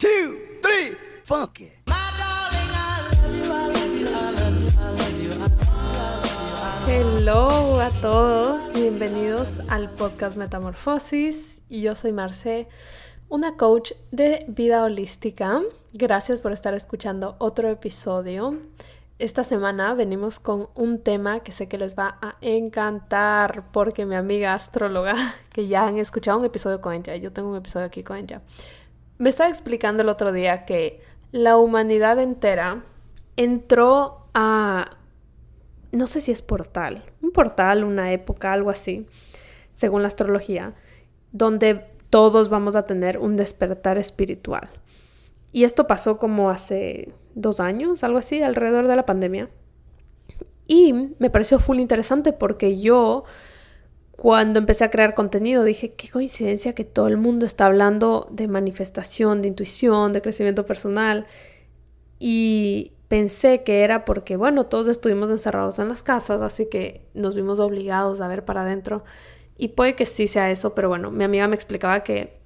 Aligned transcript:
two, 0.00 0.38
three, 0.62 0.96
funky. 1.24 1.72
Hello 6.86 7.78
a 7.78 7.90
todos, 8.00 8.72
bienvenidos 8.72 9.60
al 9.68 9.90
podcast 9.90 10.38
Metamorfosis 10.38 11.60
yo 11.68 11.94
soy 11.94 12.12
Marce, 12.12 12.66
una 13.28 13.58
coach 13.58 13.92
de 14.10 14.46
vida 14.48 14.82
holística. 14.84 15.60
Gracias 15.92 16.40
por 16.40 16.52
estar 16.52 16.72
escuchando 16.72 17.36
otro 17.38 17.68
episodio. 17.68 18.56
Esta 19.18 19.44
semana 19.44 19.92
venimos 19.92 20.40
con 20.40 20.70
un 20.74 20.98
tema 20.98 21.40
que 21.40 21.52
sé 21.52 21.68
que 21.68 21.76
les 21.76 21.94
va 21.94 22.16
a 22.22 22.36
encantar 22.40 23.70
porque 23.70 24.06
mi 24.06 24.14
amiga 24.14 24.54
astróloga, 24.54 25.14
que 25.52 25.68
ya 25.68 25.86
han 25.86 25.98
escuchado 25.98 26.38
un 26.38 26.46
episodio 26.46 26.80
con 26.80 26.94
ella, 26.94 27.16
yo 27.16 27.30
tengo 27.34 27.50
un 27.50 27.56
episodio 27.56 27.84
aquí 27.84 28.02
con 28.02 28.16
ella, 28.16 28.40
me 29.20 29.28
estaba 29.28 29.50
explicando 29.50 30.02
el 30.02 30.08
otro 30.08 30.32
día 30.32 30.64
que 30.64 31.02
la 31.30 31.58
humanidad 31.58 32.18
entera 32.18 32.84
entró 33.36 34.24
a, 34.32 34.96
no 35.92 36.06
sé 36.06 36.22
si 36.22 36.32
es 36.32 36.40
portal, 36.40 37.04
un 37.20 37.30
portal, 37.30 37.84
una 37.84 38.12
época, 38.12 38.54
algo 38.54 38.70
así, 38.70 39.06
según 39.72 40.00
la 40.00 40.08
astrología, 40.08 40.74
donde 41.32 41.84
todos 42.08 42.48
vamos 42.48 42.76
a 42.76 42.86
tener 42.86 43.18
un 43.18 43.36
despertar 43.36 43.98
espiritual. 43.98 44.70
Y 45.52 45.64
esto 45.64 45.86
pasó 45.86 46.16
como 46.16 46.48
hace 46.48 47.12
dos 47.34 47.60
años, 47.60 48.02
algo 48.02 48.16
así, 48.16 48.42
alrededor 48.42 48.88
de 48.88 48.96
la 48.96 49.04
pandemia. 49.04 49.50
Y 50.66 50.94
me 51.18 51.28
pareció 51.28 51.58
full 51.58 51.78
interesante 51.78 52.32
porque 52.32 52.80
yo 52.80 53.24
cuando 54.20 54.58
empecé 54.58 54.84
a 54.84 54.90
crear 54.90 55.14
contenido 55.14 55.64
dije, 55.64 55.94
qué 55.94 56.10
coincidencia 56.10 56.74
que 56.74 56.84
todo 56.84 57.08
el 57.08 57.16
mundo 57.16 57.46
está 57.46 57.64
hablando 57.64 58.28
de 58.30 58.48
manifestación, 58.48 59.40
de 59.40 59.48
intuición, 59.48 60.12
de 60.12 60.20
crecimiento 60.20 60.66
personal. 60.66 61.26
Y 62.18 62.92
pensé 63.08 63.62
que 63.62 63.80
era 63.82 64.04
porque, 64.04 64.36
bueno, 64.36 64.66
todos 64.66 64.88
estuvimos 64.88 65.30
encerrados 65.30 65.78
en 65.78 65.88
las 65.88 66.02
casas, 66.02 66.42
así 66.42 66.68
que 66.68 67.08
nos 67.14 67.34
vimos 67.34 67.60
obligados 67.60 68.20
a 68.20 68.28
ver 68.28 68.44
para 68.44 68.60
adentro. 68.60 69.04
Y 69.56 69.68
puede 69.68 69.96
que 69.96 70.04
sí 70.04 70.28
sea 70.28 70.50
eso, 70.50 70.74
pero 70.74 70.90
bueno, 70.90 71.10
mi 71.10 71.24
amiga 71.24 71.48
me 71.48 71.54
explicaba 71.54 72.02
que 72.02 72.42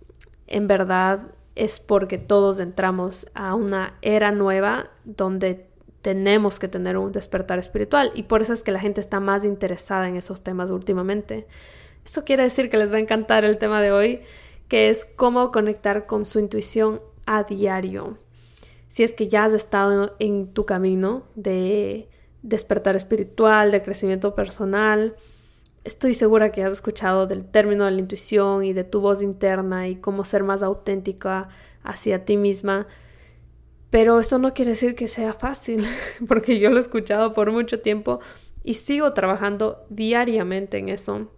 en 0.47 0.69
verdad 0.69 1.23
es 1.57 1.81
porque 1.81 2.19
todos 2.19 2.61
entramos 2.61 3.27
a 3.35 3.57
una 3.57 3.99
era 4.01 4.31
nueva 4.31 4.93
donde 5.05 5.74
tenemos 6.05 6.59
que 6.59 6.69
tener 6.69 6.99
un 6.99 7.13
despertar 7.13 7.59
espiritual 7.59 8.13
y 8.15 8.25
por 8.25 8.43
eso 8.43 8.53
es 8.53 8.63
que 8.63 8.73
la 8.73 8.79
gente 8.79 9.01
está 9.01 9.21
más 9.21 9.43
interesada 9.43 10.07
en 10.07 10.17
esos 10.17 10.43
temas 10.43 10.69
últimamente. 10.69 11.47
Eso 12.05 12.25
quiere 12.25 12.43
decir 12.43 12.69
que 12.69 12.77
les 12.77 12.93
va 12.93 12.97
a 12.97 13.01
encantar 13.01 13.47
el 13.47 13.57
tema 13.57 13.81
de 13.81 13.91
hoy, 13.91 14.21
que 14.69 14.91
es 14.91 15.07
cómo 15.07 15.51
conectar 15.51 16.05
con 16.05 16.27
su 16.27 16.41
intuición 16.41 17.01
a 17.25 17.45
diario. 17.45 18.19
Si 18.91 19.03
es 19.03 19.13
que 19.13 19.29
ya 19.29 19.47
has 19.47 19.55
estado 19.55 20.15
en 20.19 20.53
tu 20.53 20.67
camino 20.67 21.23
de 21.37 22.11
despertar 22.43 22.97
espiritual, 22.97 23.71
de 23.71 23.83
crecimiento 23.83 24.35
personal, 24.35 25.17
estoy 25.85 26.13
segura 26.13 26.53
que 26.53 26.65
has 26.65 26.75
escuchado 26.75 27.27
del 27.27 27.47
término 27.47 27.87
de 27.87 27.93
la 27.93 28.01
intuición 28.01 28.63
y 28.63 28.75
de 28.75 28.85
tu 28.85 29.01
voz 29.01 29.23
interna 29.23 29.89
y 29.89 29.97
cómo 29.97 30.25
ser 30.25 30.43
más 30.43 30.63
auténtica 30.63 31.49
hacia 31.83 32.27
ti 32.27 32.37
misma. 32.37 32.89
Pero 33.95 34.19
eso 34.19 34.41
no 34.41 34.55
quiere 34.55 34.73
decir 34.73 34.97
que 34.97 35.07
sea 35.07 35.35
fácil, 35.35 35.87
porque 36.27 36.59
yo 36.59 36.69
lo 36.69 36.79
he 36.79 36.81
escuchado 36.81 37.33
por 37.33 37.53
mucho 37.53 37.79
tiempo 37.79 38.19
y 38.65 38.75
sigo 38.75 39.13
trabajando 39.13 39.87
diariamente 39.89 40.79
en 40.79 40.89
eso. 40.89 41.31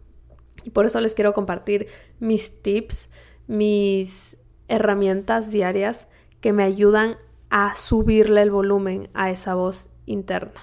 Y 0.65 0.71
por 0.71 0.87
eso 0.87 0.99
les 1.03 1.13
quiero 1.13 1.35
compartir 1.35 1.87
mis 2.19 2.63
tips, 2.63 3.11
mis 3.47 4.39
herramientas 4.69 5.51
diarias 5.51 6.09
que 6.41 6.55
me 6.55 6.63
ayudan 6.63 7.19
a 7.51 7.75
subirle 7.75 8.41
el 8.41 8.51
volumen 8.51 9.11
a 9.13 9.31
esa 9.31 9.55
voz 9.55 9.91
interna. 10.07 10.63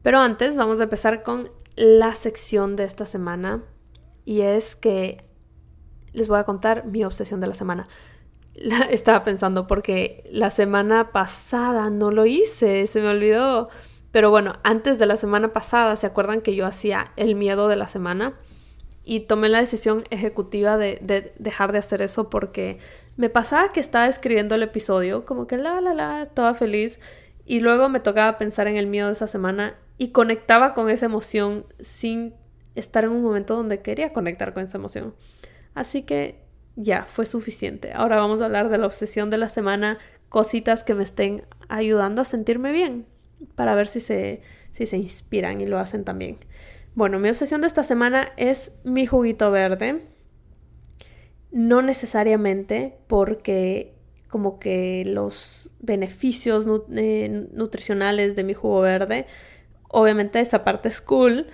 Pero 0.00 0.20
antes 0.20 0.56
vamos 0.56 0.80
a 0.80 0.84
empezar 0.84 1.22
con 1.22 1.50
la 1.76 2.14
sección 2.14 2.76
de 2.76 2.84
esta 2.84 3.04
semana 3.04 3.62
y 4.24 4.40
es 4.40 4.76
que 4.76 5.26
les 6.14 6.26
voy 6.26 6.38
a 6.38 6.44
contar 6.44 6.86
mi 6.86 7.04
obsesión 7.04 7.38
de 7.38 7.48
la 7.48 7.54
semana 7.54 7.86
estaba 8.90 9.24
pensando 9.24 9.66
porque 9.66 10.24
la 10.30 10.50
semana 10.50 11.12
pasada 11.12 11.90
no 11.90 12.10
lo 12.10 12.26
hice, 12.26 12.86
se 12.86 13.00
me 13.00 13.08
olvidó. 13.08 13.68
Pero 14.12 14.30
bueno, 14.30 14.58
antes 14.64 14.98
de 14.98 15.06
la 15.06 15.16
semana 15.16 15.52
pasada, 15.52 15.94
¿se 15.96 16.06
acuerdan 16.06 16.40
que 16.40 16.56
yo 16.56 16.66
hacía 16.66 17.12
el 17.16 17.36
miedo 17.36 17.68
de 17.68 17.76
la 17.76 17.86
semana? 17.86 18.34
Y 19.04 19.20
tomé 19.20 19.48
la 19.48 19.60
decisión 19.60 20.04
ejecutiva 20.10 20.76
de, 20.76 20.98
de 21.00 21.32
dejar 21.38 21.72
de 21.72 21.78
hacer 21.78 22.02
eso 22.02 22.28
porque 22.28 22.78
me 23.16 23.30
pasaba 23.30 23.72
que 23.72 23.80
estaba 23.80 24.08
escribiendo 24.08 24.54
el 24.54 24.62
episodio, 24.62 25.24
como 25.24 25.46
que 25.46 25.56
la, 25.56 25.80
la, 25.80 25.94
la, 25.94 26.22
estaba 26.22 26.54
feliz. 26.54 26.98
Y 27.46 27.60
luego 27.60 27.88
me 27.88 28.00
tocaba 28.00 28.38
pensar 28.38 28.66
en 28.66 28.76
el 28.76 28.86
miedo 28.86 29.06
de 29.06 29.12
esa 29.12 29.26
semana 29.26 29.76
y 29.98 30.08
conectaba 30.08 30.74
con 30.74 30.90
esa 30.90 31.06
emoción 31.06 31.66
sin 31.80 32.34
estar 32.74 33.04
en 33.04 33.10
un 33.10 33.22
momento 33.22 33.56
donde 33.56 33.80
quería 33.80 34.12
conectar 34.12 34.54
con 34.54 34.64
esa 34.64 34.78
emoción. 34.78 35.14
Así 35.74 36.02
que 36.02 36.42
ya, 36.76 37.04
fue 37.04 37.26
suficiente. 37.26 37.92
Ahora 37.94 38.16
vamos 38.16 38.40
a 38.40 38.46
hablar 38.46 38.68
de 38.68 38.78
la 38.78 38.86
obsesión 38.86 39.30
de 39.30 39.38
la 39.38 39.48
semana, 39.48 39.98
cositas 40.28 40.84
que 40.84 40.94
me 40.94 41.02
estén 41.02 41.42
ayudando 41.68 42.22
a 42.22 42.24
sentirme 42.24 42.72
bien, 42.72 43.06
para 43.54 43.74
ver 43.74 43.86
si 43.86 44.00
se, 44.00 44.42
si 44.72 44.86
se 44.86 44.96
inspiran 44.96 45.60
y 45.60 45.66
lo 45.66 45.78
hacen 45.78 46.04
también. 46.04 46.38
Bueno, 46.94 47.18
mi 47.18 47.28
obsesión 47.28 47.60
de 47.60 47.66
esta 47.66 47.82
semana 47.82 48.32
es 48.36 48.72
mi 48.84 49.06
juguito 49.06 49.50
verde. 49.50 50.06
No 51.52 51.82
necesariamente 51.82 52.98
porque 53.06 53.94
como 54.28 54.60
que 54.60 55.04
los 55.06 55.68
beneficios 55.80 56.66
eh, 56.94 57.48
nutricionales 57.52 58.36
de 58.36 58.44
mi 58.44 58.54
jugo 58.54 58.82
verde, 58.82 59.26
obviamente 59.88 60.40
esa 60.40 60.64
parte 60.64 60.88
es 60.88 61.00
cool, 61.00 61.48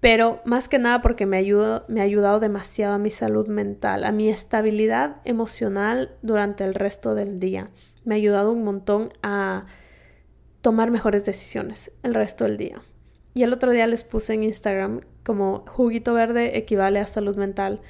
pero 0.00 0.40
más 0.44 0.68
que 0.68 0.78
nada 0.78 1.02
porque 1.02 1.26
me, 1.26 1.42
me 1.88 2.00
ha 2.00 2.04
ayudado 2.04 2.40
demasiado 2.40 2.94
a 2.94 2.98
mi 2.98 3.10
salud 3.10 3.48
mental, 3.48 4.04
a 4.04 4.12
mi 4.12 4.28
estabilidad 4.28 5.16
emocional 5.24 6.16
durante 6.22 6.64
el 6.64 6.74
resto 6.74 7.14
del 7.14 7.40
día. 7.40 7.70
Me 8.04 8.14
ha 8.14 8.16
ayudado 8.16 8.52
un 8.52 8.62
montón 8.62 9.12
a 9.22 9.66
tomar 10.62 10.90
mejores 10.90 11.24
decisiones 11.24 11.90
el 12.02 12.14
resto 12.14 12.44
del 12.44 12.56
día. 12.56 12.80
Y 13.34 13.42
el 13.42 13.52
otro 13.52 13.72
día 13.72 13.86
les 13.86 14.04
puse 14.04 14.34
en 14.34 14.44
Instagram 14.44 15.00
como 15.24 15.64
juguito 15.66 16.14
verde 16.14 16.58
equivale 16.58 17.00
a 17.00 17.06
salud 17.06 17.36
mental. 17.36 17.80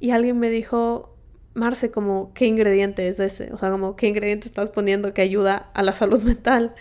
Y 0.00 0.10
alguien 0.10 0.38
me 0.38 0.50
dijo, 0.50 1.16
Marce, 1.54 1.90
como, 1.90 2.32
¿qué 2.34 2.46
ingrediente 2.46 3.08
es 3.08 3.20
ese? 3.20 3.52
O 3.52 3.58
sea, 3.58 3.70
como, 3.70 3.96
¿qué 3.96 4.08
ingrediente 4.08 4.48
estás 4.48 4.70
poniendo 4.70 5.12
que 5.12 5.22
ayuda 5.22 5.70
a 5.74 5.82
la 5.82 5.92
salud 5.92 6.22
mental? 6.22 6.74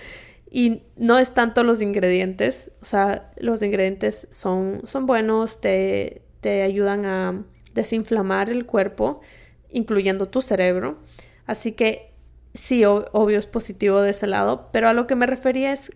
Y 0.58 0.82
no 0.96 1.20
es 1.20 1.36
tanto 1.36 1.64
los 1.64 1.84
ingredientes, 1.84 2.72
o 2.82 2.86
sea, 2.86 3.32
los 3.38 3.62
ingredientes 3.62 4.28
son, 4.32 4.82
son 4.86 5.06
buenos, 5.06 5.62
te, 5.62 6.24
te 6.42 6.64
ayudan 6.64 7.06
a 7.06 7.46
desinflamar 7.76 8.50
el 8.50 8.66
cuerpo, 8.66 9.22
incluyendo 9.70 10.30
tu 10.30 10.42
cerebro. 10.42 10.98
Así 11.46 11.74
que 11.74 12.12
sí, 12.56 12.84
obvio 12.86 13.38
es 13.38 13.46
positivo 13.46 14.02
de 14.02 14.10
ese 14.10 14.26
lado, 14.26 14.70
pero 14.74 14.88
a 14.90 14.94
lo 14.94 15.06
que 15.06 15.16
me 15.16 15.28
refería 15.28 15.72
es 15.72 15.92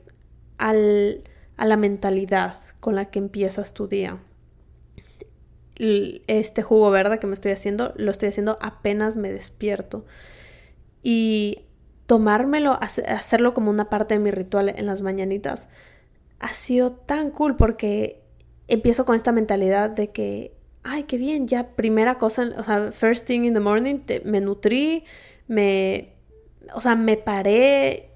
al, 0.60 1.24
a 1.58 1.66
la 1.66 1.76
mentalidad 1.76 2.58
con 2.80 2.94
la 2.94 3.06
que 3.06 3.18
empiezas 3.18 3.74
tu 3.74 3.88
día. 3.88 4.20
Este 6.28 6.62
jugo 6.62 6.92
verde 6.92 7.18
que 7.18 7.26
me 7.26 7.34
estoy 7.34 7.54
haciendo, 7.54 7.96
lo 7.98 8.12
estoy 8.12 8.30
haciendo 8.30 8.60
apenas 8.62 9.16
me 9.16 9.34
despierto. 9.34 10.06
Y 11.02 11.66
tomármelo, 12.12 12.78
hacerlo 12.82 13.54
como 13.54 13.70
una 13.70 13.90
parte 13.90 14.16
de 14.16 14.20
mi 14.20 14.32
ritual 14.32 14.68
en 14.68 14.86
las 14.86 15.02
mañanitas, 15.02 15.70
ha 16.40 16.52
sido 16.52 16.92
tan 16.92 17.32
cool 17.32 17.56
porque 17.56 18.22
empiezo 18.68 19.06
con 19.06 19.16
esta 19.16 19.32
mentalidad 19.32 19.90
de 19.90 20.12
que, 20.12 20.54
ay, 20.84 21.04
qué 21.04 21.18
bien, 21.18 21.48
ya 21.48 21.70
primera 21.70 22.18
cosa, 22.18 22.50
o 22.58 22.64
sea, 22.64 22.92
first 22.92 23.26
thing 23.26 23.44
in 23.44 23.54
the 23.54 23.62
morning, 23.62 24.00
me 24.26 24.42
nutrí, 24.42 25.06
me, 25.48 26.12
o 26.74 26.82
sea, 26.82 26.98
me 26.98 27.16
paré, 27.16 28.10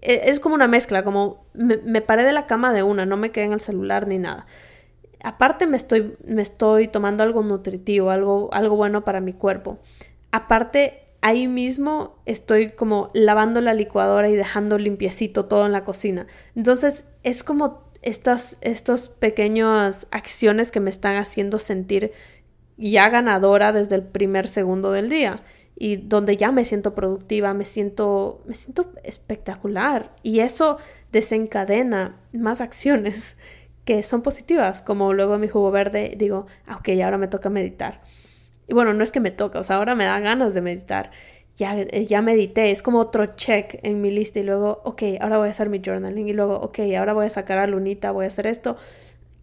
e, 0.00 0.20
es 0.30 0.38
como 0.38 0.54
una 0.54 0.68
mezcla, 0.68 1.02
como 1.02 1.44
me, 1.52 2.00
paré 2.00 2.22
de 2.22 2.32
la 2.32 2.46
cama 2.46 2.72
de 2.72 2.84
una, 2.84 3.06
no 3.06 3.16
me 3.16 3.32
quedé 3.32 3.46
en 3.46 3.54
el 3.54 3.60
celular 3.60 4.06
ni 4.06 4.18
nada. 4.18 4.46
Aparte 5.24 5.66
me 5.66 5.76
estoy, 5.76 6.16
me 6.24 6.42
estoy 6.42 6.86
tomando 6.86 7.24
algo 7.24 7.42
nutritivo, 7.42 8.10
algo, 8.10 8.50
algo 8.52 8.76
bueno 8.76 9.04
para 9.04 9.20
mi 9.20 9.32
cuerpo. 9.32 9.80
Aparte 10.30 11.01
ahí 11.22 11.48
mismo 11.48 12.18
estoy 12.26 12.72
como 12.72 13.10
lavando 13.14 13.60
la 13.60 13.74
licuadora 13.74 14.28
y 14.28 14.36
dejando 14.36 14.76
limpiecito 14.76 15.46
todo 15.46 15.64
en 15.64 15.72
la 15.72 15.84
cocina. 15.84 16.26
Entonces 16.54 17.04
es 17.22 17.42
como 17.42 17.84
estas, 18.02 18.58
estas 18.60 19.08
pequeñas 19.08 20.08
acciones 20.10 20.70
que 20.70 20.80
me 20.80 20.90
están 20.90 21.16
haciendo 21.16 21.58
sentir 21.58 22.12
ya 22.76 23.08
ganadora 23.08 23.72
desde 23.72 23.94
el 23.94 24.02
primer 24.02 24.48
segundo 24.48 24.90
del 24.90 25.08
día 25.08 25.42
y 25.76 25.96
donde 25.96 26.36
ya 26.36 26.50
me 26.50 26.64
siento 26.64 26.94
productiva, 26.94 27.54
me 27.54 27.64
siento, 27.64 28.42
me 28.46 28.54
siento 28.54 28.92
espectacular 29.04 30.14
y 30.24 30.40
eso 30.40 30.78
desencadena 31.12 32.20
más 32.32 32.60
acciones 32.60 33.36
que 33.84 34.02
son 34.02 34.22
positivas, 34.22 34.82
como 34.82 35.12
luego 35.12 35.38
mi 35.38 35.48
jugo 35.48 35.70
verde 35.70 36.14
digo, 36.16 36.46
ah, 36.66 36.76
ok, 36.76 36.88
ahora 37.02 37.18
me 37.18 37.28
toca 37.28 37.48
meditar 37.48 38.00
y 38.68 38.74
bueno, 38.74 38.94
no 38.94 39.02
es 39.02 39.10
que 39.12 39.20
me 39.20 39.30
toca, 39.30 39.60
o 39.60 39.64
sea, 39.64 39.76
ahora 39.76 39.94
me 39.94 40.04
da 40.04 40.20
ganas 40.20 40.54
de 40.54 40.62
meditar. 40.62 41.10
ya, 41.56 41.78
eh, 41.78 42.06
ya 42.06 42.22
medité, 42.22 42.70
es 42.70 42.82
como 42.82 42.98
otro 43.00 43.36
check 43.36 43.78
en 43.82 44.00
mi 44.00 44.10
lista 44.10 44.38
y 44.40 44.44
luego, 44.44 44.80
ok, 44.84 45.02
ahora 45.20 45.38
voy 45.38 45.48
a 45.48 45.50
hacer 45.50 45.68
mi 45.68 45.80
journaling 45.84 46.28
y 46.28 46.32
luego, 46.32 46.56
ok, 46.60 46.80
ahora 46.98 47.12
voy 47.12 47.26
a 47.26 47.30
sacar 47.30 47.58
a 47.58 47.66
Lunita, 47.66 48.10
voy 48.12 48.24
a 48.24 48.28
hacer 48.28 48.46
esto. 48.46 48.76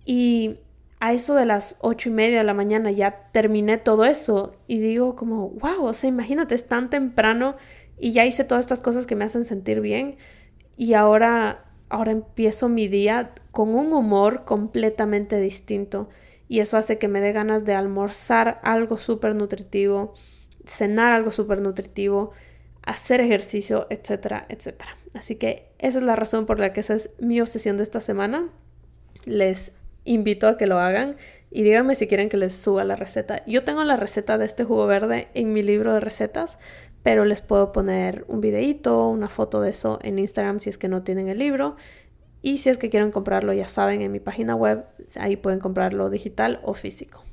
Y 0.06 0.58
a 1.00 1.14
eso 1.14 1.36
de 1.36 1.46
las 1.46 1.78
ocho 1.80 2.10
y 2.10 2.12
media 2.12 2.40
de 2.40 2.44
la 2.44 2.54
mañana 2.54 2.92
ya 2.92 3.30
terminé 3.32 3.78
todo 3.78 4.06
eso 4.06 4.56
y 4.68 4.80
digo 4.80 5.16
como, 5.16 5.50
wow, 5.52 5.86
o 5.86 5.94
sea, 5.94 6.10
imagínate, 6.10 6.56
es 6.56 6.68
tan 6.68 6.90
temprano 6.90 7.56
y 7.98 8.12
ya 8.12 8.26
hice 8.26 8.44
todas 8.44 8.66
estas 8.66 8.82
cosas 8.82 9.06
que 9.06 9.16
me 9.16 9.26
hacen 9.26 9.46
sentir 9.46 9.82
bien 9.82 10.18
y 10.78 10.94
ahora, 10.94 11.66
ahora 11.90 12.12
empiezo 12.12 12.70
mi 12.70 12.88
día 12.88 13.34
con 13.52 13.76
un 13.76 13.94
humor 13.94 14.44
completamente 14.46 15.40
distinto 15.40 16.10
y 16.50 16.60
eso 16.60 16.76
hace 16.76 16.98
que 16.98 17.08
me 17.08 17.22
dé 17.22 17.32
ganas 17.32 17.64
de 17.64 17.76
almorzar 17.76 18.60
algo 18.64 18.98
súper 18.98 19.36
nutritivo, 19.36 20.16
cenar 20.66 21.14
algo 21.14 21.32
súper 21.32 21.62
nutritivo, 21.62 22.32
hacer 22.82 23.22
ejercicio, 23.22 23.86
etcétera, 23.92 24.48
etcétera. 24.50 24.98
Así 25.14 25.36
que 25.36 25.72
esa 25.78 26.00
es 26.00 26.04
la 26.04 26.16
razón 26.16 26.48
por 26.48 26.60
la 26.60 26.74
que 26.74 26.80
esa 26.82 26.96
es 26.96 27.12
mi 27.20 27.40
obsesión 27.40 27.78
de 27.78 27.84
esta 27.84 28.02
semana. 28.02 28.50
Les 29.26 29.74
invito 30.06 30.48
a 30.48 30.58
que 30.58 30.66
lo 30.66 30.80
hagan 30.80 31.18
y 31.52 31.62
díganme 31.62 31.94
si 31.94 32.08
quieren 32.08 32.30
que 32.30 32.38
les 32.38 32.54
suba 32.54 32.84
la 32.84 32.96
receta. 32.96 33.46
Yo 33.46 33.64
tengo 33.64 33.84
la 33.84 33.96
receta 33.96 34.40
de 34.40 34.46
este 34.46 34.64
jugo 34.64 34.88
verde 34.88 35.28
en 35.36 35.54
mi 35.54 35.62
libro 35.62 35.94
de 35.94 36.00
recetas, 36.00 36.58
pero 37.04 37.26
les 37.26 37.42
puedo 37.42 37.72
poner 37.72 38.26
un 38.28 38.42
videito, 38.42 39.08
una 39.08 39.30
foto 39.30 39.62
de 39.62 39.70
eso 39.70 40.00
en 40.02 40.18
Instagram 40.18 40.60
si 40.60 40.72
es 40.72 40.80
que 40.80 40.88
no 40.88 41.04
tienen 41.04 41.28
el 41.28 41.38
libro. 41.38 41.76
Y 42.42 42.60
si 42.60 42.70
es 42.70 42.78
que 42.78 42.90
quieren 42.90 43.12
comprarlo, 43.12 43.54
ya 43.54 43.68
saben, 43.68 44.02
en 44.02 44.12
mi 44.12 44.20
página 44.20 44.56
web, 44.56 44.86
ahí 45.20 45.36
pueden 45.36 45.60
comprarlo 45.60 46.10
digital 46.10 46.62
o 46.64 46.74
físico. 46.74 47.24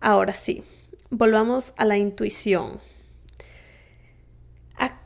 Ahora 0.00 0.34
sí, 0.34 0.62
volvamos 1.10 1.72
a 1.76 1.84
la 1.84 1.98
intuición. 1.98 2.80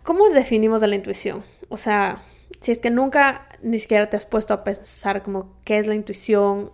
¿Cómo 0.05 0.29
definimos 0.29 0.82
a 0.82 0.87
la 0.87 0.97
intuición? 0.97 1.43
O 1.71 1.79
sea, 1.79 2.23
si 2.61 2.73
es 2.73 2.79
que 2.79 2.91
nunca 2.91 3.49
ni 3.62 3.79
siquiera 3.79 4.11
te 4.11 4.19
has 4.19 4.26
puesto 4.26 4.53
a 4.53 4.62
pensar 4.62 5.23
como 5.23 5.56
qué 5.65 5.79
es 5.79 5.87
la 5.87 5.94
intuición, 5.94 6.73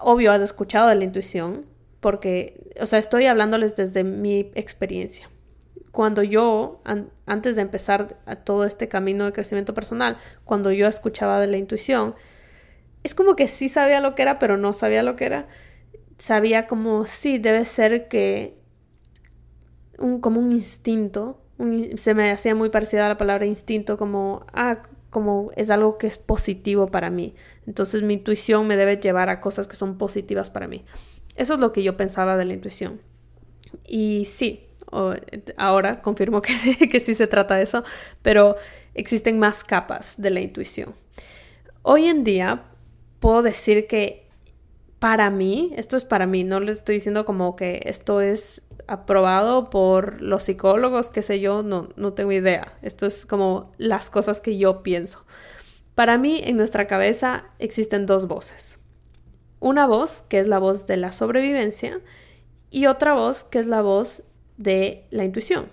obvio 0.00 0.32
has 0.32 0.40
escuchado 0.40 0.88
de 0.88 0.96
la 0.96 1.04
intuición, 1.04 1.64
porque, 2.00 2.72
o 2.80 2.86
sea, 2.86 2.98
estoy 2.98 3.26
hablándoles 3.26 3.76
desde 3.76 4.02
mi 4.02 4.50
experiencia. 4.56 5.30
Cuando 5.92 6.22
yo, 6.22 6.82
antes 7.26 7.54
de 7.54 7.62
empezar 7.62 8.16
todo 8.44 8.64
este 8.64 8.88
camino 8.88 9.26
de 9.26 9.32
crecimiento 9.32 9.74
personal, 9.74 10.16
cuando 10.44 10.72
yo 10.72 10.88
escuchaba 10.88 11.38
de 11.38 11.46
la 11.46 11.58
intuición, 11.58 12.14
es 13.02 13.14
como 13.14 13.36
que 13.36 13.46
sí 13.46 13.68
sabía 13.68 14.00
lo 14.00 14.14
que 14.14 14.22
era, 14.22 14.38
pero 14.38 14.56
no 14.56 14.72
sabía 14.72 15.02
lo 15.02 15.16
que 15.16 15.26
era. 15.26 15.48
Sabía 16.18 16.66
como, 16.66 17.04
sí, 17.04 17.38
debe 17.38 17.64
ser 17.66 18.08
que 18.08 18.56
un, 19.98 20.20
como 20.20 20.40
un 20.40 20.52
instinto, 20.52 21.42
se 21.96 22.14
me 22.14 22.30
hacía 22.30 22.54
muy 22.54 22.70
parecida 22.70 23.06
a 23.06 23.10
la 23.10 23.18
palabra 23.18 23.44
instinto, 23.44 23.98
como, 23.98 24.46
ah, 24.52 24.82
como 25.10 25.50
es 25.56 25.68
algo 25.68 25.98
que 25.98 26.06
es 26.06 26.16
positivo 26.16 26.86
para 26.88 27.10
mí. 27.10 27.34
Entonces 27.66 28.02
mi 28.02 28.14
intuición 28.14 28.66
me 28.66 28.76
debe 28.76 28.96
llevar 28.96 29.28
a 29.28 29.40
cosas 29.40 29.68
que 29.68 29.76
son 29.76 29.98
positivas 29.98 30.48
para 30.48 30.68
mí. 30.68 30.84
Eso 31.36 31.54
es 31.54 31.60
lo 31.60 31.72
que 31.72 31.82
yo 31.82 31.96
pensaba 31.98 32.36
de 32.36 32.46
la 32.46 32.54
intuición. 32.54 33.00
Y 33.86 34.24
sí, 34.24 34.68
ahora 35.56 36.02
confirmo 36.02 36.42
que, 36.42 36.88
que 36.90 37.00
sí 37.00 37.14
se 37.14 37.26
trata 37.26 37.56
de 37.56 37.62
eso, 37.62 37.84
pero 38.22 38.56
existen 38.94 39.38
más 39.38 39.64
capas 39.64 40.14
de 40.18 40.30
la 40.30 40.40
intuición. 40.40 40.94
Hoy 41.82 42.06
en 42.06 42.24
día 42.24 42.64
puedo 43.18 43.42
decir 43.42 43.86
que 43.86 44.28
para 44.98 45.30
mí, 45.30 45.72
esto 45.76 45.96
es 45.96 46.04
para 46.04 46.26
mí, 46.26 46.44
no 46.44 46.60
les 46.60 46.78
estoy 46.78 46.94
diciendo 46.94 47.24
como 47.24 47.56
que 47.56 47.80
esto 47.86 48.20
es 48.20 48.62
aprobado 48.86 49.68
por 49.68 50.20
los 50.22 50.44
psicólogos, 50.44 51.10
qué 51.10 51.22
sé 51.22 51.40
yo, 51.40 51.62
no, 51.62 51.88
no 51.96 52.12
tengo 52.12 52.30
idea. 52.30 52.78
Esto 52.82 53.06
es 53.06 53.26
como 53.26 53.72
las 53.78 54.10
cosas 54.10 54.40
que 54.40 54.58
yo 54.58 54.84
pienso. 54.84 55.24
Para 55.94 56.18
mí, 56.18 56.40
en 56.44 56.56
nuestra 56.56 56.86
cabeza 56.86 57.46
existen 57.58 58.06
dos 58.06 58.28
voces. 58.28 58.78
Una 59.60 59.86
voz, 59.86 60.24
que 60.28 60.38
es 60.38 60.46
la 60.46 60.58
voz 60.58 60.86
de 60.86 60.96
la 60.96 61.10
sobrevivencia, 61.10 62.00
y 62.70 62.86
otra 62.86 63.14
voz, 63.14 63.44
que 63.44 63.58
es 63.58 63.66
la 63.66 63.82
voz 63.82 64.22
de 64.56 65.06
la 65.10 65.24
intuición. 65.24 65.66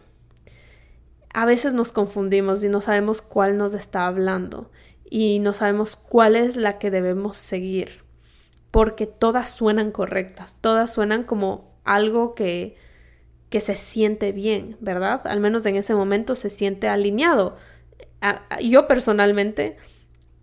A 1.34 1.46
veces 1.46 1.74
nos 1.74 1.92
confundimos 1.92 2.64
y 2.64 2.70
no 2.70 2.82
sabemos 2.82 3.22
cuál 3.22 3.58
nos 3.58 3.74
está 3.74 4.08
hablando 4.08 4.72
y 5.10 5.40
no 5.40 5.54
sabemos 5.54 5.96
cuál 5.96 6.36
es 6.36 6.56
la 6.56 6.80
que 6.80 6.92
debemos 6.92 7.38
seguir, 7.38 8.04
porque 8.72 9.06
todas 9.06 9.50
suenan 9.50 9.92
correctas, 9.92 10.58
todas 10.62 10.92
suenan 10.92 11.24
como 11.24 11.72
algo 11.84 12.36
que 12.36 12.78
que 13.50 13.62
se 13.62 13.76
siente 13.76 14.32
bien, 14.32 14.78
¿verdad? 14.80 15.22
Al 15.26 15.40
menos 15.40 15.66
en 15.66 15.76
ese 15.76 15.96
momento 15.96 16.36
se 16.36 16.50
siente 16.50 16.88
alineado. 16.88 17.58
Yo 18.62 18.88
personalmente, 18.88 19.78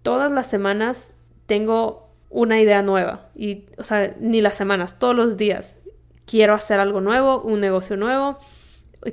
todas 0.02 0.30
las 0.30 0.48
semanas 0.48 1.12
tengo 1.46 2.10
una 2.30 2.60
idea 2.60 2.82
nueva. 2.82 3.30
Y, 3.36 3.66
o 3.78 3.84
sea, 3.84 4.14
ni 4.18 4.40
las 4.40 4.56
semanas, 4.56 4.98
todos 4.98 5.14
los 5.14 5.36
días. 5.36 5.76
Quiero 6.26 6.54
hacer 6.54 6.80
algo 6.80 7.00
nuevo, 7.00 7.40
un 7.40 7.60
negocio 7.60 7.96
nuevo, 7.96 8.38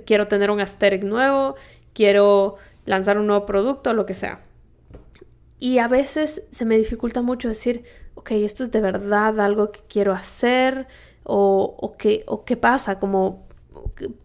quiero 0.06 0.28
tener 0.28 0.52
un 0.52 0.60
aesthetic 0.60 1.04
nuevo, 1.04 1.56
quiero 1.94 2.58
lanzar 2.86 3.18
un 3.18 3.28
nuevo 3.28 3.46
producto, 3.46 3.94
lo 3.94 4.06
que 4.06 4.14
sea. 4.14 4.42
Y 5.60 5.78
a 5.78 5.88
veces 5.88 6.42
se 6.52 6.66
me 6.66 6.78
dificulta 6.78 7.22
mucho 7.22 7.48
decir, 7.48 7.86
ok, 8.16 8.32
esto 8.32 8.64
es 8.64 8.72
de 8.72 8.82
verdad 8.82 9.40
algo 9.40 9.72
que 9.72 9.80
quiero 9.88 10.12
hacer, 10.14 10.88
o, 11.24 11.76
o, 11.80 11.96
qué, 12.44 12.58
pasa, 12.58 13.00
como 13.00 13.48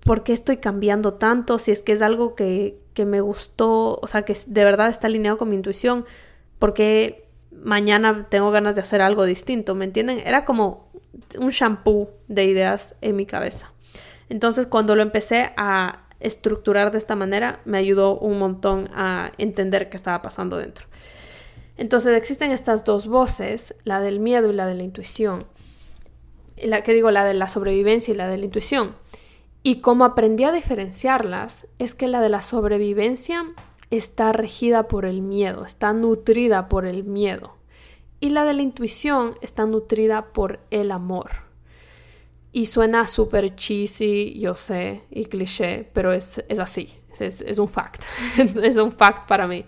por 0.04 0.24
qué 0.24 0.32
estoy 0.32 0.56
cambiando 0.56 1.14
tanto, 1.14 1.58
si 1.58 1.70
es 1.70 1.82
que 1.82 1.92
es 1.92 2.02
algo 2.02 2.34
que, 2.34 2.80
que 2.94 3.04
me 3.04 3.20
gustó, 3.20 4.00
o 4.02 4.06
sea, 4.08 4.22
que 4.22 4.36
de 4.46 4.64
verdad 4.64 4.88
está 4.88 5.06
alineado 5.06 5.38
con 5.38 5.48
mi 5.48 5.56
intuición, 5.56 6.04
porque 6.58 7.28
mañana 7.52 8.26
tengo 8.28 8.50
ganas 8.50 8.74
de 8.74 8.80
hacer 8.80 9.00
algo 9.00 9.24
distinto, 9.24 9.74
¿me 9.74 9.84
entienden? 9.84 10.20
Era 10.24 10.44
como 10.44 10.87
un 11.38 11.50
shampoo 11.50 12.10
de 12.28 12.44
ideas 12.44 12.94
en 13.00 13.16
mi 13.16 13.26
cabeza. 13.26 13.72
Entonces, 14.28 14.66
cuando 14.66 14.94
lo 14.94 15.02
empecé 15.02 15.52
a 15.56 16.04
estructurar 16.20 16.90
de 16.90 16.98
esta 16.98 17.16
manera, 17.16 17.60
me 17.64 17.78
ayudó 17.78 18.18
un 18.18 18.38
montón 18.38 18.88
a 18.94 19.32
entender 19.38 19.88
qué 19.88 19.96
estaba 19.96 20.22
pasando 20.22 20.56
dentro. 20.56 20.86
Entonces, 21.76 22.16
existen 22.16 22.50
estas 22.50 22.84
dos 22.84 23.06
voces, 23.06 23.74
la 23.84 24.00
del 24.00 24.20
miedo 24.20 24.50
y 24.50 24.52
la 24.52 24.66
de 24.66 24.74
la 24.74 24.82
intuición. 24.82 25.46
La 26.56 26.82
que 26.82 26.92
digo, 26.92 27.10
la 27.10 27.24
de 27.24 27.34
la 27.34 27.48
sobrevivencia 27.48 28.12
y 28.12 28.16
la 28.16 28.26
de 28.26 28.36
la 28.36 28.44
intuición. 28.44 28.96
Y 29.62 29.80
como 29.80 30.04
aprendí 30.04 30.44
a 30.44 30.52
diferenciarlas, 30.52 31.66
es 31.78 31.94
que 31.94 32.08
la 32.08 32.20
de 32.20 32.28
la 32.28 32.42
sobrevivencia 32.42 33.44
está 33.90 34.32
regida 34.32 34.88
por 34.88 35.04
el 35.04 35.22
miedo, 35.22 35.64
está 35.64 35.92
nutrida 35.92 36.68
por 36.68 36.84
el 36.84 37.04
miedo. 37.04 37.57
Y 38.20 38.30
la 38.30 38.44
de 38.44 38.54
la 38.54 38.62
intuición 38.62 39.36
está 39.42 39.66
nutrida 39.66 40.32
por 40.32 40.60
el 40.70 40.90
amor. 40.90 41.48
Y 42.50 42.66
suena 42.66 43.06
súper 43.06 43.54
cheesy, 43.54 44.38
yo 44.40 44.54
sé, 44.54 45.04
y 45.10 45.26
cliché, 45.26 45.88
pero 45.92 46.12
es, 46.12 46.42
así, 46.58 46.88
es, 47.20 47.42
es 47.42 47.58
un 47.58 47.68
fact, 47.68 48.02
es 48.62 48.76
un 48.76 48.92
fact 48.92 49.28
para 49.28 49.46
mí. 49.46 49.64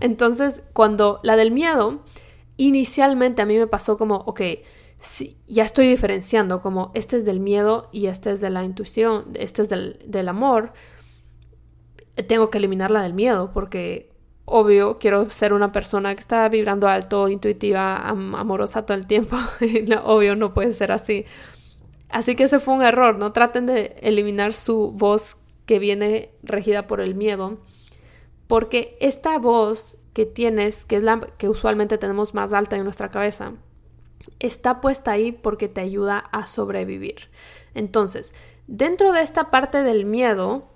Entonces, 0.00 0.62
cuando 0.72 1.20
la 1.22 1.36
del 1.36 1.50
miedo, 1.50 2.04
inicialmente 2.56 3.42
a 3.42 3.46
mí 3.46 3.56
me 3.58 3.66
pasó 3.66 3.98
como, 3.98 4.16
ok, 4.16 4.40
sí, 5.00 5.38
ya 5.46 5.64
estoy 5.64 5.88
diferenciando 5.88 6.60
como 6.60 6.90
este 6.94 7.16
es 7.16 7.24
del 7.24 7.40
miedo 7.40 7.88
y 7.92 8.06
este 8.06 8.32
es 8.32 8.40
de 8.40 8.50
la 8.50 8.64
intuición, 8.64 9.26
este 9.34 9.62
es 9.62 9.68
del, 9.68 10.28
amor, 10.28 10.72
tengo 12.26 12.50
que 12.50 12.58
eliminar 12.58 12.90
la 12.90 13.02
del 13.02 13.14
miedo 13.14 13.52
porque 13.52 14.12
obvio 14.48 14.98
quiero 14.98 15.30
ser 15.30 15.52
una 15.52 15.72
persona 15.72 16.14
que 16.14 16.20
está 16.20 16.48
vibrando 16.48 16.88
alto, 16.88 17.28
intuitiva, 17.28 17.96
amorosa 17.96 18.86
todo 18.86 18.96
el 18.96 19.06
tiempo. 19.06 19.36
obvio 20.04 20.36
no 20.36 20.54
puede 20.54 20.72
ser 20.72 20.92
así. 20.92 21.24
Así 22.08 22.36
que 22.36 22.44
ese 22.44 22.60
fue 22.60 22.74
un 22.74 22.82
error, 22.82 23.18
no 23.18 23.32
traten 23.32 23.66
de 23.66 23.96
eliminar 24.00 24.54
su 24.54 24.92
voz 24.92 25.36
que 25.66 25.78
viene 25.78 26.30
regida 26.42 26.86
por 26.86 27.00
el 27.00 27.14
miedo, 27.14 27.58
porque 28.46 28.96
esta 29.00 29.38
voz 29.38 29.98
que 30.14 30.24
tienes, 30.24 30.86
que 30.86 30.96
es 30.96 31.02
la 31.02 31.20
que 31.36 31.48
usualmente 31.48 31.98
tenemos 31.98 32.32
más 32.32 32.54
alta 32.54 32.76
en 32.76 32.84
nuestra 32.84 33.10
cabeza, 33.10 33.52
está 34.40 34.80
puesta 34.80 35.12
ahí 35.12 35.32
porque 35.32 35.68
te 35.68 35.82
ayuda 35.82 36.18
a 36.18 36.46
sobrevivir. 36.46 37.28
Entonces, 37.74 38.34
dentro 38.66 39.12
de 39.12 39.22
esta 39.22 39.50
parte 39.50 39.82
del 39.82 40.06
miedo, 40.06 40.66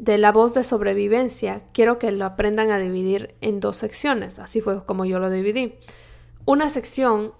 de 0.00 0.16
la 0.16 0.32
voz 0.32 0.54
de 0.54 0.64
sobrevivencia, 0.64 1.62
quiero 1.74 1.98
que 1.98 2.10
lo 2.10 2.24
aprendan 2.24 2.70
a 2.70 2.78
dividir 2.78 3.34
en 3.42 3.60
dos 3.60 3.76
secciones. 3.76 4.38
Así 4.38 4.62
fue 4.62 4.84
como 4.86 5.04
yo 5.04 5.18
lo 5.18 5.28
dividí. 5.28 5.74
Una 6.46 6.70
sección 6.70 7.34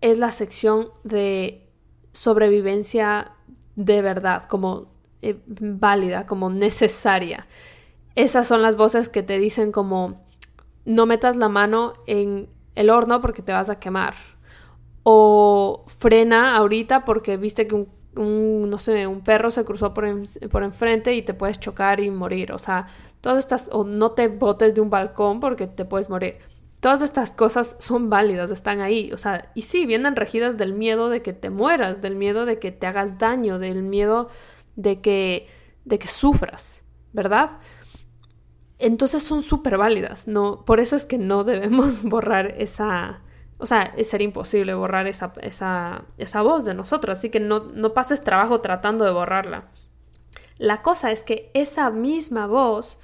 es 0.00 0.18
la 0.18 0.30
sección 0.30 0.90
de 1.02 1.68
sobrevivencia 2.12 3.32
de 3.74 4.00
verdad, 4.00 4.44
como 4.44 4.92
eh, 5.22 5.40
válida, 5.48 6.24
como 6.24 6.50
necesaria. 6.50 7.48
Esas 8.14 8.46
son 8.46 8.62
las 8.62 8.76
voces 8.76 9.08
que 9.08 9.24
te 9.24 9.38
dicen 9.38 9.72
como 9.72 10.22
no 10.84 11.06
metas 11.06 11.34
la 11.34 11.48
mano 11.48 11.94
en 12.06 12.48
el 12.76 12.90
horno 12.90 13.20
porque 13.20 13.42
te 13.42 13.52
vas 13.52 13.70
a 13.70 13.80
quemar 13.80 14.14
o 15.02 15.84
frena 15.98 16.56
ahorita 16.56 17.04
porque 17.04 17.36
viste 17.36 17.66
que 17.66 17.74
un, 17.74 17.88
no 18.16 18.78
sé, 18.78 19.06
un 19.06 19.20
perro 19.22 19.50
se 19.50 19.64
cruzó 19.64 19.94
por, 19.94 20.06
por 20.50 20.62
enfrente 20.62 21.14
y 21.14 21.22
te 21.22 21.34
puedes 21.34 21.58
chocar 21.60 22.00
y 22.00 22.10
morir. 22.10 22.52
O 22.52 22.58
sea, 22.58 22.86
todas 23.20 23.38
estas, 23.38 23.68
o 23.72 23.84
no 23.84 24.12
te 24.12 24.28
botes 24.28 24.74
de 24.74 24.80
un 24.80 24.90
balcón 24.90 25.40
porque 25.40 25.66
te 25.66 25.84
puedes 25.84 26.10
morir. 26.10 26.38
Todas 26.80 27.00
estas 27.00 27.30
cosas 27.30 27.76
son 27.78 28.10
válidas, 28.10 28.50
están 28.50 28.80
ahí. 28.80 29.10
O 29.12 29.16
sea, 29.16 29.50
y 29.54 29.62
sí, 29.62 29.86
vienen 29.86 30.16
regidas 30.16 30.58
del 30.58 30.74
miedo 30.74 31.08
de 31.08 31.22
que 31.22 31.32
te 31.32 31.50
mueras, 31.50 32.02
del 32.02 32.16
miedo 32.16 32.44
de 32.44 32.58
que 32.58 32.72
te 32.72 32.86
hagas 32.86 33.18
daño, 33.18 33.58
del 33.58 33.82
miedo 33.82 34.28
de 34.76 35.00
que, 35.00 35.48
de 35.84 35.98
que 35.98 36.08
sufras, 36.08 36.82
¿verdad? 37.12 37.58
Entonces 38.78 39.22
son 39.22 39.42
súper 39.42 39.78
válidas, 39.78 40.28
¿no? 40.28 40.64
Por 40.64 40.80
eso 40.80 40.96
es 40.96 41.06
que 41.06 41.18
no 41.18 41.44
debemos 41.44 42.02
borrar 42.02 42.54
esa, 42.58 43.23
o 43.58 43.66
sea, 43.66 43.94
es 43.96 44.08
ser 44.08 44.22
imposible 44.22 44.74
borrar 44.74 45.06
esa, 45.06 45.32
esa, 45.40 46.04
esa 46.18 46.42
voz 46.42 46.64
de 46.64 46.74
nosotros, 46.74 47.18
así 47.18 47.30
que 47.30 47.40
no, 47.40 47.60
no 47.60 47.94
pases 47.94 48.24
trabajo 48.24 48.60
tratando 48.60 49.04
de 49.04 49.12
borrarla. 49.12 49.68
La 50.58 50.82
cosa 50.82 51.10
es 51.10 51.22
que 51.22 51.50
esa 51.54 51.90
misma 51.90 52.46
voz, 52.46 52.98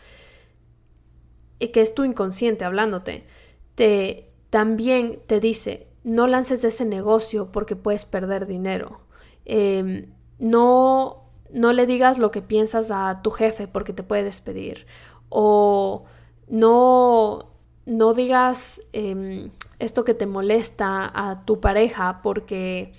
eh, 1.59 1.71
que 1.71 1.81
es 1.81 1.95
tu 1.95 2.05
inconsciente 2.05 2.65
hablándote, 2.65 3.27
te, 3.75 4.31
también 4.51 5.21
te 5.27 5.41
dice, 5.41 5.89
no 6.05 6.27
lances 6.27 6.65
ese 6.65 6.85
negocio 6.85 7.53
porque 7.53 7.77
puedes 7.77 8.05
perder 8.05 8.47
dinero. 8.47 9.01
Em, 9.45 10.13
no, 10.39 11.25
no 11.53 11.73
le 11.73 11.87
digas 11.87 12.19
lo 12.19 12.31
que 12.31 12.43
piensas 12.43 12.91
a 12.91 13.21
tu 13.23 13.31
jefe 13.31 13.69
porque 13.69 13.93
te 13.93 14.03
puede 14.03 14.25
despedir. 14.25 14.87
O 15.29 16.05
no, 16.49 17.50
no 17.91 18.15
digas 18.15 18.83
em, 18.93 19.51
esto 19.81 20.05
que 20.05 20.15
te 20.15 20.27
molesta 20.27 21.11
a 21.13 21.45
tu 21.45 21.61
pareja 21.61 22.21
porque 22.23 22.93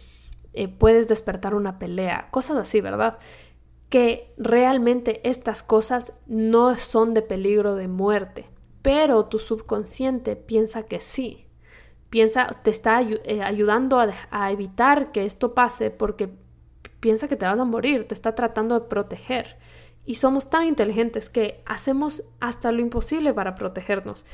eh, 0.51 0.67
puedes 0.67 1.07
despertar 1.07 1.55
una 1.55 1.79
pelea, 1.79 2.27
cosas 2.29 2.57
así, 2.57 2.81
¿verdad? 2.81 3.17
Que 3.87 4.33
realmente 4.37 5.21
estas 5.27 5.63
cosas 5.63 6.11
no 6.27 6.75
son 6.75 7.13
de 7.13 7.21
peligro 7.21 7.75
de 7.75 7.87
muerte, 7.87 8.49
pero 8.81 9.27
tu 9.27 9.39
subconsciente 9.39 10.35
piensa 10.35 10.83
que 10.83 10.99
sí. 10.99 11.47
Piensa, 12.09 12.47
te 12.47 12.69
está 12.69 13.01
eh, 13.01 13.41
ayudando 13.41 13.97
a, 13.97 14.13
a 14.29 14.51
evitar 14.51 15.13
que 15.13 15.25
esto 15.25 15.53
pase 15.55 15.89
porque 15.89 16.29
piensa 16.99 17.29
que 17.29 17.37
te 17.37 17.45
vas 17.45 17.57
a 17.57 17.63
morir, 17.63 18.09
te 18.09 18.13
está 18.13 18.35
tratando 18.35 18.77
de 18.77 18.87
proteger. 18.87 19.57
Y 20.03 20.15
somos 20.15 20.49
tan 20.49 20.65
inteligentes 20.67 21.29
que 21.29 21.63
hacemos 21.65 22.23
hasta 22.41 22.73
lo 22.73 22.81
imposible 22.81 23.33
para 23.33 23.55
protegernos. 23.55 24.25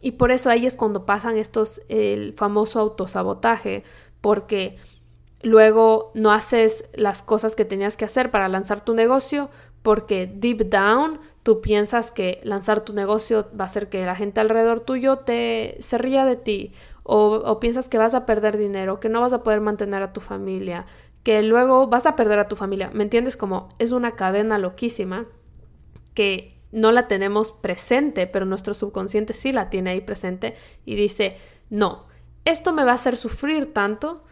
Y 0.00 0.12
por 0.12 0.30
eso 0.30 0.50
ahí 0.50 0.66
es 0.66 0.76
cuando 0.76 1.04
pasan 1.04 1.36
estos, 1.36 1.82
el 1.88 2.32
famoso 2.34 2.80
autosabotaje, 2.80 3.84
porque 4.20 4.76
luego 5.42 6.10
no 6.14 6.32
haces 6.32 6.88
las 6.94 7.22
cosas 7.22 7.54
que 7.54 7.64
tenías 7.64 7.96
que 7.96 8.04
hacer 8.04 8.30
para 8.30 8.48
lanzar 8.48 8.84
tu 8.84 8.94
negocio, 8.94 9.50
porque 9.82 10.26
deep 10.26 10.68
down 10.68 11.20
tú 11.42 11.60
piensas 11.60 12.12
que 12.12 12.40
lanzar 12.44 12.82
tu 12.82 12.92
negocio 12.92 13.48
va 13.58 13.64
a 13.64 13.66
hacer 13.66 13.88
que 13.88 14.04
la 14.04 14.14
gente 14.14 14.40
alrededor 14.40 14.80
tuyo 14.80 15.18
te 15.18 15.76
se 15.80 15.98
ría 15.98 16.24
de 16.24 16.36
ti, 16.36 16.72
o, 17.02 17.42
o 17.44 17.60
piensas 17.60 17.88
que 17.88 17.98
vas 17.98 18.14
a 18.14 18.26
perder 18.26 18.56
dinero, 18.56 19.00
que 19.00 19.08
no 19.08 19.20
vas 19.20 19.32
a 19.32 19.42
poder 19.42 19.60
mantener 19.60 20.02
a 20.02 20.12
tu 20.12 20.20
familia, 20.20 20.86
que 21.22 21.42
luego 21.42 21.86
vas 21.86 22.06
a 22.06 22.16
perder 22.16 22.38
a 22.38 22.48
tu 22.48 22.56
familia. 22.56 22.90
¿Me 22.92 23.04
entiendes? 23.04 23.36
Como 23.36 23.68
es 23.78 23.92
una 23.92 24.12
cadena 24.12 24.58
loquísima 24.58 25.26
que 26.14 26.59
no 26.72 26.92
la 26.92 27.08
tenemos 27.08 27.52
presente, 27.52 28.26
pero 28.26 28.46
nuestro 28.46 28.74
subconsciente 28.74 29.32
sí 29.32 29.52
la 29.52 29.70
tiene 29.70 29.90
ahí 29.90 30.00
presente 30.00 30.56
y 30.84 30.94
dice, 30.94 31.36
no, 31.68 32.06
esto 32.44 32.72
me 32.72 32.84
va 32.84 32.92
a 32.92 32.96
hacer 32.96 33.16
sufrir 33.16 33.72
tanto 33.72 34.24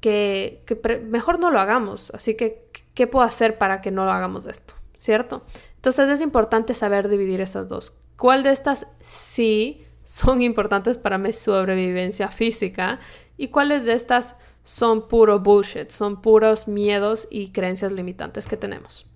que, 0.00 0.64
mejor 1.08 1.38
no 1.38 1.50
lo 1.50 1.60
hagamos. 1.60 2.10
Así 2.12 2.34
que, 2.34 2.68
¿qué 2.94 3.06
puedo 3.06 3.24
hacer 3.24 3.58
para 3.58 3.80
que 3.80 3.90
no 3.90 4.04
lo 4.04 4.12
hagamos 4.12 4.46
esto? 4.46 4.74
¿Cierto? 4.96 5.42
Entonces 5.76 6.08
es 6.10 6.20
importante 6.20 6.74
saber 6.74 7.08
dividir 7.08 7.40
esas 7.40 7.68
dos. 7.68 7.94
¿Cuál 8.16 8.42
de 8.42 8.50
estas 8.50 8.86
sí 9.00 9.84
son 10.04 10.42
importantes 10.42 10.98
para 10.98 11.18
mi 11.18 11.32
sobrevivencia 11.32 12.28
física 12.28 13.00
y 13.36 13.48
cuáles 13.48 13.84
de 13.84 13.94
estas 13.94 14.36
son 14.62 15.08
puro 15.08 15.40
bullshit, 15.40 15.88
son 15.88 16.20
puros 16.20 16.68
miedos 16.68 17.26
y 17.30 17.50
creencias 17.50 17.92
limitantes 17.92 18.46
que 18.46 18.58
tenemos? 18.58 19.09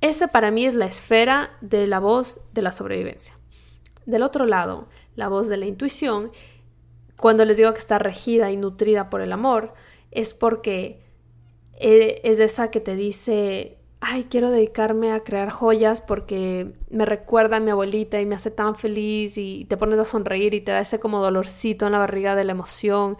Ese 0.00 0.28
para 0.28 0.50
mí 0.50 0.64
es 0.64 0.74
la 0.74 0.86
esfera 0.86 1.50
de 1.60 1.86
la 1.86 1.98
voz 1.98 2.40
de 2.52 2.62
la 2.62 2.72
sobrevivencia. 2.72 3.38
Del 4.06 4.22
otro 4.22 4.46
lado, 4.46 4.88
la 5.14 5.28
voz 5.28 5.48
de 5.48 5.58
la 5.58 5.66
intuición, 5.66 6.32
cuando 7.16 7.44
les 7.44 7.56
digo 7.56 7.72
que 7.72 7.78
está 7.78 7.98
regida 7.98 8.50
y 8.50 8.56
nutrida 8.56 9.10
por 9.10 9.20
el 9.20 9.32
amor, 9.32 9.74
es 10.10 10.32
porque 10.32 11.02
eh, 11.74 12.20
es 12.24 12.40
esa 12.40 12.70
que 12.70 12.80
te 12.80 12.96
dice, 12.96 13.78
ay, 14.00 14.24
quiero 14.24 14.50
dedicarme 14.50 15.12
a 15.12 15.20
crear 15.20 15.50
joyas 15.50 16.00
porque 16.00 16.72
me 16.88 17.04
recuerda 17.04 17.56
a 17.56 17.60
mi 17.60 17.70
abuelita 17.70 18.20
y 18.20 18.26
me 18.26 18.34
hace 18.34 18.50
tan 18.50 18.74
feliz 18.76 19.36
y 19.36 19.66
te 19.66 19.76
pones 19.76 19.98
a 19.98 20.04
sonreír 20.06 20.54
y 20.54 20.62
te 20.62 20.72
da 20.72 20.80
ese 20.80 20.98
como 20.98 21.20
dolorcito 21.20 21.86
en 21.86 21.92
la 21.92 21.98
barriga 21.98 22.34
de 22.34 22.44
la 22.44 22.52
emoción. 22.52 23.18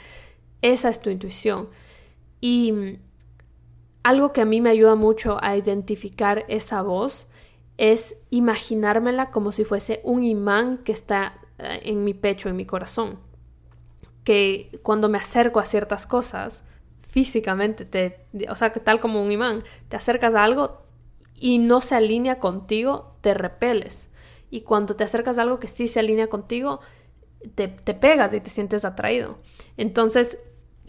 Esa 0.63 0.89
es 0.89 1.01
tu 1.01 1.11
intuición. 1.11 1.69
Y 2.41 2.99
algo 4.03 4.33
que 4.33 4.41
a 4.41 4.47
mí 4.47 4.61
me 4.61 4.71
ayuda 4.71 4.95
mucho 4.95 5.39
a 5.43 5.57
identificar 5.57 6.45
esa 6.49 6.83
voz 6.83 7.29
es 7.77 8.17
imaginármela 8.31 9.31
como 9.31 9.53
si 9.53 9.65
fuese 9.65 10.01
un 10.05 10.25
imán 10.25 10.79
que 10.79 10.93
está 10.93 11.39
eh, 11.59 11.81
en 11.85 12.05
mi 12.05 12.15
pecho, 12.15 12.49
en 12.49 12.57
mi 12.57 12.67
corazón. 12.67 13.19
Que 14.25 14.81
cuando 14.83 15.09
me 15.09 15.19
acerco 15.19 15.61
a 15.61 15.65
ciertas 15.65 16.07
cosas, 16.07 16.63
físicamente, 17.01 17.85
te, 17.85 18.27
o 18.49 18.55
sea, 18.55 18.71
que 18.71 18.81
tal 18.81 19.01
como 19.01 19.23
un 19.23 19.33
imán, 19.33 19.65
te 19.89 19.97
acercas 19.97 20.35
a 20.35 20.45
algo 20.45 20.83
y 21.35 21.59
no 21.59 21.81
se 21.81 21.95
alinea 21.95 22.39
contigo, 22.39 23.17
te 23.21 23.35
repeles. 23.35 24.09
Y 24.51 24.63
cuando 24.63 24.95
te 24.95 25.05
acercas 25.05 25.39
a 25.39 25.43
algo 25.43 25.59
que 25.59 25.69
sí 25.69 25.89
se 25.89 26.01
alinea 26.01 26.29
contigo, 26.29 26.81
te, 27.55 27.69
te 27.69 27.95
pegas 27.95 28.35
y 28.35 28.41
te 28.41 28.51
sientes 28.51 28.85
atraído. 28.85 29.39
Entonces, 29.77 30.39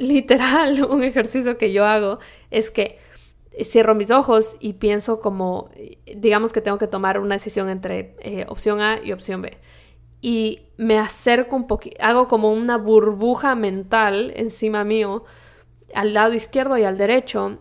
literal, 0.02 0.84
un 0.90 1.04
ejercicio 1.04 1.58
que 1.58 1.72
yo 1.72 1.86
hago 1.86 2.20
es 2.50 2.72
que 2.72 3.00
cierro 3.64 3.96
mis 3.96 4.12
ojos 4.12 4.56
y 4.60 4.74
pienso 4.74 5.20
como, 5.20 5.70
digamos 6.16 6.54
que 6.54 6.62
tengo 6.62 6.78
que 6.78 6.88
tomar 6.88 7.20
una 7.20 7.36
decisión 7.36 7.70
entre 7.70 8.16
eh, 8.20 8.46
opción 8.50 8.82
A 8.82 9.00
y 9.04 9.12
opción 9.12 9.42
B. 9.42 9.58
Y 10.22 10.62
me 10.78 11.00
acerco 11.00 11.56
un 11.56 11.68
poquito, 11.68 11.98
hago 12.00 12.28
como 12.28 12.52
una 12.52 12.78
burbuja 12.78 13.56
mental 13.56 14.32
encima 14.36 14.84
mío, 14.84 15.24
al 15.94 16.14
lado 16.14 16.34
izquierdo 16.34 16.78
y 16.78 16.84
al 16.84 16.98
derecho, 16.98 17.60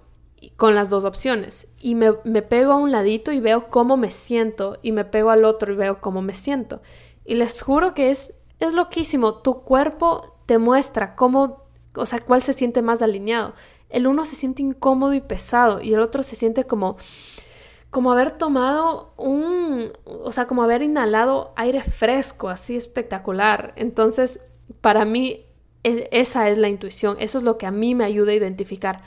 con 0.57 0.75
las 0.75 0.91
dos 0.91 1.05
opciones. 1.05 1.69
Y 1.81 1.95
me, 1.95 2.13
me 2.25 2.43
pego 2.43 2.73
a 2.73 2.77
un 2.77 2.93
ladito 2.93 3.33
y 3.33 3.41
veo 3.41 3.69
cómo 3.69 3.97
me 3.97 4.11
siento, 4.11 4.79
y 4.83 4.93
me 4.93 5.05
pego 5.05 5.31
al 5.31 5.45
otro 5.45 5.73
y 5.73 5.77
veo 5.77 6.01
cómo 6.01 6.23
me 6.23 6.35
siento. 6.35 6.83
Y 7.25 7.35
les 7.35 7.61
juro 7.63 7.95
que 7.95 8.11
es, 8.11 8.35
es 8.59 8.75
loquísimo. 8.75 9.37
Tu 9.37 9.63
cuerpo 9.63 10.37
te 10.47 10.59
muestra 10.59 11.15
cómo 11.15 11.70
o 11.95 12.07
sea, 12.07 12.21
cuál 12.21 12.43
se 12.43 12.53
siente 12.53 12.83
más 12.83 13.03
alineado. 13.03 13.55
El 13.89 14.07
uno 14.07 14.25
se 14.25 14.37
siente 14.37 14.63
incómodo 14.63 15.15
y 15.15 15.21
pesado 15.21 15.81
y 15.81 15.93
el 15.93 16.01
otro 16.01 16.23
se 16.23 16.37
siente 16.37 16.65
como 16.65 16.97
como 17.91 18.13
haber 18.13 18.31
tomado 18.31 19.13
un, 19.17 19.93
o 20.05 20.31
sea, 20.31 20.47
como 20.47 20.63
haber 20.63 20.83
inhalado 20.83 21.53
aire 21.57 21.83
fresco, 21.83 22.49
así 22.49 22.77
espectacular. 22.77 23.73
Entonces, 23.75 24.39
para 24.81 25.05
mí 25.05 25.45
e, 25.83 26.09
esa 26.13 26.49
es 26.49 26.57
la 26.57 26.69
intuición, 26.69 27.17
eso 27.19 27.39
es 27.39 27.45
lo 27.45 27.59
que 27.59 27.67
a 27.67 27.73
mí 27.73 27.97
me 27.97 28.05
ayuda 28.05 28.31
a 28.31 28.37
identificar, 28.37 29.03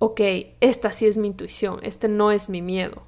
ok, 0.00 0.20
esta 0.60 0.90
sí 0.90 1.06
es 1.06 1.16
mi 1.16 1.28
intuición, 1.28 1.78
este 1.82 2.08
no 2.08 2.32
es 2.32 2.48
mi 2.48 2.62
miedo. 2.62 3.04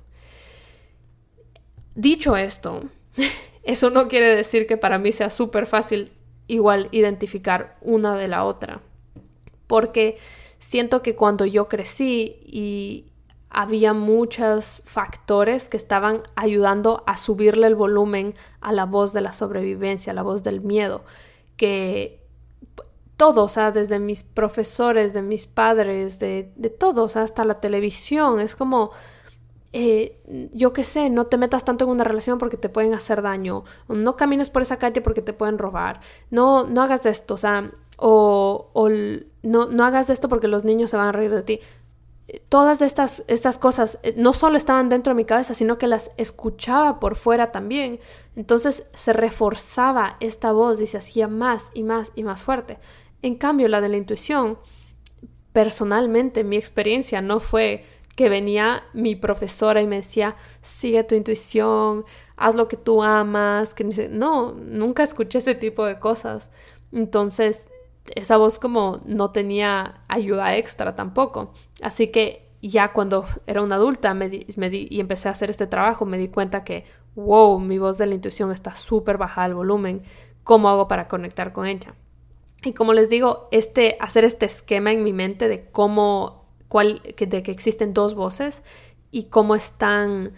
Dicho 1.97 2.37
esto, 2.37 2.85
eso 3.65 3.91
no 3.91 4.07
quiere 4.07 4.35
decir 4.37 4.69
que 4.69 4.77
para 4.77 5.01
mí 5.01 5.11
sea 5.11 5.31
súper 5.31 5.67
fácil 5.67 6.13
igual 6.47 6.89
identificar 6.93 7.77
una 7.83 8.17
de 8.17 8.29
la 8.29 8.45
otra 8.45 8.83
porque 9.69 10.19
siento 10.59 11.03
que 11.03 11.15
cuando 11.15 11.47
yo 11.47 11.69
crecí 11.69 12.41
y 12.45 13.07
había 13.51 13.95
muchos 13.95 14.83
factores 14.85 15.69
que 15.69 15.77
estaban 15.77 16.23
ayudando 16.35 17.03
a 17.07 17.17
subirle 17.17 17.67
el 17.67 17.77
volumen 17.77 18.35
a 18.61 18.73
la 18.73 18.85
voz 18.85 19.13
de 19.13 19.21
la 19.21 19.33
sobrevivencia, 19.33 20.11
a 20.11 20.15
la 20.15 20.23
voz 20.23 20.43
del 20.43 20.61
miedo, 20.61 21.05
que 21.57 22.27
todo, 23.17 23.45
o 23.45 23.49
sea, 23.49 23.73
desde 23.73 23.99
mis 23.99 24.23
profesores, 24.23 25.13
de 25.13 25.23
mis 25.23 25.47
padres, 25.47 26.19
de, 26.19 26.53
de 26.57 26.71
todos, 26.71 27.17
hasta 27.17 27.45
la 27.45 27.61
televisión, 27.61 28.41
es 28.41 28.55
como, 28.55 28.91
eh, 29.73 30.21
yo 30.53 30.73
qué 30.73 30.85
sé, 30.85 31.11
no 31.11 31.27
te 31.27 31.37
metas 31.37 31.65
tanto 31.65 31.85
en 31.85 31.91
una 31.91 32.05
relación 32.05 32.39
porque 32.39 32.57
te 32.57 32.69
pueden 32.69 32.95
hacer 32.95 33.23
daño, 33.23 33.65
no 33.89 34.17
camines 34.17 34.51
por 34.51 34.63
esa 34.63 34.79
calle 34.79 35.01
porque 35.01 35.23
te 35.23 35.33
pueden 35.33 35.59
robar, 35.59 36.01
no, 36.31 36.65
no 36.65 36.83
hagas 36.83 37.07
esto, 37.07 37.35
o 37.35 37.39
sea, 37.39 37.73
o, 37.97 38.71
o 38.73 38.89
no, 39.42 39.66
no 39.66 39.85
hagas 39.85 40.11
esto 40.11 40.28
porque 40.28 40.49
los 40.49 40.64
niños 40.64 40.90
se 40.90 40.97
van 40.97 41.09
a 41.09 41.12
reír 41.12 41.30
de 41.30 41.42
ti. 41.42 41.61
Todas 42.50 42.83
estas, 42.83 43.25
estas 43.26 43.57
cosas 43.57 43.99
eh, 44.02 44.14
no 44.16 44.35
solo 44.35 44.59
estaban 44.59 44.90
dentro 44.90 45.12
de 45.12 45.16
mi 45.16 45.25
cabeza, 45.25 45.54
sino 45.54 45.78
que 45.78 45.87
las 45.87 46.11
escuchaba 46.16 47.00
por 47.00 47.16
fuera 47.16 47.52
también. 47.52 48.00
Entonces 48.37 48.88
se 48.92 49.12
reforzaba 49.12 50.16
esta 50.21 50.52
voz 50.52 50.80
y 50.80 50.87
se 50.87 50.99
hacía 50.99 51.28
más 51.28 51.71
y 51.73 51.85
más 51.85 52.12
y 52.14 52.25
más 52.25 52.42
fuerte. 52.42 52.78
En 53.23 53.37
cambio, 53.37 53.68
la 53.68 53.80
de 53.80 53.88
la 53.88 53.97
intuición, 53.97 54.59
personalmente 55.52 56.45
mi 56.45 56.57
experiencia 56.57 57.23
no 57.23 57.40
fue 57.40 57.85
que 58.14 58.28
venía 58.28 58.83
mi 58.92 59.14
profesora 59.14 59.80
y 59.80 59.87
me 59.87 59.97
decía, 59.97 60.37
sigue 60.61 61.04
tu 61.04 61.14
intuición, 61.14 62.04
haz 62.37 62.57
lo 62.57 62.66
que 62.66 62.76
tú 62.76 63.02
amas, 63.02 63.75
que 63.75 63.85
no, 63.85 64.52
nunca 64.52 65.04
escuché 65.04 65.38
ese 65.38 65.54
tipo 65.54 65.87
de 65.87 66.00
cosas. 66.00 66.50
Entonces, 66.90 67.64
esa 68.15 68.37
voz 68.37 68.59
como 68.59 69.00
no 69.05 69.31
tenía 69.31 70.03
ayuda 70.09 70.57
extra 70.57 70.95
tampoco. 70.97 71.53
Así 71.83 72.09
que 72.09 72.49
ya 72.61 72.93
cuando 72.93 73.25
era 73.47 73.62
una 73.62 73.77
adulta 73.77 74.15
me 74.15 74.31
y 74.33 75.00
empecé 75.00 75.29
a 75.29 75.33
hacer 75.33 75.50
este 75.50 75.67
trabajo, 75.67 76.05
me 76.05 76.19
di 76.19 76.29
cuenta 76.29 76.65
que, 76.65 76.85
wow, 77.15 77.59
mi 77.61 77.79
voz 77.79 77.99
de 77.99 78.07
la 78.07 78.15
intuición 78.15 78.50
está 78.50 78.75
súper 78.75 79.19
baja 79.19 79.47
el 79.47 79.55
volumen. 79.55 80.03
¿Cómo 80.45 80.69
hago 80.69 80.88
para 80.88 81.09
conectar 81.09 81.53
con 81.53 81.67
ella? 81.67 81.95
Y 82.65 82.73
como 82.73 82.93
les 82.93 83.09
digo, 83.09 83.49
este, 83.53 83.97
hacer 84.00 84.25
este 84.25 84.47
esquema 84.47 84.91
en 84.93 85.05
mi 85.05 85.12
mente 85.12 85.49
de 85.49 85.71
cómo 85.71 86.49
cuál, 86.69 87.03
de 87.03 87.43
que 87.43 87.50
existen 87.50 87.95
dos 87.95 88.15
voces 88.15 88.62
y 89.11 89.25
cómo 89.25 89.55
están 89.55 90.33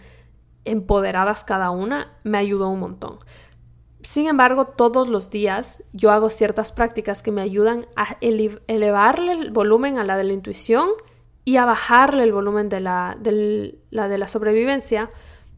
empoderadas 0.63 1.43
cada 1.43 1.71
una, 1.71 2.17
me 2.23 2.37
ayudó 2.37 2.69
un 2.69 2.79
montón. 2.79 3.17
Sin 4.03 4.27
embargo, 4.27 4.65
todos 4.65 5.09
los 5.09 5.29
días 5.29 5.83
yo 5.93 6.11
hago 6.11 6.29
ciertas 6.29 6.71
prácticas 6.71 7.21
que 7.21 7.31
me 7.31 7.41
ayudan 7.41 7.85
a 7.95 8.17
elevarle 8.21 9.33
el 9.33 9.51
volumen 9.51 9.97
a 9.97 10.03
la 10.03 10.17
de 10.17 10.23
la 10.23 10.33
intuición 10.33 10.89
y 11.45 11.57
a 11.57 11.65
bajarle 11.65 12.23
el 12.23 12.33
volumen 12.33 12.69
de 12.69 12.79
la, 12.79 13.17
de 13.19 13.77
la, 13.89 14.27
sobrevivencia 14.27 15.11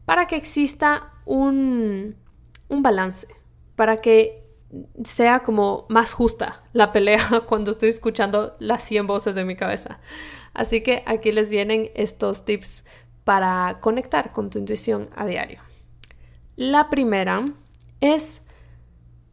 para 0.04 0.26
que 0.26 0.36
exista 0.36 1.12
un, 1.24 2.16
un 2.68 2.82
balance, 2.82 3.28
para 3.76 3.98
que 3.98 4.44
sea 5.04 5.40
como 5.40 5.86
más 5.88 6.12
justa 6.12 6.64
la 6.72 6.92
pelea 6.92 7.22
cuando 7.48 7.70
estoy 7.70 7.90
escuchando 7.90 8.56
las 8.58 8.82
100 8.82 9.06
voces 9.06 9.34
de 9.34 9.44
mi 9.44 9.56
cabeza. 9.56 10.00
Así 10.52 10.82
que 10.82 11.02
aquí 11.06 11.32
les 11.32 11.50
vienen 11.50 11.90
estos 11.94 12.44
tips 12.44 12.84
para 13.24 13.78
conectar 13.80 14.32
con 14.32 14.50
tu 14.50 14.58
intuición 14.58 15.08
a 15.16 15.26
diario. 15.26 15.60
La 16.56 16.90
primera 16.90 17.52
es 18.12 18.42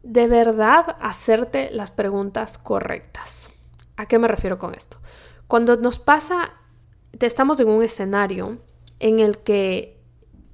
de 0.02 0.26
verdad 0.28 0.96
hacerte 1.00 1.70
las 1.70 1.90
preguntas 1.90 2.58
correctas. 2.58 3.50
¿A 3.96 4.06
qué 4.06 4.18
me 4.18 4.28
refiero 4.28 4.58
con 4.58 4.74
esto? 4.74 4.98
Cuando 5.46 5.76
nos 5.76 5.98
pasa, 5.98 6.54
estamos 7.20 7.60
en 7.60 7.68
un 7.68 7.82
escenario 7.82 8.58
en 8.98 9.20
el 9.20 9.38
que 9.38 10.00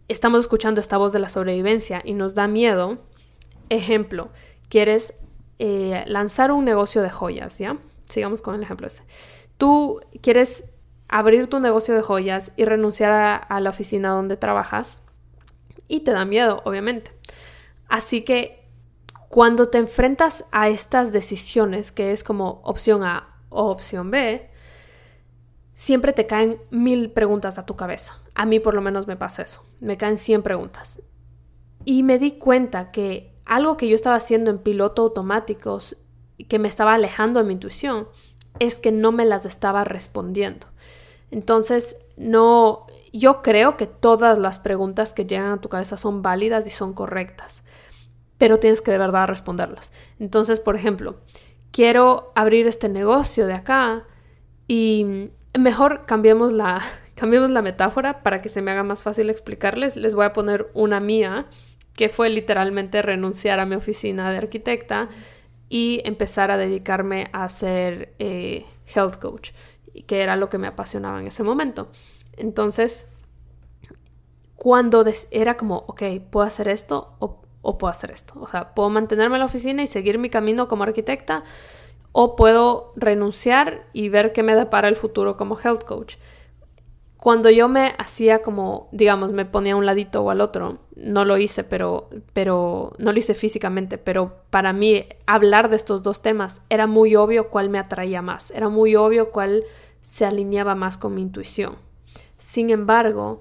estamos 0.08 0.40
escuchando 0.40 0.80
esta 0.80 0.96
voz 0.96 1.12
de 1.12 1.18
la 1.18 1.28
sobrevivencia 1.28 2.02
y 2.04 2.14
nos 2.14 2.34
da 2.34 2.48
miedo, 2.48 2.98
ejemplo, 3.68 4.30
quieres 4.68 5.14
eh, 5.58 6.04
lanzar 6.06 6.50
un 6.52 6.64
negocio 6.64 7.02
de 7.02 7.10
joyas, 7.10 7.58
¿ya? 7.58 7.78
Sigamos 8.08 8.42
con 8.42 8.54
el 8.54 8.62
ejemplo 8.62 8.87
ese 8.87 9.02
tú 9.58 10.00
quieres 10.22 10.64
abrir 11.08 11.48
tu 11.48 11.60
negocio 11.60 11.94
de 11.94 12.02
joyas 12.02 12.52
y 12.56 12.64
renunciar 12.64 13.46
a, 13.48 13.60
la 13.60 13.70
oficina 13.70 14.10
donde 14.10 14.37
trabajas 14.37 15.02
y 15.88 16.00
te 16.00 16.12
da 16.12 16.25
miedo, 16.25 16.62
obviamente. 16.64 17.12
Así 17.88 18.23
que 18.23 18.68
cuando 19.28 19.68
te 19.68 19.78
enfrentas 19.78 20.45
a 20.52 20.68
estas 20.68 21.12
decisiones, 21.12 21.92
que 21.92 22.12
es 22.12 22.25
como 22.25 22.61
opción 22.64 23.02
A 23.02 23.37
o 23.49 23.71
opción 23.71 24.11
B, 24.11 24.50
siempre 25.75 26.12
te 26.12 26.26
caen 26.26 26.61
mil 26.71 27.11
preguntas 27.11 27.59
a 27.59 27.66
tu 27.66 27.76
cabeza. 27.76 28.18
A 28.35 28.47
mí 28.47 28.61
por 28.61 28.75
lo 28.75 28.80
menos 28.80 29.07
me 29.07 29.16
pasa 29.16 29.42
eso. 29.42 29.64
Me 29.80 29.97
caen 29.97 30.18
100 30.18 30.42
preguntas. 30.42 31.02
Y 31.85 32.02
me 32.02 32.18
di 32.18 32.33
cuenta 32.33 32.90
que 32.90 33.38
algo 33.45 33.76
que 33.76 33.88
yo 33.88 33.95
estaba 33.95 34.16
haciendo 34.16 34.50
en 34.50 34.59
piloto 34.59 35.02
automático, 35.02 35.78
que 36.49 36.59
me 36.59 36.68
estaba 36.68 36.95
alejando 36.95 37.40
de 37.40 37.47
mi 37.47 37.54
intuición, 37.54 38.09
es 38.59 38.78
que 38.78 38.92
no 38.92 39.12
me 39.12 39.25
las 39.25 39.47
estaba 39.47 39.85
respondiendo. 39.85 40.66
Entonces, 41.30 41.97
no, 42.16 42.87
yo 43.12 43.42
creo 43.42 43.76
que 43.76 43.87
todas 43.87 44.38
las 44.38 44.59
preguntas 44.59 45.12
que 45.12 45.26
llegan 45.26 45.52
a 45.52 45.61
tu 45.61 45.68
cabeza 45.68 45.97
son 45.97 46.23
válidas 46.23 46.66
y 46.66 46.71
son 46.71 46.92
correctas, 46.92 47.62
pero 48.38 48.59
tienes 48.59 48.80
que 48.80 48.92
de 48.92 48.99
verdad 48.99 49.26
responderlas. 49.26 49.92
Entonces, 50.18 50.60
por 50.60 50.76
ejemplo, 50.76 51.21
quiero 51.71 52.32
abrir 52.34 52.67
este 52.67 52.89
negocio 52.89 53.47
de 53.47 53.54
acá 53.54 54.06
y 54.67 55.30
mejor 55.58 56.06
cambiemos 56.06 56.52
la, 56.52 56.82
cambiemos 57.15 57.50
la 57.50 57.62
metáfora 57.62 58.23
para 58.23 58.41
que 58.41 58.49
se 58.49 58.62
me 58.62 58.71
haga 58.71 58.84
más 58.84 59.02
fácil 59.02 59.28
explicarles. 59.28 59.97
Les 59.97 60.15
voy 60.15 60.25
a 60.25 60.32
poner 60.32 60.71
una 60.75 61.00
mía, 61.00 61.47
que 61.97 62.08
fue 62.08 62.30
literalmente 62.30 63.02
renunciar 63.02 63.58
a 63.58 63.67
mi 63.67 63.75
oficina 63.75 64.30
de 64.30 64.39
arquitecta 64.39 65.08
y 65.69 66.00
empezar 66.04 66.52
a 66.52 66.56
dedicarme 66.56 67.28
a 67.32 67.49
ser 67.49 68.15
eh, 68.21 68.65
health 68.95 69.17
coach, 69.17 69.50
que 70.06 70.23
era 70.23 70.36
lo 70.36 70.49
que 70.49 70.58
me 70.58 70.69
apasionaba 70.69 71.19
en 71.19 71.26
ese 71.26 71.43
momento. 71.43 71.91
Entonces, 72.36 73.08
cuando 74.54 75.04
era 75.32 75.56
como, 75.56 75.84
ok, 75.89 76.02
puedo 76.30 76.47
hacer 76.47 76.69
esto 76.69 77.17
o, 77.19 77.43
o, 77.69 77.78
puedo 77.78 77.91
hacer 77.91 78.11
esto. 78.11 78.35
O 78.41 78.47
sea, 78.47 78.75
puedo 78.75 78.91
mantenerme 78.91 79.37
en 79.37 79.41
la 79.41 79.47
oficina 79.47 79.83
y 79.83 79.87
seguir 79.87 80.19
mi 80.19 80.31
camino 80.31 80.69
como 80.69 80.85
arquitecta 80.85 81.45
o 82.13 82.37
puedo 82.37 82.93
renunciar 82.97 83.87
y 83.93 84.09
ver 84.09 84.33
qué 84.33 84.43
me 84.43 84.54
depara 84.54 84.89
el 84.89 84.97
futuro 84.97 85.37
como 85.37 85.59
health 85.59 85.85
coach 85.85 86.17
cuando 87.19 87.50
yo 87.50 87.69
me 87.69 87.95
hacía 87.99 88.43
como, 88.43 88.89
digamos, 88.93 89.33
me 89.33 89.45
ponía 89.45 89.73
a 89.73 89.76
un 89.76 89.85
ladito 89.85 90.23
o 90.23 90.31
al 90.31 90.41
otro, 90.41 90.78
no 90.95 91.25
lo 91.25 91.37
hice, 91.37 91.65
pero, 91.65 92.09
pero, 92.33 92.95
no 92.99 93.13
lo 93.13 93.19
hice 93.19 93.35
físicamente, 93.35 93.99
pero 93.99 94.45
para 94.50 94.73
mí 94.73 95.04
hablar 95.26 95.69
de 95.69 95.75
estos 95.75 96.04
dos 96.04 96.23
temas 96.23 96.61
era 96.71 96.87
muy 96.87 97.17
obvio 97.17 97.50
cuál 97.50 97.71
me 97.71 97.81
atraía 97.81 98.23
más, 98.23 98.52
era 98.52 98.69
muy 98.69 98.95
obvio 98.95 99.33
cuál 99.33 99.65
se 100.00 100.26
alineaba 100.26 100.76
más 100.76 100.97
con 100.97 101.17
mi 101.17 101.23
intuición. 101.23 101.76
Sin 102.39 102.71
embargo, 102.71 103.41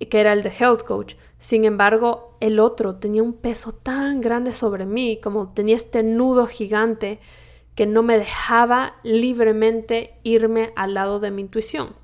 que 0.00 0.18
era 0.18 0.32
el 0.32 0.42
de 0.42 0.50
Health 0.50 0.82
Coach, 0.82 1.14
sin 1.38 1.64
embargo, 1.64 2.36
el 2.40 2.58
otro 2.58 2.96
tenía 2.96 3.22
un 3.22 3.32
peso 3.32 3.72
tan 3.72 4.20
grande 4.20 4.52
sobre 4.52 4.86
mí, 4.86 5.20
como 5.22 5.52
tenía 5.52 5.76
este 5.76 6.02
nudo 6.02 6.46
gigante 6.46 7.20
que 7.76 7.86
no 7.86 8.02
me 8.02 8.18
dejaba 8.18 8.96
libremente 9.04 10.18
irme 10.24 10.72
al 10.74 10.94
lado 10.94 11.20
de 11.20 11.30
mi 11.30 11.42
intuición. 11.42 11.94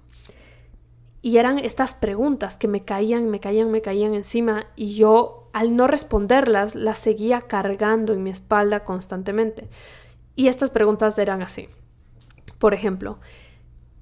Y 1.21 1.39
eran 1.39 1.59
estas 1.59 1.95
preguntas 1.95 2.57
que 2.57 2.69
me 2.69 2.85
caían, 2.85 3.29
me 3.29 3.41
caían, 3.41 3.73
me 3.73 3.81
caían 3.81 4.15
encima 4.15 4.67
y 4.77 4.95
yo 4.95 5.49
al 5.53 5.75
no 5.75 5.87
responderlas 5.87 6.75
las 6.77 6.99
seguía 6.99 7.41
cargando 7.41 8.13
en 8.13 8.23
mi 8.23 8.31
espalda 8.31 8.85
constantemente. 8.85 9.69
Y 10.37 10.47
estas 10.49 10.71
preguntas 10.71 11.19
eran 11.19 11.43
así. 11.43 11.69
Por 12.59 12.75
ejemplo, 12.75 13.19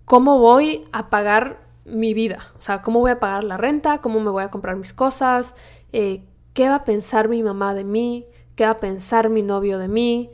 ¿cómo 0.05 0.39
voy 0.41 0.85
a 0.93 1.09
pagar 1.09 1.61
mi 1.85 2.15
vida? 2.15 2.53
O 2.59 2.63
sea, 2.63 2.83
¿cómo 2.83 3.01
voy 3.01 3.11
a 3.11 3.21
pagar 3.21 3.45
la 3.45 3.57
renta? 3.57 3.99
¿Cómo 3.99 4.21
me 4.21 4.31
voy 4.31 4.45
a 4.45 4.51
comprar 4.51 4.77
mis 4.77 4.93
cosas? 4.93 5.55
Eh, 5.93 6.25
¿Qué 6.55 6.69
va 6.69 6.77
a 6.77 6.85
pensar 6.85 7.29
mi 7.29 7.43
mamá 7.43 7.75
de 7.75 7.85
mí? 7.85 8.27
¿Qué 8.57 8.65
va 8.65 8.73
a 8.73 8.81
pensar 8.81 9.31
mi 9.31 9.43
novio 9.43 9.79
de 9.79 9.89
mí? 9.89 10.31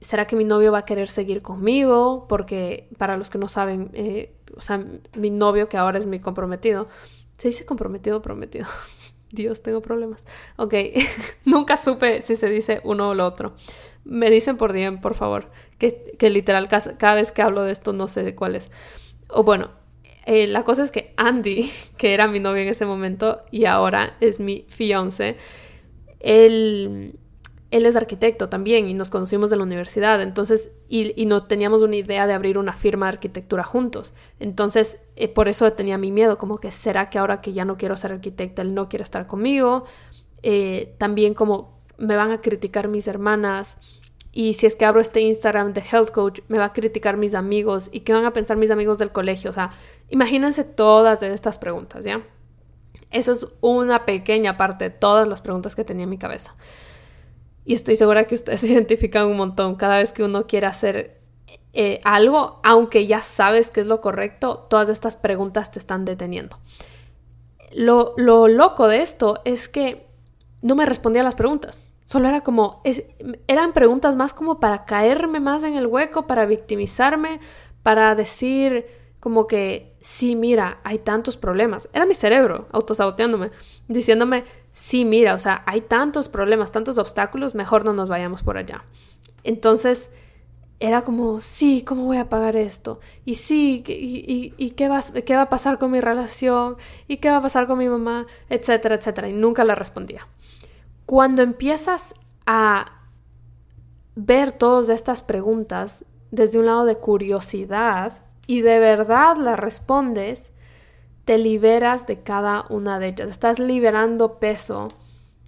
¿Será 0.00 0.26
que 0.26 0.36
mi 0.36 0.44
novio 0.44 0.72
va 0.72 0.78
a 0.78 0.84
querer 0.84 1.08
seguir 1.08 1.42
conmigo? 1.42 2.26
Porque 2.28 2.88
para 2.98 3.16
los 3.16 3.30
que 3.30 3.38
no 3.38 3.48
saben, 3.48 3.90
eh, 3.94 4.34
o 4.56 4.60
sea, 4.60 4.84
mi 5.16 5.30
novio 5.30 5.68
que 5.68 5.76
ahora 5.76 5.98
es 5.98 6.06
mi 6.06 6.20
comprometido, 6.20 6.88
se 7.38 7.48
dice 7.48 7.64
comprometido 7.64 8.22
prometido. 8.22 8.66
Dios, 9.32 9.62
tengo 9.62 9.80
problemas. 9.80 10.24
Ok, 10.56 10.74
nunca 11.44 11.76
supe 11.76 12.20
si 12.22 12.36
se 12.36 12.48
dice 12.48 12.80
uno 12.84 13.10
o 13.10 13.14
lo 13.14 13.24
otro. 13.24 13.54
Me 14.04 14.30
dicen 14.30 14.56
por 14.56 14.72
DM, 14.72 15.00
por 15.00 15.14
favor, 15.14 15.50
que, 15.78 16.14
que 16.18 16.30
literal 16.30 16.68
cada, 16.68 17.14
vez 17.14 17.32
que 17.32 17.42
hablo 17.42 17.62
de 17.62 17.72
esto 17.72 17.92
no 17.92 18.08
sé 18.08 18.34
cuál 18.34 18.56
es. 18.56 18.70
O 19.28 19.44
bueno, 19.44 19.70
eh, 20.26 20.46
la 20.46 20.64
cosa 20.64 20.84
es 20.84 20.90
que 20.90 21.14
Andy, 21.16 21.70
que 21.96 22.14
era 22.14 22.26
mi 22.26 22.40
novio 22.40 22.62
en 22.62 22.68
ese 22.68 22.86
momento 22.86 23.44
y 23.50 23.64
ahora 23.64 24.16
es 24.20 24.40
mi 24.40 24.64
fiance, 24.68 25.36
él 26.20 27.18
él 27.70 27.86
es 27.86 27.96
arquitecto 27.96 28.48
también 28.48 28.88
y 28.88 28.94
nos 28.94 29.10
conocimos 29.10 29.50
de 29.50 29.56
la 29.56 29.62
universidad, 29.62 30.20
entonces, 30.20 30.70
y, 30.88 31.24
no 31.26 31.44
teníamos 31.44 31.82
una 31.82 31.96
idea 31.96 32.26
de 32.26 32.32
abrir 32.32 32.58
una 32.58 32.74
firma 32.74 33.06
de 33.06 33.12
arquitectura 33.12 33.62
juntos. 33.62 34.12
Entonces, 34.40 34.98
eh, 35.14 35.28
por 35.28 35.48
eso 35.48 35.72
tenía 35.72 35.96
mi 35.96 36.10
miedo, 36.10 36.36
como 36.36 36.58
que 36.58 36.72
será 36.72 37.10
que 37.10 37.18
ahora 37.18 37.40
que 37.40 37.52
ya 37.52 37.64
no 37.64 37.76
quiero 37.76 37.96
ser 37.96 38.12
arquitecta, 38.12 38.62
él 38.62 38.74
no 38.74 38.88
quiere 38.88 39.04
estar 39.04 39.26
conmigo. 39.26 39.84
Eh, 40.42 40.94
también 40.98 41.34
como 41.34 41.78
me 41.96 42.16
van 42.16 42.32
a 42.32 42.40
criticar 42.40 42.88
mis 42.88 43.06
hermanas. 43.06 43.76
Y 44.32 44.54
si 44.54 44.66
es 44.66 44.74
que 44.74 44.84
abro 44.84 45.00
este 45.00 45.20
Instagram 45.20 45.72
de 45.72 45.82
Health 45.82 46.10
Coach, 46.10 46.40
me 46.48 46.58
va 46.58 46.66
a 46.66 46.72
criticar 46.72 47.16
mis 47.16 47.34
amigos. 47.34 47.88
¿Y 47.92 48.00
qué 48.00 48.12
van 48.12 48.24
a 48.24 48.32
pensar 48.32 48.56
mis 48.56 48.70
amigos 48.70 48.98
del 48.98 49.12
colegio? 49.12 49.50
O 49.50 49.52
sea, 49.52 49.70
imagínense 50.10 50.64
todas 50.64 51.20
de 51.20 51.32
estas 51.32 51.58
preguntas, 51.58 52.04
¿ya? 52.04 52.22
Eso 53.10 53.32
es 53.32 53.46
una 53.60 54.04
pequeña 54.04 54.56
parte 54.56 54.84
de 54.84 54.90
todas 54.90 55.26
las 55.26 55.40
preguntas 55.40 55.74
que 55.74 55.84
tenía 55.84 56.04
en 56.04 56.10
mi 56.10 56.18
cabeza. 56.18 56.54
Y 57.64 57.74
estoy 57.74 57.96
segura 57.96 58.24
que 58.24 58.34
ustedes 58.34 58.60
se 58.60 58.68
identifican 58.68 59.26
un 59.26 59.36
montón. 59.36 59.76
Cada 59.76 59.96
vez 59.96 60.12
que 60.12 60.24
uno 60.24 60.46
quiere 60.46 60.66
hacer 60.66 61.20
eh, 61.72 62.00
algo, 62.04 62.60
aunque 62.64 63.06
ya 63.06 63.20
sabes 63.20 63.70
que 63.70 63.80
es 63.80 63.86
lo 63.86 64.00
correcto, 64.00 64.66
todas 64.68 64.88
estas 64.88 65.16
preguntas 65.16 65.70
te 65.70 65.78
están 65.78 66.04
deteniendo. 66.04 66.58
Lo, 67.72 68.14
loco 68.16 68.88
de 68.88 69.02
esto 69.02 69.40
es 69.44 69.68
que 69.68 70.06
no 70.62 70.74
me 70.74 70.86
respondía 70.86 71.22
a 71.22 71.24
las 71.24 71.36
preguntas. 71.36 71.80
Solo 72.04 72.28
era 72.28 72.40
como, 72.40 72.82
eran 73.46 73.72
preguntas 73.72 74.16
más 74.16 74.34
como 74.34 74.58
para 74.58 74.84
caerme 74.84 75.38
más 75.38 75.62
en 75.62 75.76
el 75.76 75.86
hueco, 75.86 76.26
para 76.26 76.44
victimizarme, 76.44 77.38
para 77.84 78.16
decir 78.16 78.86
como 79.20 79.46
que, 79.46 79.94
sí, 80.00 80.34
mira, 80.34 80.80
hay 80.82 80.98
tantos 80.98 81.36
problemas. 81.36 81.88
Era 81.92 82.06
mi 82.06 82.14
cerebro 82.14 82.68
autosaboteándome, 82.72 83.50
diciéndome, 83.86 84.44
sí, 84.72 85.04
mira, 85.04 85.34
o 85.34 85.38
sea, 85.38 85.62
hay 85.66 85.82
tantos 85.82 86.28
problemas, 86.28 86.72
tantos 86.72 86.96
obstáculos, 86.96 87.54
mejor 87.54 87.84
no 87.84 87.92
nos 87.92 88.08
vayamos 88.08 88.42
por 88.42 88.56
allá. 88.56 88.84
Entonces, 89.44 90.10
era 90.80 91.02
como, 91.02 91.40
sí, 91.40 91.84
¿cómo 91.86 92.06
voy 92.06 92.16
a 92.16 92.30
pagar 92.30 92.56
esto? 92.56 93.00
Y 93.26 93.34
sí, 93.34 93.84
y, 93.86 94.54
y, 94.56 94.70
qué, 94.70 94.88
va, 94.88 95.02
qué 95.02 95.36
va 95.36 95.42
a 95.42 95.48
pasar 95.50 95.78
con 95.78 95.90
mi 95.90 96.00
relación? 96.00 96.76
¿Y 97.06 97.18
qué 97.18 97.28
va 97.28 97.36
a 97.36 97.42
pasar 97.42 97.66
con 97.66 97.76
mi 97.76 97.88
mamá? 97.90 98.26
Etcétera, 98.48 98.94
etcétera. 98.94 99.28
Y 99.28 99.34
nunca 99.34 99.64
le 99.64 99.74
respondía. 99.74 100.26
Cuando 101.04 101.42
empiezas 101.42 102.14
a 102.46 103.02
ver 104.14 104.52
todas 104.52 104.88
estas 104.88 105.20
preguntas 105.20 106.06
desde 106.30 106.58
un 106.58 106.66
lado 106.66 106.86
de 106.86 106.96
curiosidad 106.96 108.24
y 108.50 108.62
de 108.62 108.80
verdad 108.80 109.36
las 109.36 109.56
respondes, 109.56 110.52
te 111.24 111.38
liberas 111.38 112.08
de 112.08 112.24
cada 112.24 112.66
una 112.68 112.98
de 112.98 113.06
ellas. 113.06 113.30
Estás 113.30 113.60
liberando 113.60 114.40
peso 114.40 114.88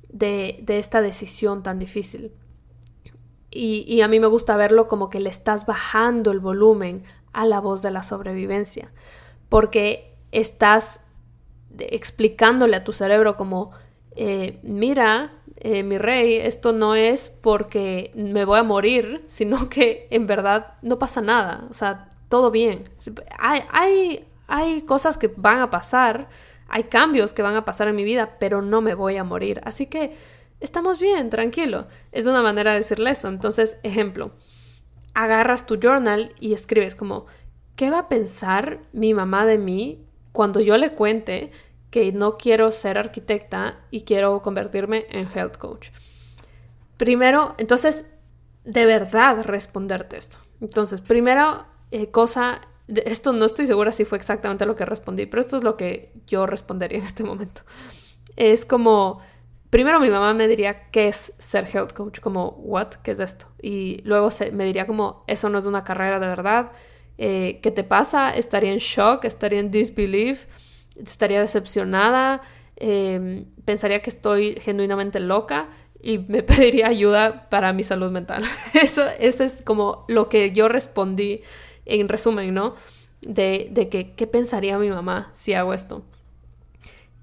de, 0.09 0.61
de 0.63 0.79
esta 0.79 1.03
decisión 1.03 1.65
tan 1.65 1.81
difícil. 1.81 2.33
Y, 3.51 4.01
a 4.03 4.07
mí 4.07 4.21
me 4.21 4.29
gusta 4.29 4.57
verlo 4.57 4.87
como 4.87 5.11
que 5.11 5.19
le 5.19 5.31
estás 5.31 5.67
bajando 5.67 6.31
el 6.31 6.39
volumen 6.39 7.03
a 7.33 7.45
la 7.45 7.59
voz 7.59 7.83
de 7.83 7.91
la 7.91 8.05
sobrevivencia, 8.05 8.93
porque 9.49 10.17
estás 10.31 11.01
explicándole 11.81 12.77
a 12.77 12.85
tu 12.85 12.93
cerebro 12.93 13.37
como, 13.37 13.73
eh, 14.15 14.61
mira, 14.63 15.43
eh, 15.57 15.83
mi 15.83 15.99
rey, 15.99 16.37
esto 16.37 16.73
no 16.73 16.95
es 16.95 17.31
porque 17.31 18.13
me 18.15 18.45
voy 18.45 18.61
a 18.61 18.63
morir, 18.63 19.25
sino 19.27 19.69
que 19.69 20.07
en 20.13 20.29
verdad 20.29 20.75
no 20.83 21.01
pasa 21.01 21.21
nada, 21.21 21.67
o 21.69 21.75
sea, 21.75 22.09
todo 22.33 22.51
bien. 22.51 22.89
Hay, 23.41 23.61
hay, 23.71 24.27
hay 24.47 24.81
cosas 24.87 25.19
que 25.19 25.29
van 25.37 25.61
a 25.61 25.69
pasar, 25.69 26.31
hay 26.67 26.85
cambios 26.85 27.35
que 27.35 27.43
van 27.43 27.57
a 27.57 27.67
pasar 27.67 27.89
en 27.89 27.97
mi 27.97 28.05
vida, 28.05 28.39
pero 28.41 28.63
no 28.63 28.81
me 28.81 28.95
voy 28.95 29.19
a 29.19 29.23
morir. 29.23 29.61
Así 29.67 29.85
que 29.85 30.17
estamos 30.59 30.99
bien, 30.99 31.29
tranquilo. 31.29 31.89
Es 32.11 32.25
una 32.25 32.41
manera 32.41 32.73
de 32.73 32.79
decirle 32.79 33.11
eso. 33.11 33.29
Entonces, 33.29 33.77
ejemplo, 33.83 34.31
agarras 35.13 35.67
tu 35.67 35.79
journal 35.79 36.35
y 36.41 36.55
escribes 36.55 36.95
como, 36.95 37.27
¿qué 37.77 37.91
va 37.91 37.99
a 37.99 38.09
pensar 38.09 38.81
mi 38.95 39.13
mamá 39.13 39.45
de 39.45 39.59
mí 39.59 40.07
cuando 40.33 40.61
yo 40.61 40.79
le 40.79 40.93
cuente 40.93 41.51
que 41.91 42.13
no 42.13 42.39
quiero 42.39 42.71
ser 42.71 42.97
arquitecta 42.97 43.81
y 43.91 44.05
quiero 44.05 44.41
convertirme 44.41 45.05
en 45.11 45.29
health 45.35 45.59
coach? 45.59 45.91
Primero, 46.97 47.55
entonces, 47.59 48.07
de 48.65 48.87
verdad 48.87 49.43
responderte 49.43 50.17
esto. 50.17 50.39
Entonces, 50.63 51.03
primero, 51.03 51.67
eh, 51.93 52.11
cosa, 52.11 52.61
esto 52.89 53.33
no 53.33 53.45
estoy 53.45 53.67
segura 53.67 53.93
si 53.93 54.05
fue 54.05 54.19
exactamente 54.19 54.67
lo 54.67 54.75
que 54.75 54.85
respondí, 54.85 55.27
pero 55.27 55.41
esto 55.41 55.59
es 55.59 55.63
lo 55.63 55.77
que 55.77 56.13
yo 56.27 56.47
respondería 56.47 56.99
en 56.99 57.05
este 57.05 57.23
momento. 57.23 57.63
Es 58.35 58.65
como 58.65 59.21
primero 59.73 60.01
mi 60.01 60.11
mamá 60.11 60.35
me 60.35 60.49
diría 60.49 60.91
qué 60.91 61.09
es 61.09 61.33
ser 61.39 61.67
health 61.73 61.95
coach, 61.95 62.21
como, 62.21 62.49
what, 62.59 62.95
qué 63.03 63.13
es 63.13 63.21
esto. 63.21 63.47
Y 63.61 64.03
luego 64.05 64.29
me 64.53 64.65
diría 64.67 64.87
como, 64.87 65.25
eso 65.27 65.49
no 65.49 65.59
es 65.59 65.65
una 65.65 65.83
carrera 65.83 66.19
de 66.21 66.27
verdad. 66.27 66.73
Eh, 67.17 67.61
¿Qué 67.63 67.71
te 67.71 67.83
pasa? 67.83 68.37
Estaría 68.37 68.73
en 68.73 68.79
shock, 68.79 69.25
estaría 69.25 69.61
en 69.61 69.71
disbelief, 69.71 70.47
estaría 70.97 71.41
decepcionada, 71.41 72.43
em, 72.77 73.47
pensaría 73.65 74.03
que 74.03 74.11
estoy 74.11 74.57
genuinamente 74.61 75.21
loca 75.21 75.71
y 76.03 76.19
me 76.19 76.43
pediría 76.43 76.89
ayuda 76.89 77.49
para 77.49 77.73
mi 77.73 77.83
salud 77.83 78.11
mental. 78.11 78.45
Eso, 78.75 79.05
eso 79.19 79.45
es 79.45 79.63
como 79.63 80.05
lo 80.09 80.29
que 80.29 80.53
yo 80.53 80.69
respondí 80.69 81.43
en 81.85 82.09
resumen, 82.09 82.55
¿no? 82.55 82.75
De, 83.21 83.69
de 83.71 83.89
que, 83.89 84.15
¿qué 84.15 84.27
pensaría 84.27 84.79
mi 84.79 84.91
mamá 84.91 85.31
si 85.35 85.55
hago 85.55 85.75
esto? 85.75 86.03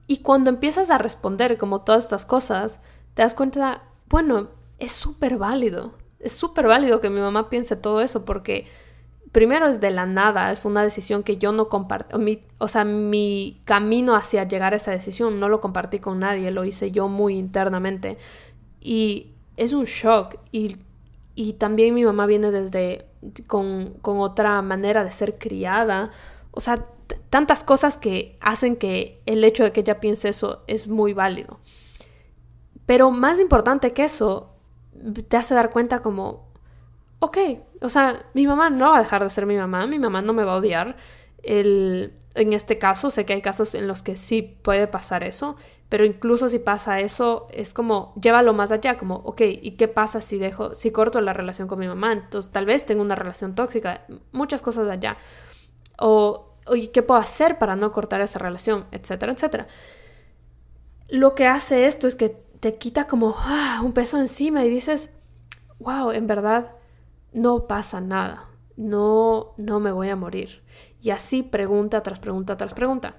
Y 0.08 0.18
cuando 0.18 0.50
empiezas 0.50 0.90
a 0.90 0.98
responder 0.98 1.58
como 1.58 1.82
todas 1.82 2.04
estas 2.04 2.26
cosas, 2.26 2.80
te 3.14 3.22
das 3.22 3.36
cuenta, 3.36 3.84
bueno, 4.10 4.50
es 4.80 4.92
súper 4.92 5.38
válido. 5.38 5.94
Es 6.20 6.34
súper 6.34 6.68
válido 6.68 7.00
que 7.00 7.10
mi 7.10 7.20
mamá 7.20 7.50
piense 7.50 7.76
todo 7.76 8.02
eso 8.02 8.26
porque 8.26 8.66
primero 9.32 9.68
es 9.68 9.80
de 9.80 9.92
la 9.92 10.06
nada, 10.06 10.52
es 10.52 10.66
una 10.66 10.84
decisión 10.84 11.24
que 11.24 11.38
yo 11.38 11.52
no 11.52 11.70
comparto, 11.70 12.20
o 12.58 12.68
sea, 12.68 12.84
mi 12.84 13.62
camino 13.66 14.16
hacia 14.16 14.48
llegar 14.48 14.74
a 14.74 14.78
esa 14.78 14.92
decisión 14.92 15.40
no 15.40 15.50
lo 15.50 15.62
compartí 15.62 16.00
con 16.00 16.20
nadie, 16.20 16.52
lo 16.52 16.66
hice 16.66 16.92
yo 16.92 17.08
muy 17.08 17.38
internamente. 17.38 18.18
Y 18.82 19.34
es 19.58 19.74
un 19.74 19.86
shock 19.86 20.38
y, 20.52 20.78
y 21.36 21.54
también 21.54 21.94
mi 21.94 22.04
mamá 22.04 22.26
viene 22.26 22.52
desde 22.52 23.09
con, 23.48 23.96
con 24.02 24.20
otra 24.20 24.62
manera 24.62 25.04
de 25.04 25.12
ser 25.12 25.38
criada, 25.38 26.12
o 26.52 26.60
sea, 26.60 26.86
tantas 27.30 27.64
cosas 27.64 27.98
que 27.98 28.38
hacen 28.42 28.76
que 28.76 29.22
el 29.26 29.44
hecho 29.44 29.64
de 29.64 29.72
que 29.72 29.82
ella 29.82 30.00
piense 30.00 30.30
eso 30.30 30.64
es 30.68 30.88
muy 30.88 31.14
válido. 31.14 31.60
Pero 32.86 33.12
más 33.12 33.40
importante 33.40 33.92
que 33.92 34.04
eso, 34.04 34.56
te 35.28 35.38
hace 35.38 35.54
dar 35.54 35.70
cuenta 35.70 36.00
como, 36.00 36.48
ok, 37.20 37.38
o 37.82 37.90
sea, 37.90 38.26
mi 38.34 38.48
mamá 38.48 38.70
no 38.70 38.92
va 38.92 38.98
a 38.98 39.02
dejar 39.02 39.24
de 39.24 39.30
ser 39.30 39.46
mi 39.46 39.56
mamá, 39.56 39.86
mi 39.88 40.00
mamá 40.00 40.22
no 40.22 40.34
me 40.34 40.44
va 40.44 40.54
a 40.54 40.58
odiar. 40.58 40.98
El, 41.44 42.14
en 42.36 42.54
este 42.54 42.78
caso, 42.78 43.12
sé 43.12 43.26
que 43.26 43.34
hay 43.34 43.42
casos 43.42 43.76
en 43.76 43.88
los 43.88 44.02
que 44.02 44.16
sí 44.16 44.42
puede 44.42 44.88
pasar 44.88 45.24
eso, 45.24 45.56
pero 45.90 46.06
incluso 46.06 46.50
si 46.50 46.60
pasa 46.60 47.00
eso, 47.00 47.48
es 47.52 47.74
como, 47.74 48.14
llévalo 48.22 48.54
más 48.54 48.72
allá, 48.72 48.98
como, 48.98 49.16
ok, 49.16 49.42
¿y 49.42 49.72
qué 49.72 49.88
pasa 49.88 50.22
si 50.22 50.38
dejo, 50.38 50.76
si 50.76 50.92
corto 50.92 51.22
la 51.22 51.34
relación 51.34 51.68
con 51.68 51.80
mi 51.80 51.88
mamá? 51.88 52.14
Entonces, 52.14 52.52
tal 52.52 52.66
vez 52.66 52.86
tengo 52.86 53.02
una 53.02 53.16
relación 53.16 53.56
tóxica, 53.56 54.06
muchas 54.32 54.62
cosas 54.62 54.88
allá. 54.88 55.18
O 55.98 56.50
oye, 56.70 56.92
¿qué 56.92 57.02
puedo 57.02 57.20
hacer 57.20 57.58
para 57.58 57.76
no 57.76 57.92
cortar 57.92 58.22
esa 58.22 58.40
relación? 58.40 58.86
Etcétera, 58.92 59.34
etcétera. 59.34 59.68
Lo 61.10 61.36
que 61.36 61.48
hace 61.48 61.88
esto 61.88 62.08
es 62.08 62.16
que 62.16 62.30
te 62.60 62.76
quita 62.76 63.08
como 63.08 63.36
ah, 63.38 63.82
un 63.84 63.94
peso 63.94 64.20
encima 64.20 64.64
y 64.66 64.70
dices, 64.70 65.10
wow, 65.80 66.12
en 66.12 66.28
verdad 66.28 66.76
no 67.34 67.68
pasa 67.68 68.02
nada, 68.02 68.50
no, 68.76 69.54
no 69.58 69.80
me 69.80 69.92
voy 69.92 70.10
a 70.10 70.16
morir. 70.16 70.62
Y 71.02 71.12
así 71.12 71.44
pregunta 71.44 72.04
tras 72.04 72.20
pregunta 72.20 72.58
tras 72.58 72.74
pregunta. 72.74 73.16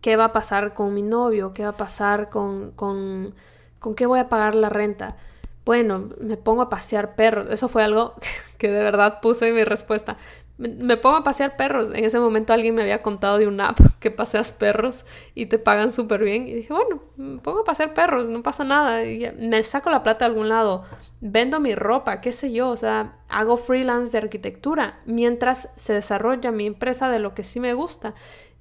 ¿Qué 0.00 0.16
va 0.16 0.26
a 0.26 0.32
pasar 0.32 0.74
con 0.74 0.94
mi 0.94 1.02
novio? 1.02 1.54
¿Qué 1.54 1.62
va 1.62 1.70
a 1.70 1.76
pasar 1.76 2.28
con, 2.28 2.72
con, 2.72 3.34
con 3.78 3.94
qué 3.94 4.06
voy 4.06 4.20
a 4.20 4.28
pagar 4.28 4.54
la 4.54 4.68
renta? 4.68 5.16
Bueno, 5.64 6.10
me 6.20 6.36
pongo 6.36 6.62
a 6.62 6.68
pasear 6.68 7.14
perros. 7.14 7.48
Eso 7.50 7.68
fue 7.68 7.82
algo 7.82 8.14
que 8.58 8.70
de 8.70 8.82
verdad 8.82 9.20
puse 9.20 9.48
en 9.48 9.54
mi 9.54 9.64
respuesta 9.64 10.16
me, 10.56 10.96
pongo 10.96 11.16
a 11.16 11.24
pasear 11.24 11.56
perros. 11.56 11.88
En 11.94 12.04
ese 12.04 12.18
momento 12.20 12.52
alguien 12.52 12.74
me 12.74 12.82
había 12.82 13.02
contado 13.02 13.38
de 13.38 13.46
una 13.46 13.70
app 13.70 13.80
que 14.00 14.10
paseas 14.10 14.52
perros 14.52 15.04
y 15.34 15.46
te 15.46 15.58
pagan 15.58 15.90
súper 15.90 16.22
bien. 16.22 16.46
Y 16.48 16.54
dije, 16.54 16.72
bueno, 16.72 17.02
me 17.16 17.40
pongo 17.40 17.60
a 17.60 17.64
pasear 17.64 17.94
perros, 17.94 18.28
no 18.28 18.42
pasa 18.42 18.64
nada. 18.64 19.00
Me 19.38 19.62
saco 19.64 19.90
la 19.90 20.02
plata 20.02 20.24
de 20.24 20.30
algún 20.30 20.48
lado, 20.48 20.84
vendo 21.20 21.60
mi 21.60 21.74
ropa, 21.74 22.20
qué 22.20 22.32
sé 22.32 22.52
yo. 22.52 22.70
O 22.70 22.76
sea, 22.76 23.16
hago 23.28 23.56
freelance 23.56 24.12
de 24.12 24.18
arquitectura 24.18 25.00
mientras 25.06 25.68
se 25.76 25.92
desarrolla 25.92 26.52
mi 26.52 26.66
empresa 26.66 27.08
de 27.08 27.18
lo 27.18 27.34
que 27.34 27.42
sí 27.42 27.58
me 27.58 27.74
gusta. 27.74 28.14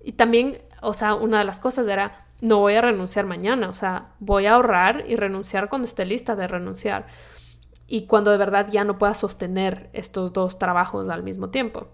Y 0.03 0.13
también, 0.13 0.61
o 0.81 0.93
sea, 0.93 1.15
una 1.15 1.39
de 1.39 1.45
las 1.45 1.59
cosas 1.59 1.87
era, 1.87 2.25
no 2.41 2.57
voy 2.59 2.73
a 2.73 2.81
renunciar 2.81 3.25
mañana. 3.25 3.69
O 3.69 3.73
sea, 3.73 4.09
voy 4.19 4.47
a 4.47 4.55
ahorrar 4.55 5.03
y 5.07 5.15
renunciar 5.15 5.69
cuando 5.69 5.87
esté 5.87 6.05
lista 6.05 6.35
de 6.35 6.47
renunciar 6.47 7.05
y 7.93 8.07
cuando 8.07 8.31
de 8.31 8.37
verdad 8.37 8.69
ya 8.71 8.83
no 8.83 8.97
pueda 8.97 9.13
sostener 9.13 9.91
estos 9.93 10.33
dos 10.33 10.57
trabajos 10.57 11.09
al 11.09 11.21
mismo 11.21 11.51
tiempo. 11.51 11.89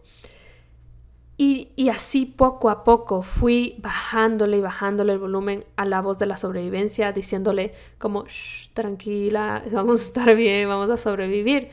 Y, 1.36 1.90
así 1.90 2.26
poco 2.26 2.70
a 2.70 2.86
poco 2.86 3.22
fui 3.22 3.76
bajándole 3.80 4.60
y 4.60 4.62
bajándole 4.62 5.12
el 5.12 5.20
volumen 5.20 5.66
a 5.76 5.84
la 5.84 6.02
voz 6.02 6.18
de 6.18 6.26
la 6.26 6.38
sobrevivencia, 6.38 7.12
diciéndole 7.12 7.74
como, 7.98 8.24
tranquila, 8.72 9.62
vamos 9.74 10.00
a 10.00 10.04
estar 10.06 10.36
bien, 10.38 10.70
vamos 10.70 10.90
a 10.90 10.96
sobrevivir. 10.96 11.70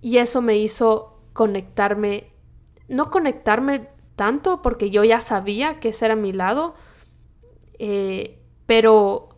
Y 0.00 0.16
eso 0.16 0.40
me 0.40 0.56
hizo 0.56 1.20
conectarme, 1.34 2.32
no 2.88 3.10
conectarme 3.10 3.90
tanto 4.16 4.62
porque 4.62 4.88
yo 4.88 5.04
ya 5.04 5.20
sabía 5.20 5.80
que 5.80 5.90
ese 5.90 6.06
era 6.06 6.16
mi 6.16 6.32
lado, 6.32 6.74
eh, 7.78 8.38
pero 8.64 9.28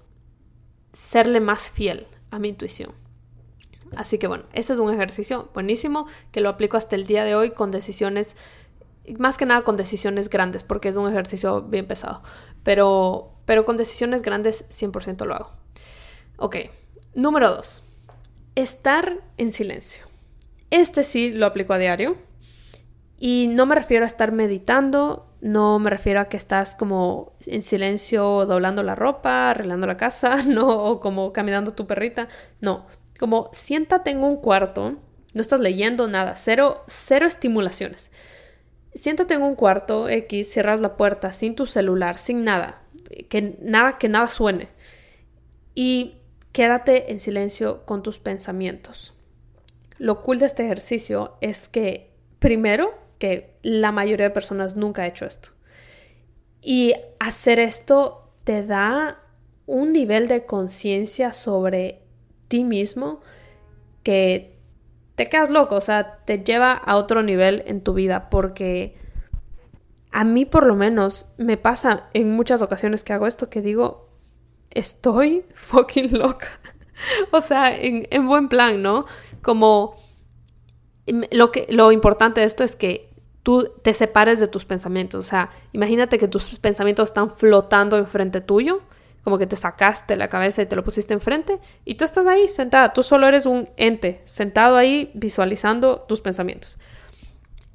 serle 0.92 1.40
más 1.40 1.72
fiel 1.72 2.06
a 2.30 2.38
mi 2.38 2.50
intuición. 2.50 3.01
Así 3.96 4.18
que 4.18 4.26
bueno, 4.26 4.44
ese 4.52 4.72
es 4.72 4.78
un 4.78 4.92
ejercicio 4.92 5.50
buenísimo 5.54 6.06
que 6.30 6.40
lo 6.40 6.48
aplico 6.48 6.76
hasta 6.76 6.96
el 6.96 7.06
día 7.06 7.24
de 7.24 7.34
hoy 7.34 7.50
con 7.50 7.70
decisiones, 7.70 8.36
más 9.18 9.36
que 9.36 9.46
nada 9.46 9.62
con 9.62 9.76
decisiones 9.76 10.30
grandes, 10.30 10.64
porque 10.64 10.88
es 10.88 10.96
un 10.96 11.08
ejercicio 11.08 11.62
bien 11.62 11.86
pesado, 11.86 12.22
pero, 12.62 13.34
pero 13.44 13.64
con 13.64 13.76
decisiones 13.76 14.22
grandes 14.22 14.68
100% 14.70 15.26
lo 15.26 15.34
hago. 15.34 15.52
Ok, 16.36 16.56
número 17.14 17.50
dos, 17.50 17.84
estar 18.54 19.20
en 19.36 19.52
silencio. 19.52 20.04
Este 20.70 21.04
sí 21.04 21.30
lo 21.32 21.46
aplico 21.46 21.74
a 21.74 21.78
diario 21.78 22.16
y 23.18 23.48
no 23.48 23.66
me 23.66 23.74
refiero 23.74 24.04
a 24.04 24.06
estar 24.06 24.32
meditando, 24.32 25.28
no 25.40 25.78
me 25.78 25.90
refiero 25.90 26.18
a 26.18 26.24
que 26.24 26.36
estás 26.36 26.74
como 26.74 27.34
en 27.46 27.62
silencio 27.62 28.46
doblando 28.46 28.82
la 28.82 28.94
ropa, 28.94 29.50
arreglando 29.50 29.86
la 29.86 29.96
casa, 29.96 30.42
no, 30.46 30.66
o 30.68 31.00
como 31.00 31.32
caminando 31.32 31.74
tu 31.74 31.86
perrita, 31.86 32.28
no, 32.60 32.86
como 33.22 33.50
siéntate 33.52 34.10
en 34.10 34.24
un 34.24 34.34
cuarto, 34.34 34.96
no 35.32 35.40
estás 35.40 35.60
leyendo 35.60 36.08
nada, 36.08 36.34
cero, 36.34 36.82
cero 36.88 37.24
estimulaciones. 37.24 38.10
siéntate 38.96 39.34
en 39.34 39.42
un 39.42 39.54
cuarto 39.54 40.08
X, 40.08 40.52
cierras 40.52 40.80
la 40.80 40.96
puerta 40.96 41.32
sin 41.32 41.54
tu 41.54 41.66
celular, 41.66 42.18
sin 42.18 42.42
nada, 42.42 42.82
que 43.28 43.56
nada 43.62 43.96
que 43.98 44.08
nada 44.08 44.26
suene 44.26 44.70
y 45.76 46.16
quédate 46.50 47.12
en 47.12 47.20
silencio 47.20 47.86
con 47.86 48.02
tus 48.02 48.18
pensamientos. 48.18 49.14
Lo 49.98 50.20
cool 50.22 50.40
de 50.40 50.46
este 50.46 50.64
ejercicio 50.64 51.36
es 51.40 51.68
que 51.68 52.10
primero 52.40 52.92
que 53.20 53.56
la 53.62 53.92
mayoría 53.92 54.26
de 54.26 54.34
personas 54.34 54.74
nunca 54.74 55.02
ha 55.02 55.06
hecho 55.06 55.26
esto. 55.26 55.50
Y 56.60 56.94
hacer 57.20 57.60
esto 57.60 58.32
te 58.42 58.66
da 58.66 59.22
un 59.66 59.92
nivel 59.92 60.26
de 60.26 60.44
conciencia 60.44 61.30
sobre 61.30 62.01
ti 62.52 62.64
mismo 62.64 63.22
que 64.02 64.58
te 65.14 65.30
quedas 65.30 65.48
loco, 65.48 65.76
o 65.76 65.80
sea, 65.80 66.18
te 66.26 66.44
lleva 66.44 66.72
a 66.72 66.96
otro 66.96 67.22
nivel 67.22 67.62
en 67.66 67.82
tu 67.82 67.94
vida 67.94 68.28
porque 68.28 68.94
a 70.10 70.22
mí 70.24 70.44
por 70.44 70.66
lo 70.66 70.76
menos 70.76 71.32
me 71.38 71.56
pasa 71.56 72.10
en 72.12 72.30
muchas 72.36 72.60
ocasiones 72.60 73.04
que 73.04 73.14
hago 73.14 73.26
esto 73.26 73.48
que 73.48 73.62
digo, 73.62 74.10
estoy 74.70 75.46
fucking 75.54 76.18
loca. 76.18 76.48
o 77.32 77.40
sea, 77.40 77.74
en, 77.74 78.06
en, 78.10 78.26
buen 78.26 78.50
plan, 78.50 78.82
¿no? 78.82 79.06
Como 79.40 79.96
lo, 81.30 81.52
que, 81.52 81.66
lo 81.70 81.90
importante 81.90 82.40
de 82.40 82.46
esto 82.46 82.64
es 82.64 82.76
que 82.76 83.14
tú 83.42 83.70
te 83.82 83.94
separes 83.94 84.40
de 84.40 84.46
tus 84.46 84.66
pensamientos. 84.66 85.24
O 85.24 85.28
sea, 85.28 85.48
imagínate 85.72 86.18
que 86.18 86.28
tus 86.28 86.58
pensamientos 86.58 87.08
están 87.08 87.30
flotando 87.30 87.96
enfrente 87.96 88.42
tuyo 88.42 88.82
como 89.22 89.38
que 89.38 89.46
te 89.46 89.56
sacaste 89.56 90.16
la 90.16 90.28
cabeza 90.28 90.62
y 90.62 90.66
te 90.66 90.76
lo 90.76 90.82
pusiste 90.82 91.14
enfrente 91.14 91.58
y 91.84 91.94
tú 91.94 92.04
estás 92.04 92.26
ahí 92.26 92.48
sentada, 92.48 92.92
tú 92.92 93.02
solo 93.02 93.26
eres 93.26 93.46
un 93.46 93.68
ente 93.76 94.20
sentado 94.24 94.76
ahí 94.76 95.10
visualizando 95.14 96.00
tus 96.00 96.20
pensamientos. 96.20 96.78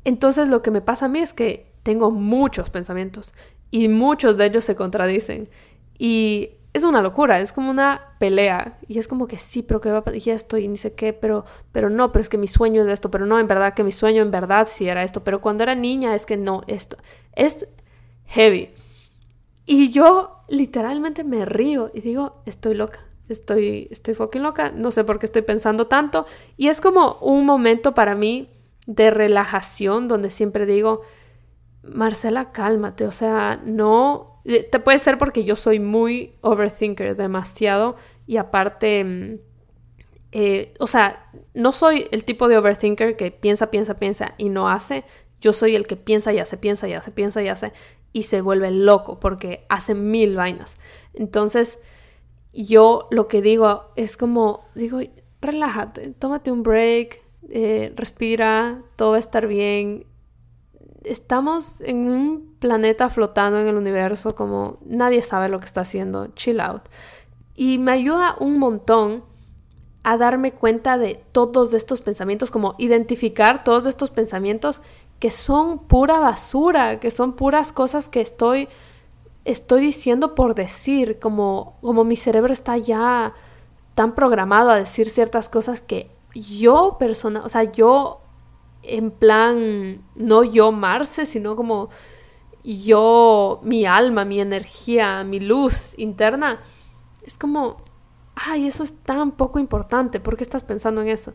Entonces 0.03 0.49
lo 0.49 0.62
que 0.62 0.71
me 0.71 0.81
pasa 0.81 1.05
a 1.05 1.10
mí 1.10 1.19
es 1.19 1.33
que 1.33 1.71
tengo 1.83 2.12
muchos 2.12 2.69
pensamientos 2.69 3.33
y 3.71 3.88
muchos 3.88 4.38
de 4.38 4.45
ellos 4.45 4.65
se 4.65 4.75
contradicen 4.75 5.49
y 5.97 6.51
es 6.73 6.83
una 6.83 7.01
locura, 7.01 7.39
es 7.39 7.53
como 7.53 7.71
una 7.71 8.13
pelea 8.19 8.77
y 8.88 8.99
es 8.99 9.07
como 9.07 9.27
que 9.27 9.38
sí, 9.38 9.63
pero 9.63 9.81
que 9.81 9.89
va 9.89 10.03
a 10.05 10.15
y 10.15 10.29
esto 10.29 10.57
y 10.57 10.67
ni 10.67 10.77
sé 10.77 10.93
qué, 10.93 11.12
pero 11.13 11.45
pero 11.71 11.89
no, 11.89 12.12
pero 12.12 12.21
es 12.21 12.29
que 12.29 12.38
mi 12.38 12.47
sueño 12.47 12.83
es 12.83 12.88
esto, 12.88 13.10
pero 13.10 13.25
no, 13.25 13.39
en 13.39 13.47
verdad 13.47 13.73
que 13.73 13.83
mi 13.83 13.91
sueño 13.91 14.21
en 14.21 14.31
verdad 14.31 14.67
sí 14.69 14.88
era 14.88 15.03
esto, 15.03 15.23
pero 15.23 15.41
cuando 15.41 15.63
era 15.63 15.75
niña 15.75 16.13
es 16.13 16.25
que 16.25 16.38
no, 16.38 16.62
esto 16.67 16.97
es 17.33 17.67
heavy. 18.27 18.69
Y 19.69 19.91
yo 19.91 20.43
literalmente 20.47 21.25
me 21.25 21.45
río 21.45 21.91
y 21.93 21.99
digo, 21.99 22.41
estoy 22.45 22.73
loca, 22.73 23.06
estoy, 23.27 23.89
estoy 23.91 24.15
fucking 24.15 24.41
loca, 24.41 24.71
no 24.71 24.91
sé 24.91 25.03
por 25.03 25.19
qué 25.19 25.25
estoy 25.25 25.41
pensando 25.41 25.88
tanto. 25.88 26.25
Y 26.56 26.69
es 26.69 26.80
como 26.80 27.17
un 27.19 27.45
momento 27.45 27.93
para 27.93 28.15
mí 28.15 28.49
de 28.86 29.12
relajación 29.12 30.08
donde 30.08 30.30
siempre 30.30 30.65
digo, 30.65 31.01
Marcela, 31.84 32.53
cálmate, 32.53 33.06
o 33.06 33.12
sea, 33.12 33.62
no, 33.65 34.41
eh, 34.45 34.63
te 34.63 34.80
puede 34.80 34.99
ser 34.99 35.17
porque 35.17 35.43
yo 35.43 35.58
soy 35.58 35.82
muy 35.82 36.36
overthinker, 36.41 37.17
demasiado, 37.17 37.97
y 38.25 38.38
aparte, 38.38 39.03
mm, 39.03 39.39
eh, 40.32 40.73
o 40.80 40.88
sea, 40.88 41.30
no 41.53 41.73
soy 41.73 42.08
el 42.12 42.23
tipo 42.23 42.47
de 42.47 42.58
overthinker 42.58 43.17
que 43.17 43.32
piensa, 43.32 43.69
piensa, 43.69 43.95
piensa 43.95 44.34
y 44.38 44.47
no 44.47 44.69
hace, 44.69 45.03
yo 45.39 45.53
soy 45.53 45.75
el 45.75 45.88
que 45.88 45.97
piensa 45.97 46.34
y 46.34 46.39
hace, 46.39 46.58
piensa 46.58 46.88
y 46.88 46.93
hace, 46.93 47.12
piensa 47.12 47.41
y 47.41 47.47
hace 47.47 47.73
y 48.13 48.24
se 48.24 48.41
vuelve 48.41 48.72
loco 48.72 49.20
porque 49.20 49.65
hace 49.70 49.93
mil 49.93 50.36
vainas. 50.36 50.76
Entonces, 51.13 51.80
yo 52.54 53.08
lo 53.12 53.28
que 53.28 53.41
digo 53.41 53.91
es 53.96 54.17
como, 54.17 54.62
digo, 54.76 55.00
relájate, 55.41 56.13
tómate 56.17 56.52
un 56.52 56.63
break, 56.63 57.22
eh, 57.50 57.93
respira, 57.96 58.82
todo 58.96 59.12
va 59.12 59.17
a 59.17 59.20
estar 59.20 59.48
bien. 59.48 60.06
Estamos 61.04 61.80
en 61.82 62.10
un 62.10 62.56
planeta 62.60 63.10
flotando 63.10 63.60
en 63.60 63.67
el 63.67 63.76
universo 63.76 64.36
como 64.36 64.80
nadie 64.86 65.22
sabe 65.22 65.50
lo 65.50 65.60
que 65.60 65.65
está 65.65 65.82
haciendo, 65.82 66.28
chill 66.36 66.60
out. 66.60 66.84
Y 67.56 67.78
me 67.78 67.91
ayuda 67.91 68.36
un 68.39 68.60
montón 68.60 69.24
a 70.04 70.17
darme 70.17 70.54
cuenta 70.54 70.98
de 70.98 71.22
todos 71.32 71.74
estos 71.74 72.02
pensamientos, 72.02 72.50
como 72.50 72.76
identificar 72.78 73.63
todos 73.63 73.86
estos 73.86 74.10
pensamientos 74.10 74.82
que 75.19 75.32
son 75.32 75.80
pura 75.80 76.19
basura, 76.19 76.99
que 76.99 77.12
son 77.12 77.34
puras 77.34 77.71
cosas 77.71 78.08
que 78.08 78.21
estoy, 78.21 78.67
estoy 79.45 79.82
diciendo 79.82 80.36
por 80.36 80.56
decir, 80.56 81.19
como, 81.19 81.77
como 81.82 82.03
mi 82.03 82.15
cerebro 82.15 82.53
está 82.53 82.77
ya 82.77 83.34
tan 83.95 84.13
programado 84.13 84.69
a 84.69 84.75
decir 84.75 85.10
ciertas 85.10 85.49
cosas 85.49 85.82
que 85.82 86.12
yo 86.36 86.97
persona, 86.99 87.41
o 87.43 87.49
sea, 87.49 87.63
yo 87.63 88.21
en 88.84 89.12
plan, 89.12 90.01
no 90.15 90.43
yo 90.43 90.71
Marce, 90.71 91.25
sino 91.25 91.56
como 91.56 91.89
yo, 92.63 93.60
mi 93.63 93.86
alma, 93.86 94.25
mi 94.25 94.39
energía, 94.39 95.23
mi 95.23 95.39
luz 95.39 95.93
interna, 95.97 96.60
es 97.23 97.38
como, 97.38 97.77
ay, 98.36 98.67
eso 98.67 98.84
es 98.84 98.93
tan 98.93 99.32
poco 99.32 99.58
importante, 99.58 100.19
¿por 100.19 100.38
qué 100.38 100.43
estás 100.43 100.63
pensando 100.63 101.01
en 101.01 101.08
eso? 101.08 101.34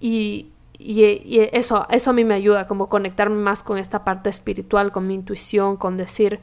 Y, 0.00 0.52
y, 0.78 1.40
eso, 1.52 1.86
eso 1.90 2.10
a 2.10 2.12
mí 2.12 2.24
me 2.24 2.34
ayuda, 2.34 2.66
como 2.66 2.88
conectarme 2.88 3.36
más 3.36 3.62
con 3.62 3.78
esta 3.78 4.04
parte 4.04 4.28
espiritual, 4.30 4.92
con 4.92 5.06
mi 5.06 5.14
intuición, 5.14 5.76
con 5.76 5.96
decir, 5.96 6.40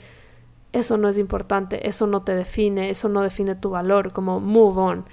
eso 0.72 0.98
no 0.98 1.08
es 1.08 1.18
importante, 1.18 1.88
eso 1.88 2.08
no 2.08 2.24
te 2.24 2.34
define, 2.34 2.90
eso 2.90 3.10
no 3.10 3.22
define 3.22 3.56
tu 3.56 3.70
valor, 3.70 4.12
como 4.12 4.40
move 4.40 4.82
on. 4.82 5.06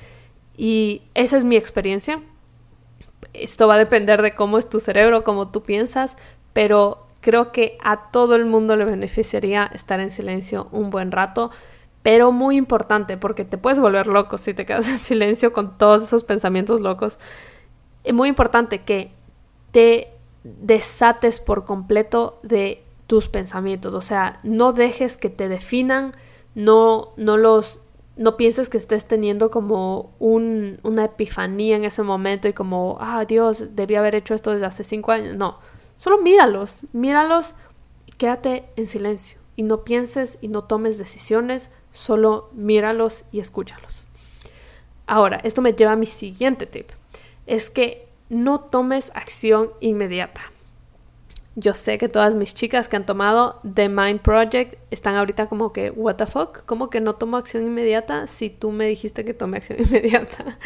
Y 0.57 1.03
esa 1.15 1.37
es 1.37 1.45
mi 1.45 1.57
experiencia. 1.57 2.23
Esto 3.35 3.69
va 3.69 3.75
a 3.75 3.79
depender 3.79 4.23
de 4.23 4.35
cómo 4.35 4.59
es 4.59 4.69
tu 4.69 4.81
cerebro, 4.81 5.23
cómo 5.23 5.49
tú 5.49 5.63
piensas, 5.63 6.17
pero 6.55 7.07
creo 7.21 7.53
que 7.53 7.77
a 7.83 8.11
todo 8.11 8.35
el 8.35 8.47
mundo 8.47 8.77
le 8.77 8.87
beneficiaría 8.87 9.71
estar 9.75 10.01
en 10.01 10.11
silencio 10.11 10.69
un 10.73 10.89
buen 10.89 11.13
rato, 11.13 11.51
pero 12.03 12.33
muy 12.33 12.57
importante 12.57 13.19
porque 13.19 13.45
te 13.45 13.59
puedes 13.59 13.79
volver 13.79 14.07
loco 14.07 14.39
si 14.39 14.55
te 14.55 14.65
quedas 14.65 14.89
en 14.89 14.99
silencio 14.99 15.53
con 15.53 15.77
todos 15.77 16.03
esos 16.03 16.25
pensamientos 16.25 16.81
locos 16.81 17.19
es 18.05 18.15
muy 18.15 18.29
importante 18.29 18.83
que 18.83 19.13
te 19.73 20.09
desates 20.45 21.41
por 21.41 21.65
completo 21.65 22.39
de 22.43 22.83
tus 23.07 23.29
pensamientos, 23.29 23.95
o 23.95 24.01
sea, 24.01 24.39
no 24.43 24.73
dejes 24.73 25.17
que 25.17 25.31
te 25.31 25.49
definan, 25.49 26.15
no, 26.55 27.13
no 27.17 27.37
los, 27.37 27.81
no 28.17 28.37
pienses 28.37 28.69
que 28.69 28.79
estés 28.79 29.07
teniendo 29.07 29.51
como 29.51 30.13
un, 30.19 30.79
una 30.83 31.07
epifanía 31.07 31.77
en 31.77 31.85
ese 31.85 32.03
momento 32.03 32.49
y 32.49 32.53
como, 32.53 32.99
ah, 33.01 33.25
Dios, 33.25 33.75
debí 33.75 33.97
haber 33.97 34.15
hecho 34.15 34.35
esto 34.35 34.53
desde 34.53 34.67
hace 34.67 34.85
cinco 34.85 35.13
años. 35.13 35.37
No, 35.37 35.59
solo 35.97 36.23
míralos, 36.23 36.85
míralos 36.93 37.55
y 38.07 38.13
quédate 38.13 38.65
en 38.77 38.87
silencio 38.87 39.41
y 39.57 39.65
no 39.65 39.85
pienses 39.85 40.39
y 40.41 40.49
no 40.49 40.65
tomes 40.65 40.97
decisiones, 40.97 41.71
solo 41.91 42.49
míralos 42.53 43.25
y 43.33 43.41
escúchalos. 43.41 44.07
Ahora, 45.07 45.41
esto 45.43 45.61
me 45.63 45.73
lleva 45.73 45.93
a 45.93 45.97
mi 45.97 46.07
siguiente 46.07 46.67
tip 46.67 46.93
es 47.51 47.69
que 47.69 48.07
no 48.29 48.61
tomes 48.61 49.11
acción 49.13 49.71
inmediata. 49.81 50.41
Yo 51.57 51.75
sé 51.75 51.99
que 51.99 52.09
todas 52.09 52.37
mis 52.37 52.55
chicas 52.55 52.89
que 52.89 52.95
han 52.95 53.05
tomado 53.05 53.61
The 53.75 53.89
Mind 53.89 54.21
Project 54.21 54.77
están 54.93 55.17
ahorita 55.17 55.49
como 55.49 55.73
que, 55.73 55.91
what 55.91 56.15
the 56.15 56.27
fuck, 56.27 56.65
¿cómo 56.65 56.91
que 56.91 57.01
no 57.01 57.17
tomo 57.17 57.37
acción 57.37 57.67
inmediata 57.67 58.29
si 58.29 58.51
tú 58.51 58.71
me 58.71 58.87
dijiste 58.87 59.25
que 59.25 59.35
tome 59.35 59.57
acción 59.57 59.81
inmediata? 59.85 60.59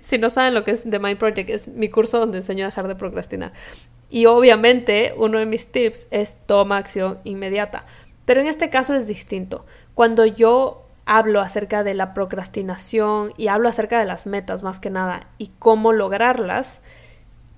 si 0.00 0.16
no 0.16 0.30
saben 0.30 0.54
lo 0.54 0.64
que 0.64 0.70
es 0.70 0.84
The 0.88 0.98
Mind 0.98 1.18
Project, 1.18 1.50
es 1.50 1.68
mi 1.68 1.90
curso 1.90 2.18
donde 2.18 2.38
enseño 2.38 2.64
a 2.64 2.68
dejar 2.68 2.88
de 2.88 2.96
procrastinar. 2.96 3.52
Y 4.08 4.24
obviamente 4.24 5.12
uno 5.18 5.38
de 5.38 5.44
mis 5.44 5.70
tips 5.70 6.06
es 6.10 6.38
toma 6.46 6.78
acción 6.78 7.18
inmediata. 7.24 7.84
Pero 8.24 8.40
en 8.40 8.46
este 8.46 8.70
caso 8.70 8.94
es 8.94 9.06
distinto. 9.06 9.66
Cuando 9.92 10.24
yo 10.24 10.79
hablo 11.12 11.40
acerca 11.40 11.82
de 11.82 11.92
la 11.94 12.14
procrastinación 12.14 13.32
y 13.36 13.48
hablo 13.48 13.68
acerca 13.68 13.98
de 13.98 14.04
las 14.04 14.26
metas 14.26 14.62
más 14.62 14.78
que 14.78 14.90
nada 14.90 15.26
y 15.38 15.50
cómo 15.58 15.92
lograrlas, 15.92 16.82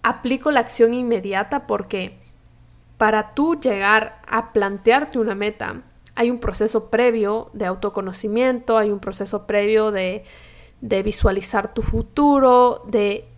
aplico 0.02 0.50
la 0.50 0.60
acción 0.60 0.94
inmediata 0.94 1.66
porque 1.66 2.18
para 2.96 3.34
tú 3.34 3.60
llegar 3.60 4.22
a 4.26 4.54
plantearte 4.54 5.18
una 5.18 5.34
meta, 5.34 5.82
hay 6.14 6.30
un 6.30 6.38
proceso 6.38 6.88
previo 6.88 7.50
de 7.52 7.66
autoconocimiento, 7.66 8.78
hay 8.78 8.90
un 8.90 9.00
proceso 9.00 9.46
previo 9.46 9.90
de, 9.90 10.24
de 10.80 11.02
visualizar 11.02 11.74
tu 11.74 11.82
futuro, 11.82 12.82
de 12.86 13.28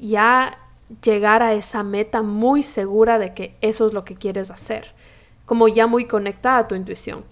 ya 0.00 0.60
llegar 1.02 1.42
a 1.42 1.54
esa 1.54 1.82
meta 1.82 2.22
muy 2.22 2.62
segura 2.62 3.18
de 3.18 3.34
que 3.34 3.56
eso 3.62 3.84
es 3.84 3.92
lo 3.92 4.04
que 4.04 4.14
quieres 4.14 4.52
hacer, 4.52 4.94
como 5.44 5.66
ya 5.66 5.88
muy 5.88 6.04
conectada 6.04 6.58
a 6.58 6.68
tu 6.68 6.76
intuición. 6.76 7.24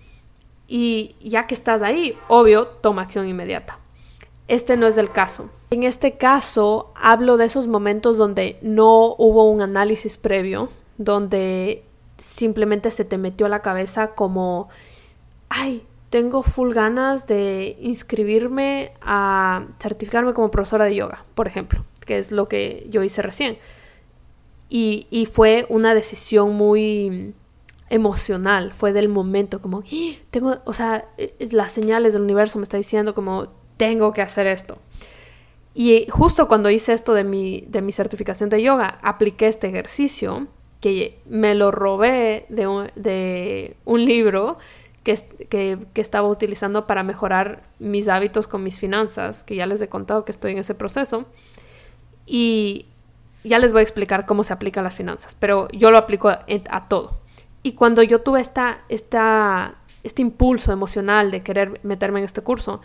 Y 0.66 1.16
ya 1.20 1.46
que 1.46 1.54
estás 1.54 1.82
ahí, 1.82 2.16
obvio, 2.28 2.66
toma 2.66 3.02
acción 3.02 3.28
inmediata. 3.28 3.78
Este 4.48 4.76
no 4.76 4.86
es 4.86 4.96
el 4.98 5.10
caso. 5.10 5.50
En 5.70 5.82
este 5.82 6.16
caso, 6.16 6.92
hablo 6.94 7.36
de 7.36 7.46
esos 7.46 7.66
momentos 7.66 8.18
donde 8.18 8.58
no 8.62 9.14
hubo 9.18 9.50
un 9.50 9.62
análisis 9.62 10.18
previo, 10.18 10.68
donde 10.98 11.84
simplemente 12.18 12.90
se 12.90 13.04
te 13.04 13.18
metió 13.18 13.46
a 13.46 13.48
la 13.48 13.62
cabeza 13.62 14.14
como, 14.14 14.68
ay, 15.48 15.84
tengo 16.10 16.42
full 16.42 16.72
ganas 16.72 17.26
de 17.26 17.76
inscribirme 17.80 18.92
a 19.00 19.66
certificarme 19.80 20.32
como 20.32 20.50
profesora 20.50 20.84
de 20.84 20.94
yoga, 20.94 21.24
por 21.34 21.48
ejemplo, 21.48 21.84
que 22.06 22.18
es 22.18 22.30
lo 22.30 22.48
que 22.48 22.86
yo 22.90 23.02
hice 23.02 23.20
recién. 23.22 23.58
Y, 24.68 25.06
y 25.10 25.26
fue 25.26 25.66
una 25.68 25.94
decisión 25.94 26.54
muy 26.54 27.34
emocional, 27.94 28.72
fue 28.72 28.92
del 28.92 29.08
momento, 29.08 29.60
como, 29.60 29.80
¡Ah! 29.80 30.16
tengo, 30.30 30.58
o 30.64 30.72
sea, 30.72 31.06
es, 31.16 31.52
las 31.52 31.72
señales 31.72 32.12
del 32.12 32.22
universo 32.22 32.58
me 32.58 32.64
está 32.64 32.76
diciendo 32.76 33.14
como, 33.14 33.48
tengo 33.76 34.12
que 34.12 34.22
hacer 34.22 34.46
esto. 34.46 34.78
Y 35.74 36.06
justo 36.10 36.46
cuando 36.48 36.70
hice 36.70 36.92
esto 36.92 37.14
de 37.14 37.24
mi, 37.24 37.64
de 37.68 37.82
mi 37.82 37.92
certificación 37.92 38.48
de 38.48 38.62
yoga, 38.62 38.98
apliqué 39.02 39.46
este 39.46 39.68
ejercicio 39.68 40.46
que 40.80 41.20
me 41.26 41.54
lo 41.54 41.70
robé 41.70 42.46
de 42.48 42.66
un, 42.66 42.90
de 42.94 43.76
un 43.84 44.04
libro 44.04 44.58
que, 45.02 45.14
que, 45.48 45.78
que, 45.92 46.00
estaba 46.00 46.28
utilizando 46.28 46.86
para 46.86 47.02
mejorar 47.02 47.62
mis 47.78 48.08
hábitos 48.08 48.46
con 48.46 48.62
mis 48.62 48.78
finanzas, 48.78 49.42
que 49.42 49.56
ya 49.56 49.66
les 49.66 49.80
he 49.80 49.88
contado 49.88 50.24
que 50.24 50.32
estoy 50.32 50.52
en 50.52 50.58
ese 50.58 50.74
proceso. 50.74 51.26
Y 52.26 52.86
ya 53.44 53.58
les 53.58 53.72
voy 53.72 53.80
a 53.80 53.82
explicar 53.82 54.26
cómo 54.26 54.42
se 54.42 54.52
aplican 54.52 54.84
las 54.84 54.96
finanzas, 54.96 55.36
pero 55.38 55.68
yo 55.72 55.90
lo 55.90 55.98
aplico 55.98 56.28
a, 56.30 56.88
todo. 56.88 57.18
Y 57.64 57.72
cuando 57.72 58.02
yo 58.02 58.20
tuve 58.20 58.40
esta, 58.40 58.82
esta, 58.90 59.76
este 60.02 60.20
impulso 60.22 60.70
emocional 60.70 61.30
de 61.30 61.42
querer 61.42 61.80
meterme 61.82 62.18
en 62.20 62.26
este 62.26 62.42
curso, 62.42 62.82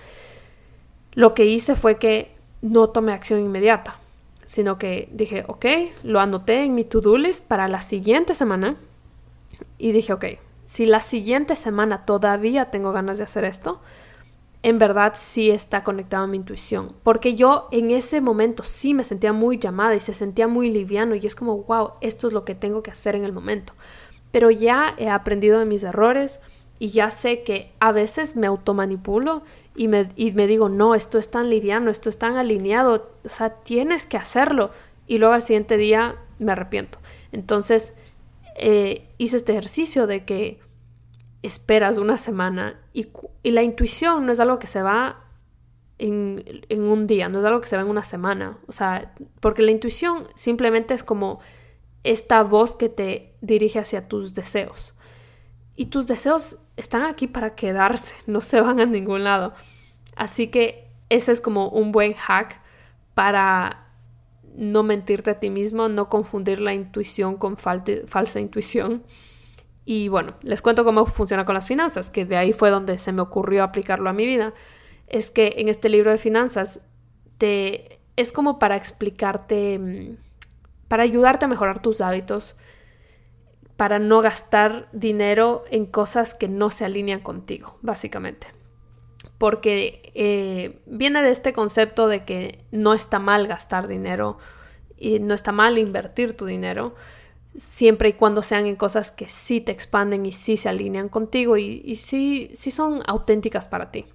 lo 1.13 1.33
que 1.33 1.45
hice 1.45 1.75
fue 1.75 1.97
que 1.97 2.31
no 2.61 2.89
tomé 2.89 3.11
acción 3.11 3.41
inmediata, 3.41 3.99
sino 4.45 4.77
que 4.77 5.09
dije, 5.11 5.43
ok, 5.47 5.65
lo 6.03 6.21
anoté 6.21 6.63
en 6.63 6.75
mi 6.75 6.85
to-do 6.85 7.17
list 7.17 7.45
para 7.45 7.67
la 7.67 7.81
siguiente 7.81 8.33
semana 8.33 8.77
y 9.77 9.91
dije, 9.91 10.13
ok, 10.13 10.25
si 10.65 10.85
la 10.85 11.01
siguiente 11.01 11.57
semana 11.57 12.05
todavía 12.05 12.71
tengo 12.71 12.93
ganas 12.93 13.17
de 13.17 13.25
hacer 13.25 13.43
esto, 13.43 13.81
en 14.63 14.77
verdad 14.77 15.13
sí 15.15 15.51
está 15.51 15.83
conectado 15.83 16.23
a 16.23 16.27
mi 16.27 16.37
intuición. 16.37 16.87
Porque 17.03 17.35
yo 17.35 17.67
en 17.71 17.91
ese 17.91 18.21
momento 18.21 18.63
sí 18.63 18.93
me 18.93 19.03
sentía 19.03 19.33
muy 19.33 19.57
llamada 19.57 19.95
y 19.95 19.99
se 19.99 20.13
sentía 20.13 20.47
muy 20.47 20.69
liviano 20.69 21.15
y 21.15 21.25
es 21.25 21.35
como, 21.35 21.63
wow, 21.63 21.91
esto 21.99 22.27
es 22.27 22.33
lo 22.33 22.45
que 22.45 22.55
tengo 22.55 22.81
que 22.81 22.91
hacer 22.91 23.15
en 23.15 23.25
el 23.25 23.33
momento. 23.33 23.73
Pero 24.31 24.51
ya 24.51 24.95
he 24.97 25.09
aprendido 25.09 25.59
de 25.59 25.65
mis 25.65 25.83
errores 25.83 26.39
y 26.79 26.89
ya 26.89 27.11
sé 27.11 27.43
que 27.43 27.73
a 27.79 27.91
veces 27.91 28.35
me 28.35 28.47
automanipulo 28.47 29.43
y 29.75 29.87
me, 29.87 30.09
y 30.15 30.31
me 30.31 30.47
digo, 30.47 30.69
no, 30.69 30.95
esto 30.95 31.17
es 31.17 31.29
tan 31.29 31.49
liviano, 31.49 31.91
esto 31.91 32.09
es 32.09 32.17
tan 32.17 32.37
alineado, 32.37 33.11
o 33.23 33.29
sea, 33.29 33.49
tienes 33.49 34.05
que 34.05 34.17
hacerlo. 34.17 34.71
Y 35.05 35.17
luego 35.17 35.33
al 35.33 35.43
siguiente 35.43 35.77
día 35.77 36.15
me 36.37 36.53
arrepiento. 36.53 36.99
Entonces 37.31 37.93
eh, 38.55 39.07
hice 39.17 39.37
este 39.37 39.51
ejercicio 39.51 40.07
de 40.07 40.25
que 40.25 40.59
esperas 41.41 41.97
una 41.97 42.17
semana 42.17 42.79
y, 42.93 43.07
la 43.43 43.63
intuición 43.63 44.25
no 44.25 44.31
es 44.31 44.39
algo 44.39 44.59
que 44.59 44.67
se 44.67 44.81
va 44.81 45.23
en, 45.97 46.43
en, 46.69 46.83
un 46.83 47.07
día, 47.07 47.29
no 47.29 47.39
es 47.39 47.45
algo 47.45 47.61
que 47.61 47.67
se 47.67 47.75
va 47.75 47.81
en 47.81 47.89
una 47.89 48.03
semana. 48.03 48.57
O 48.67 48.71
sea, 48.71 49.13
porque 49.39 49.61
la 49.61 49.71
intuición 49.71 50.27
simplemente 50.35 50.93
es 50.93 51.03
como 51.03 51.39
esta 52.03 52.43
voz 52.43 52.75
que 52.75 52.89
te 52.89 53.33
dirige 53.41 53.79
hacia 53.79 54.07
tus 54.07 54.33
deseos. 54.33 54.95
Y 55.75 55.87
tus 55.87 56.07
deseos 56.07 56.57
están 56.77 57.03
aquí 57.03 57.27
para 57.27 57.55
quedarse, 57.55 58.13
no 58.27 58.41
se 58.41 58.61
van 58.61 58.79
a 58.79 58.85
ningún 58.85 59.23
lado. 59.23 59.53
Así 60.15 60.47
que 60.47 60.87
ese 61.09 61.31
es 61.31 61.41
como 61.41 61.69
un 61.69 61.91
buen 61.91 62.13
hack 62.13 62.61
para 63.13 63.87
no 64.55 64.83
mentirte 64.83 65.31
a 65.31 65.39
ti 65.39 65.49
mismo, 65.49 65.87
no 65.87 66.09
confundir 66.09 66.59
la 66.59 66.73
intuición 66.73 67.37
con 67.37 67.55
falsa 67.55 68.39
intuición 68.39 69.03
y 69.91 70.07
bueno, 70.07 70.35
les 70.43 70.61
cuento 70.61 70.85
cómo 70.85 71.07
funciona 71.07 71.45
con 71.45 71.55
las 71.55 71.67
finanzas, 71.67 72.11
que 72.11 72.23
de 72.23 72.37
ahí 72.37 72.53
fue 72.53 72.69
donde 72.69 72.99
se 72.99 73.11
me 73.11 73.23
ocurrió 73.23 73.63
aplicarlo 73.63 74.07
a 74.07 74.13
mi 74.13 74.27
vida. 74.27 74.53
Es 75.07 75.31
que 75.31 75.55
en 75.57 75.67
este 75.67 75.89
libro 75.89 76.11
de 76.11 76.19
finanzas 76.19 76.79
te 77.39 77.99
es 78.15 78.31
como 78.31 78.59
para 78.59 78.75
explicarte, 78.75 79.79
mm, 79.79 80.17
para 80.89 81.03
ayudarte 81.03 81.45
a 81.45 81.47
mejorar 81.47 81.81
tus 81.81 82.01
hábitos, 82.01 82.57
para 83.77 83.97
no 83.97 84.19
gastar 84.19 84.89
dinero 84.91 85.63
en 85.71 85.85
cosas 85.85 86.33
que 86.33 86.49
no 86.49 86.69
se 86.69 86.83
alinean 86.83 87.21
contigo, 87.21 87.77
básicamente. 87.81 88.47
Porque 89.37 90.11
eh, 90.15 90.81
viene 90.85 91.21
de 91.21 91.31
este 91.31 91.53
concepto 91.53 92.09
de 92.09 92.25
que 92.25 92.65
no 92.71 92.93
está 92.93 93.19
mal 93.19 93.47
gastar 93.47 93.87
dinero 93.87 94.37
y 94.97 95.19
no 95.19 95.33
está 95.33 95.53
mal 95.53 95.77
invertir 95.77 96.35
tu 96.35 96.45
dinero, 96.45 96.93
siempre 97.55 98.09
y 98.09 98.13
cuando 98.13 98.41
sean 98.41 98.65
en 98.65 98.75
cosas 98.75 99.11
que 99.11 99.29
sí 99.29 99.61
te 99.61 99.71
expanden 99.71 100.25
y 100.25 100.33
sí 100.33 100.57
se 100.57 100.67
alinean 100.67 101.07
contigo 101.07 101.55
y, 101.55 101.81
y 101.85 101.95
sí, 101.95 102.51
sí 102.55 102.71
son 102.71 103.01
auténticas 103.07 103.69
para 103.69 103.91
ti. 103.91 104.05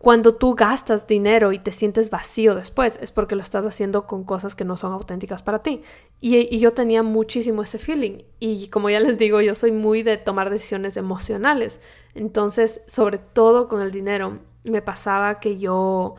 Cuando 0.00 0.34
tú 0.34 0.54
gastas 0.54 1.06
dinero 1.06 1.52
y 1.52 1.58
te 1.58 1.72
sientes 1.72 2.08
vacío 2.08 2.54
después, 2.54 2.98
es 3.02 3.12
porque 3.12 3.36
lo 3.36 3.42
estás 3.42 3.66
haciendo 3.66 4.06
con 4.06 4.24
cosas 4.24 4.54
que 4.54 4.64
no 4.64 4.78
son 4.78 4.94
auténticas 4.94 5.42
para 5.42 5.62
ti. 5.62 5.82
Y, 6.22 6.58
yo 6.58 6.72
tenía 6.72 7.02
muchísimo 7.02 7.62
ese 7.62 7.76
feeling. 7.76 8.22
Y 8.38 8.68
como 8.68 8.88
ya 8.88 8.98
les 8.98 9.18
digo, 9.18 9.42
yo 9.42 9.54
soy 9.54 9.72
muy 9.72 10.02
de 10.02 10.16
tomar 10.16 10.48
decisiones 10.48 10.96
emocionales. 10.96 11.80
Entonces, 12.14 12.80
sobre 12.86 13.18
todo 13.18 13.68
con 13.68 13.82
el 13.82 13.92
dinero, 13.92 14.38
me 14.64 14.80
pasaba 14.80 15.38
que 15.38 15.58
yo 15.58 16.14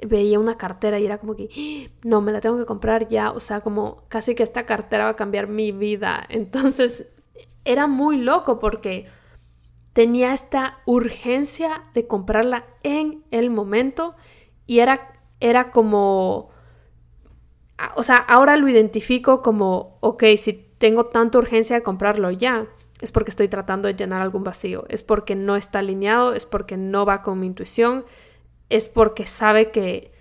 veía 0.00 0.38
una 0.38 0.56
cartera 0.56 1.00
y 1.00 1.06
era 1.06 1.18
como 1.18 1.34
que, 1.34 1.48
¡Ah! 1.50 1.90
no, 2.04 2.20
me 2.20 2.30
la 2.30 2.40
tengo 2.40 2.56
que 2.56 2.64
comprar 2.64 3.08
ya, 3.08 3.32
o 3.32 3.40
sea, 3.40 3.60
como 3.60 4.04
casi 4.06 4.36
que 4.36 4.44
esta 4.44 4.66
cartera 4.66 5.06
va 5.06 5.10
a 5.10 5.16
cambiar 5.16 5.48
mi 5.48 5.72
vida. 5.72 6.24
Entonces, 6.28 7.08
era 7.64 7.88
muy 7.88 8.18
loco 8.18 8.60
porque 8.60 9.06
tenía 9.96 10.34
esta 10.34 10.80
urgencia 10.84 11.84
de 11.94 12.06
comprarla 12.06 12.66
en 12.82 13.24
el 13.30 13.48
momento 13.48 14.14
y 14.66 14.80
era, 14.80 15.14
era 15.40 15.70
como, 15.70 16.50
o 17.94 18.02
sea, 18.02 18.16
ahora 18.16 18.58
lo 18.58 18.68
identifico 18.68 19.40
como, 19.40 19.96
ok, 20.02 20.24
si 20.36 20.52
tengo 20.76 21.06
tanta 21.06 21.38
urgencia 21.38 21.76
de 21.76 21.82
comprarlo 21.82 22.30
ya, 22.30 22.66
es 23.00 23.10
porque 23.10 23.30
estoy 23.30 23.48
tratando 23.48 23.88
de 23.88 23.94
llenar 23.94 24.20
algún 24.20 24.44
vacío, 24.44 24.84
es 24.90 25.02
porque 25.02 25.34
no 25.34 25.56
está 25.56 25.78
alineado, 25.78 26.34
es 26.34 26.44
porque 26.44 26.76
no 26.76 27.06
va 27.06 27.22
con 27.22 27.40
mi 27.40 27.46
intuición, 27.46 28.04
es 28.68 28.90
porque 28.90 29.24
sabe 29.24 29.70
que 29.70 30.12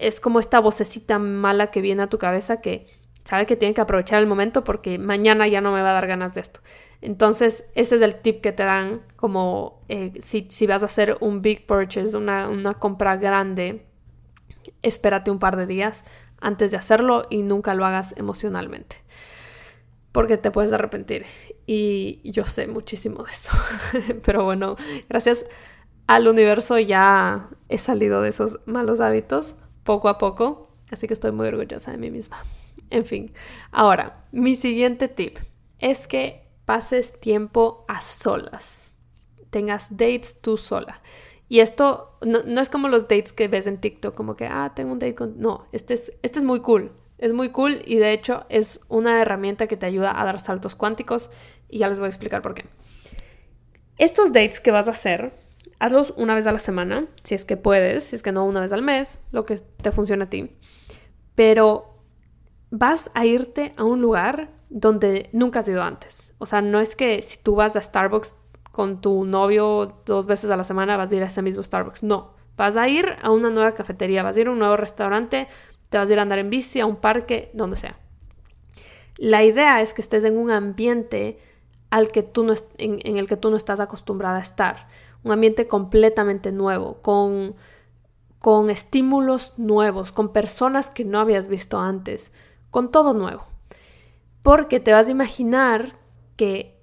es 0.00 0.18
como 0.18 0.40
esta 0.40 0.58
vocecita 0.58 1.20
mala 1.20 1.70
que 1.70 1.80
viene 1.80 2.02
a 2.02 2.08
tu 2.08 2.18
cabeza 2.18 2.60
que 2.60 2.88
sabe 3.24 3.46
que 3.46 3.56
tiene 3.56 3.74
que 3.74 3.80
aprovechar 3.80 4.20
el 4.20 4.26
momento 4.26 4.64
porque 4.64 4.98
mañana 4.98 5.46
ya 5.48 5.60
no 5.60 5.72
me 5.72 5.82
va 5.82 5.90
a 5.90 5.94
dar 5.94 6.06
ganas 6.06 6.34
de 6.34 6.40
esto. 6.40 6.60
Entonces, 7.00 7.64
ese 7.74 7.96
es 7.96 8.02
el 8.02 8.16
tip 8.16 8.40
que 8.40 8.52
te 8.52 8.62
dan 8.62 9.02
como 9.16 9.82
eh, 9.88 10.12
si, 10.20 10.46
si, 10.50 10.66
vas 10.66 10.82
a 10.82 10.86
hacer 10.86 11.16
un 11.20 11.42
big 11.42 11.66
purchase, 11.66 12.16
una, 12.16 12.48
una 12.48 12.74
compra 12.74 13.16
grande, 13.16 13.86
espérate 14.82 15.30
un 15.30 15.38
par 15.38 15.56
de 15.56 15.66
días 15.66 16.04
antes 16.40 16.70
de 16.70 16.76
hacerlo 16.76 17.26
y 17.30 17.42
nunca 17.42 17.74
lo 17.74 17.84
hagas 17.84 18.14
emocionalmente. 18.16 18.96
Porque 20.12 20.36
te 20.36 20.50
puedes 20.50 20.72
arrepentir. 20.72 21.26
Y 21.66 22.20
yo 22.24 22.44
sé 22.44 22.66
muchísimo 22.66 23.24
de 23.24 23.30
eso. 23.30 23.52
Pero 24.24 24.44
bueno, 24.44 24.76
gracias 25.08 25.46
al 26.06 26.28
universo 26.28 26.78
ya 26.78 27.48
he 27.68 27.78
salido 27.78 28.22
de 28.22 28.28
esos 28.28 28.60
malos 28.66 29.00
hábitos 29.00 29.54
poco 29.82 30.08
a 30.08 30.18
poco, 30.18 30.68
así 30.90 31.06
que 31.06 31.14
estoy 31.14 31.32
muy 31.32 31.48
orgullosa 31.48 31.90
de 31.90 31.98
mí 31.98 32.10
misma. 32.10 32.42
En 32.92 33.06
fin, 33.06 33.32
ahora, 33.70 34.26
mi 34.32 34.54
siguiente 34.54 35.08
tip 35.08 35.38
es 35.78 36.06
que 36.06 36.46
pases 36.66 37.18
tiempo 37.20 37.84
a 37.88 38.02
solas, 38.02 38.92
tengas 39.50 39.96
dates 39.96 40.40
tú 40.40 40.56
sola. 40.56 41.00
Y 41.48 41.60
esto 41.60 42.18
no, 42.22 42.60
es 42.60 42.70
como 42.70 42.88
los 42.88 43.08
dates 43.08 43.32
que 43.32 43.48
ves 43.48 43.66
en 43.66 43.80
TikTok, 43.80 44.14
como 44.14 44.36
que, 44.36 44.46
ah, 44.46 44.72
tengo 44.76 44.92
un 44.92 44.98
date 44.98 45.14
con... 45.14 45.40
No, 45.40 45.66
este 45.72 45.94
es, 45.94 46.12
este 46.22 46.38
es 46.38 46.44
muy 46.44 46.60
cool. 46.60 46.92
Es 47.18 47.32
muy 47.32 47.50
cool 47.50 47.82
y 47.86 47.96
de 47.96 48.12
hecho 48.12 48.44
es 48.48 48.80
una 48.88 49.20
herramienta 49.20 49.66
que 49.66 49.76
te 49.76 49.86
ayuda 49.86 50.20
a 50.20 50.24
dar 50.24 50.40
saltos 50.40 50.74
cuánticos 50.74 51.30
y 51.68 51.78
ya 51.78 51.88
les 51.88 51.98
voy 51.98 52.06
a 52.06 52.08
explicar 52.08 52.42
por 52.42 52.54
qué. 52.54 52.66
Estos 53.98 54.32
dates 54.32 54.60
que 54.60 54.70
vas 54.70 54.88
a 54.88 54.92
hacer 54.92 55.32
Hazlos 55.82 56.14
una 56.16 56.36
vez 56.36 56.46
a 56.46 56.52
la 56.52 56.60
semana, 56.60 57.08
si 57.24 57.34
es 57.34 57.44
que 57.44 57.56
puedes, 57.56 58.04
si 58.04 58.14
es 58.14 58.22
que 58.22 58.30
no 58.30 58.44
una 58.44 58.60
vez 58.60 58.70
al 58.70 58.82
mes, 58.82 59.18
lo 59.32 59.44
que 59.44 59.56
te 59.56 59.90
funcione 59.90 60.22
a 60.22 60.30
ti. 60.30 60.52
Pero 61.34 61.91
vas 62.72 63.10
a 63.12 63.26
irte 63.26 63.74
a 63.76 63.84
un 63.84 64.00
lugar 64.00 64.48
donde 64.70 65.28
nunca 65.32 65.60
has 65.60 65.68
ido 65.68 65.82
antes. 65.82 66.32
O 66.38 66.46
sea, 66.46 66.62
no 66.62 66.80
es 66.80 66.96
que 66.96 67.20
si 67.22 67.38
tú 67.38 67.54
vas 67.54 67.76
a 67.76 67.82
Starbucks 67.82 68.34
con 68.72 69.02
tu 69.02 69.26
novio 69.26 69.98
dos 70.06 70.26
veces 70.26 70.50
a 70.50 70.56
la 70.56 70.64
semana 70.64 70.96
vas 70.96 71.12
a 71.12 71.14
ir 71.14 71.22
a 71.22 71.26
ese 71.26 71.42
mismo 71.42 71.62
Starbucks. 71.62 72.02
No, 72.02 72.32
vas 72.56 72.78
a 72.78 72.88
ir 72.88 73.16
a 73.20 73.30
una 73.30 73.50
nueva 73.50 73.74
cafetería, 73.74 74.22
vas 74.22 74.36
a 74.36 74.40
ir 74.40 74.46
a 74.48 74.52
un 74.52 74.58
nuevo 74.58 74.78
restaurante, 74.78 75.48
te 75.90 75.98
vas 75.98 76.08
a 76.08 76.12
ir 76.14 76.18
a 76.18 76.22
andar 76.22 76.38
en 76.38 76.48
bici, 76.48 76.80
a 76.80 76.86
un 76.86 76.96
parque, 76.96 77.50
donde 77.52 77.76
sea. 77.76 77.98
La 79.18 79.44
idea 79.44 79.82
es 79.82 79.92
que 79.92 80.00
estés 80.00 80.24
en 80.24 80.38
un 80.38 80.50
ambiente 80.50 81.38
al 81.90 82.10
que 82.10 82.22
tú 82.22 82.42
no, 82.42 82.54
en, 82.78 83.00
en 83.04 83.18
el 83.18 83.28
que 83.28 83.36
tú 83.36 83.50
no 83.50 83.58
estás 83.58 83.80
acostumbrada 83.80 84.38
a 84.38 84.40
estar 84.40 84.88
un 85.22 85.32
ambiente 85.32 85.68
completamente 85.68 86.52
nuevo, 86.52 87.02
con, 87.02 87.54
con 88.38 88.70
estímulos 88.70 89.52
nuevos, 89.58 90.10
con 90.10 90.32
personas 90.32 90.88
que 90.88 91.04
no 91.04 91.20
habías 91.20 91.48
visto 91.48 91.78
antes, 91.78 92.32
con 92.72 92.90
todo 92.90 93.14
nuevo. 93.14 93.44
Porque 94.42 94.80
te 94.80 94.90
vas 94.90 95.06
a 95.06 95.10
imaginar 95.10 96.00
que 96.36 96.82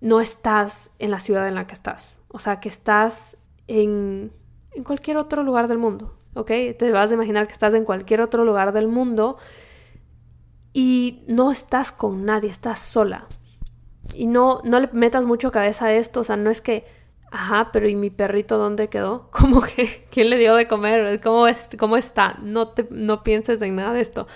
no 0.00 0.20
estás 0.20 0.90
en 1.00 1.10
la 1.10 1.18
ciudad 1.18 1.48
en 1.48 1.56
la 1.56 1.66
que 1.66 1.74
estás, 1.74 2.20
o 2.28 2.38
sea, 2.38 2.60
que 2.60 2.68
estás 2.68 3.36
en, 3.66 4.32
en 4.72 4.84
cualquier 4.84 5.16
otro 5.16 5.42
lugar 5.42 5.66
del 5.68 5.78
mundo, 5.78 6.16
¿ok? 6.34 6.50
Te 6.78 6.92
vas 6.92 7.10
a 7.10 7.14
imaginar 7.14 7.46
que 7.46 7.52
estás 7.52 7.74
en 7.74 7.84
cualquier 7.84 8.20
otro 8.20 8.44
lugar 8.44 8.72
del 8.72 8.88
mundo 8.88 9.38
y 10.72 11.24
no 11.28 11.50
estás 11.50 11.90
con 11.90 12.24
nadie, 12.24 12.50
estás 12.50 12.78
sola. 12.78 13.26
y 14.14 14.26
no, 14.26 14.60
no 14.64 14.80
le 14.80 14.88
metas 14.92 15.24
mucho 15.24 15.50
cabeza 15.50 15.86
a 15.86 15.94
esto, 15.94 16.20
o 16.20 16.24
sea, 16.24 16.36
no 16.36 16.50
es 16.50 16.60
que, 16.60 16.84
ajá, 17.32 17.70
pero 17.72 17.88
¿y 17.88 17.96
mi 17.96 18.10
perrito 18.10 18.58
dónde 18.58 18.88
quedó? 18.88 19.28
¿Cómo 19.32 19.60
que 19.62 20.06
quién 20.10 20.30
le 20.30 20.38
dio 20.38 20.54
de 20.54 20.68
comer? 20.68 21.20
¿Cómo, 21.20 21.48
es, 21.48 21.68
cómo 21.78 21.96
está? 21.96 22.38
No, 22.42 22.68
te, 22.68 22.86
no 22.90 23.22
pienses 23.22 23.60
en 23.62 23.76
nada 23.76 23.92
de 23.92 24.00
esto. 24.00 24.26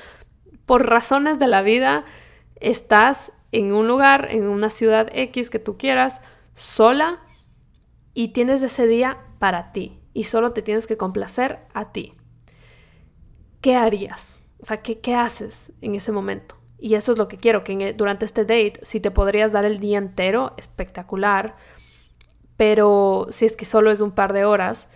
Por 0.64 0.86
razones 0.86 1.38
de 1.38 1.46
la 1.46 1.62
vida, 1.62 2.04
estás 2.56 3.32
en 3.52 3.72
un 3.72 3.86
lugar, 3.86 4.28
en 4.30 4.48
una 4.48 4.70
ciudad 4.70 5.08
X 5.12 5.50
que 5.50 5.58
tú 5.58 5.78
quieras, 5.78 6.20
sola, 6.54 7.20
y 8.14 8.28
tienes 8.28 8.62
ese 8.62 8.86
día 8.86 9.18
para 9.38 9.72
ti, 9.72 10.00
y 10.14 10.24
solo 10.24 10.52
te 10.52 10.62
tienes 10.62 10.86
que 10.86 10.96
complacer 10.96 11.60
a 11.74 11.92
ti. 11.92 12.14
¿Qué 13.60 13.76
harías? 13.76 14.42
O 14.60 14.64
sea, 14.64 14.82
¿qué, 14.82 15.00
qué 15.00 15.14
haces 15.14 15.72
en 15.82 15.94
ese 15.94 16.12
momento? 16.12 16.56
Y 16.78 16.94
eso 16.94 17.12
es 17.12 17.18
lo 17.18 17.28
que 17.28 17.38
quiero, 17.38 17.64
que 17.64 17.94
durante 17.94 18.24
este 18.24 18.42
date, 18.42 18.80
si 18.82 19.00
te 19.00 19.10
podrías 19.10 19.52
dar 19.52 19.64
el 19.64 19.80
día 19.80 19.98
entero, 19.98 20.54
espectacular. 20.56 21.56
Pero 22.56 23.28
si 23.30 23.44
es 23.44 23.56
que 23.56 23.64
solo 23.64 23.90
es 23.90 24.00
un 24.00 24.12
par 24.12 24.32
de 24.32 24.44
horas, 24.44 24.88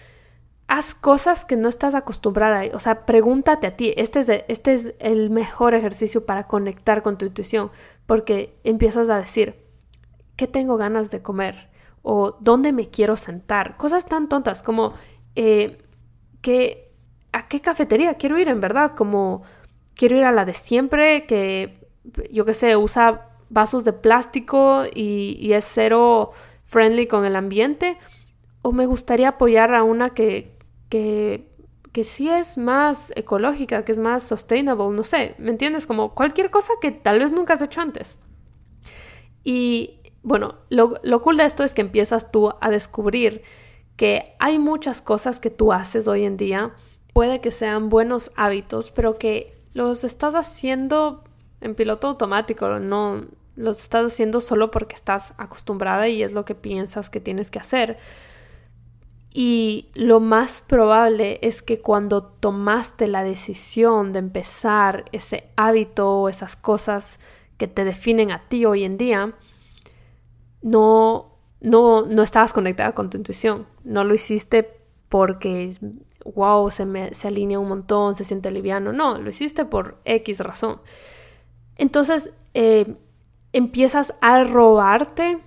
haz 0.66 0.94
cosas 0.94 1.44
que 1.44 1.56
no 1.56 1.68
estás 1.68 1.94
acostumbrada. 1.94 2.62
O 2.74 2.80
sea, 2.80 3.04
pregúntate 3.06 3.66
a 3.66 3.76
ti. 3.76 3.92
Este 3.96 4.20
es, 4.20 4.28
este 4.48 4.74
es 4.74 4.94
el 4.98 5.30
mejor 5.30 5.74
ejercicio 5.74 6.24
para 6.24 6.46
conectar 6.46 7.02
con 7.02 7.18
tu 7.18 7.26
intuición. 7.26 7.70
Porque 8.06 8.58
empiezas 8.64 9.10
a 9.10 9.18
decir, 9.18 9.56
¿qué 10.36 10.46
tengo 10.46 10.76
ganas 10.76 11.10
de 11.10 11.22
comer? 11.22 11.68
O 12.02 12.36
¿dónde 12.40 12.72
me 12.72 12.88
quiero 12.88 13.16
sentar? 13.16 13.76
Cosas 13.76 14.06
tan 14.06 14.28
tontas 14.28 14.62
como, 14.62 14.94
eh, 15.36 15.78
¿a 17.32 17.48
qué 17.48 17.60
cafetería 17.60 18.14
quiero 18.14 18.38
ir 18.38 18.48
en 18.48 18.60
verdad? 18.60 18.92
Como 18.96 19.42
quiero 19.94 20.16
ir 20.16 20.24
a 20.24 20.32
la 20.32 20.46
de 20.46 20.54
siempre, 20.54 21.26
que 21.26 21.86
yo 22.30 22.44
qué 22.44 22.54
sé, 22.54 22.76
usa 22.76 23.28
vasos 23.50 23.84
de 23.84 23.92
plástico 23.92 24.84
y, 24.94 25.52
es 25.52 25.66
cero 25.66 26.30
friendly 26.70 27.08
con 27.08 27.26
el 27.26 27.36
ambiente. 27.36 27.98
O 28.62 28.72
me 28.72 28.86
gustaría 28.86 29.30
apoyar 29.30 29.74
a 29.74 29.82
una 29.82 30.10
que, 30.10 30.56
que, 30.88 31.48
que 31.92 32.04
sí 32.04 32.30
es 32.30 32.56
más 32.56 33.12
ecológica, 33.16 33.84
que 33.84 33.92
es 33.92 33.98
más 33.98 34.22
sustainable, 34.22 34.90
no 34.90 35.02
sé, 35.02 35.34
¿me 35.38 35.50
entiendes? 35.50 35.86
Como 35.86 36.14
cualquier 36.14 36.50
cosa 36.50 36.72
que 36.80 36.92
tal 36.92 37.18
vez 37.18 37.32
nunca 37.32 37.54
has 37.54 37.62
hecho 37.62 37.80
antes. 37.80 38.18
Y 39.42 40.00
bueno, 40.22 40.58
lo, 40.68 41.00
lo 41.02 41.22
cool 41.22 41.38
de 41.38 41.44
esto 41.44 41.64
es 41.64 41.74
que 41.74 41.80
empiezas 41.80 42.30
tú 42.30 42.52
a 42.60 42.70
descubrir 42.70 43.42
que 43.96 44.36
hay 44.38 44.58
muchas 44.58 45.02
cosas 45.02 45.40
que 45.40 45.50
tú 45.50 45.72
haces 45.72 46.06
hoy 46.06 46.24
en 46.24 46.36
día, 46.36 46.72
puede 47.12 47.40
que 47.40 47.50
sean 47.50 47.88
buenos 47.88 48.30
hábitos, 48.36 48.92
pero 48.92 49.18
que 49.18 49.58
los 49.74 50.04
estás 50.04 50.34
haciendo 50.34 51.24
en 51.60 51.74
piloto 51.74 52.08
automático, 52.08 52.78
no 52.78 53.24
los 53.60 53.80
estás 53.80 54.12
haciendo 54.12 54.40
solo 54.40 54.70
porque 54.70 54.94
estás 54.94 55.34
acostumbrada 55.36 56.08
y 56.08 56.22
es 56.22 56.32
lo 56.32 56.44
que 56.44 56.54
piensas 56.54 57.10
que 57.10 57.20
tienes 57.20 57.50
que 57.50 57.58
hacer. 57.58 57.98
Y 59.32 59.90
lo 59.94 60.18
más 60.18 60.60
probable 60.60 61.38
es 61.42 61.62
que 61.62 61.80
cuando 61.80 62.24
tomaste 62.24 63.06
la 63.06 63.22
decisión 63.22 64.12
de 64.12 64.18
empezar 64.18 65.04
ese 65.12 65.50
hábito 65.56 66.10
o 66.10 66.28
esas 66.28 66.56
cosas 66.56 67.20
que 67.56 67.68
te 67.68 67.84
definen 67.84 68.32
a 68.32 68.48
ti 68.48 68.64
hoy 68.64 68.82
en 68.82 68.96
día, 68.96 69.34
no, 70.62 71.36
no, 71.60 72.06
no 72.06 72.22
estabas 72.22 72.52
conectada 72.52 72.92
con 72.92 73.10
tu 73.10 73.18
intuición. 73.18 73.66
No 73.84 74.02
lo 74.02 74.14
hiciste 74.14 74.68
porque 75.08 75.74
wow, 76.24 76.70
se, 76.70 76.86
me, 76.86 77.14
se 77.14 77.28
alinea 77.28 77.58
un 77.58 77.68
montón, 77.68 78.16
se 78.16 78.24
siente 78.24 78.50
liviano. 78.50 78.92
No, 78.92 79.18
lo 79.18 79.30
hiciste 79.30 79.64
por 79.64 79.98
X 80.04 80.40
razón. 80.40 80.80
Entonces, 81.76 82.30
eh, 82.54 82.96
empiezas 83.52 84.14
a 84.20 84.44
robarte 84.44 85.38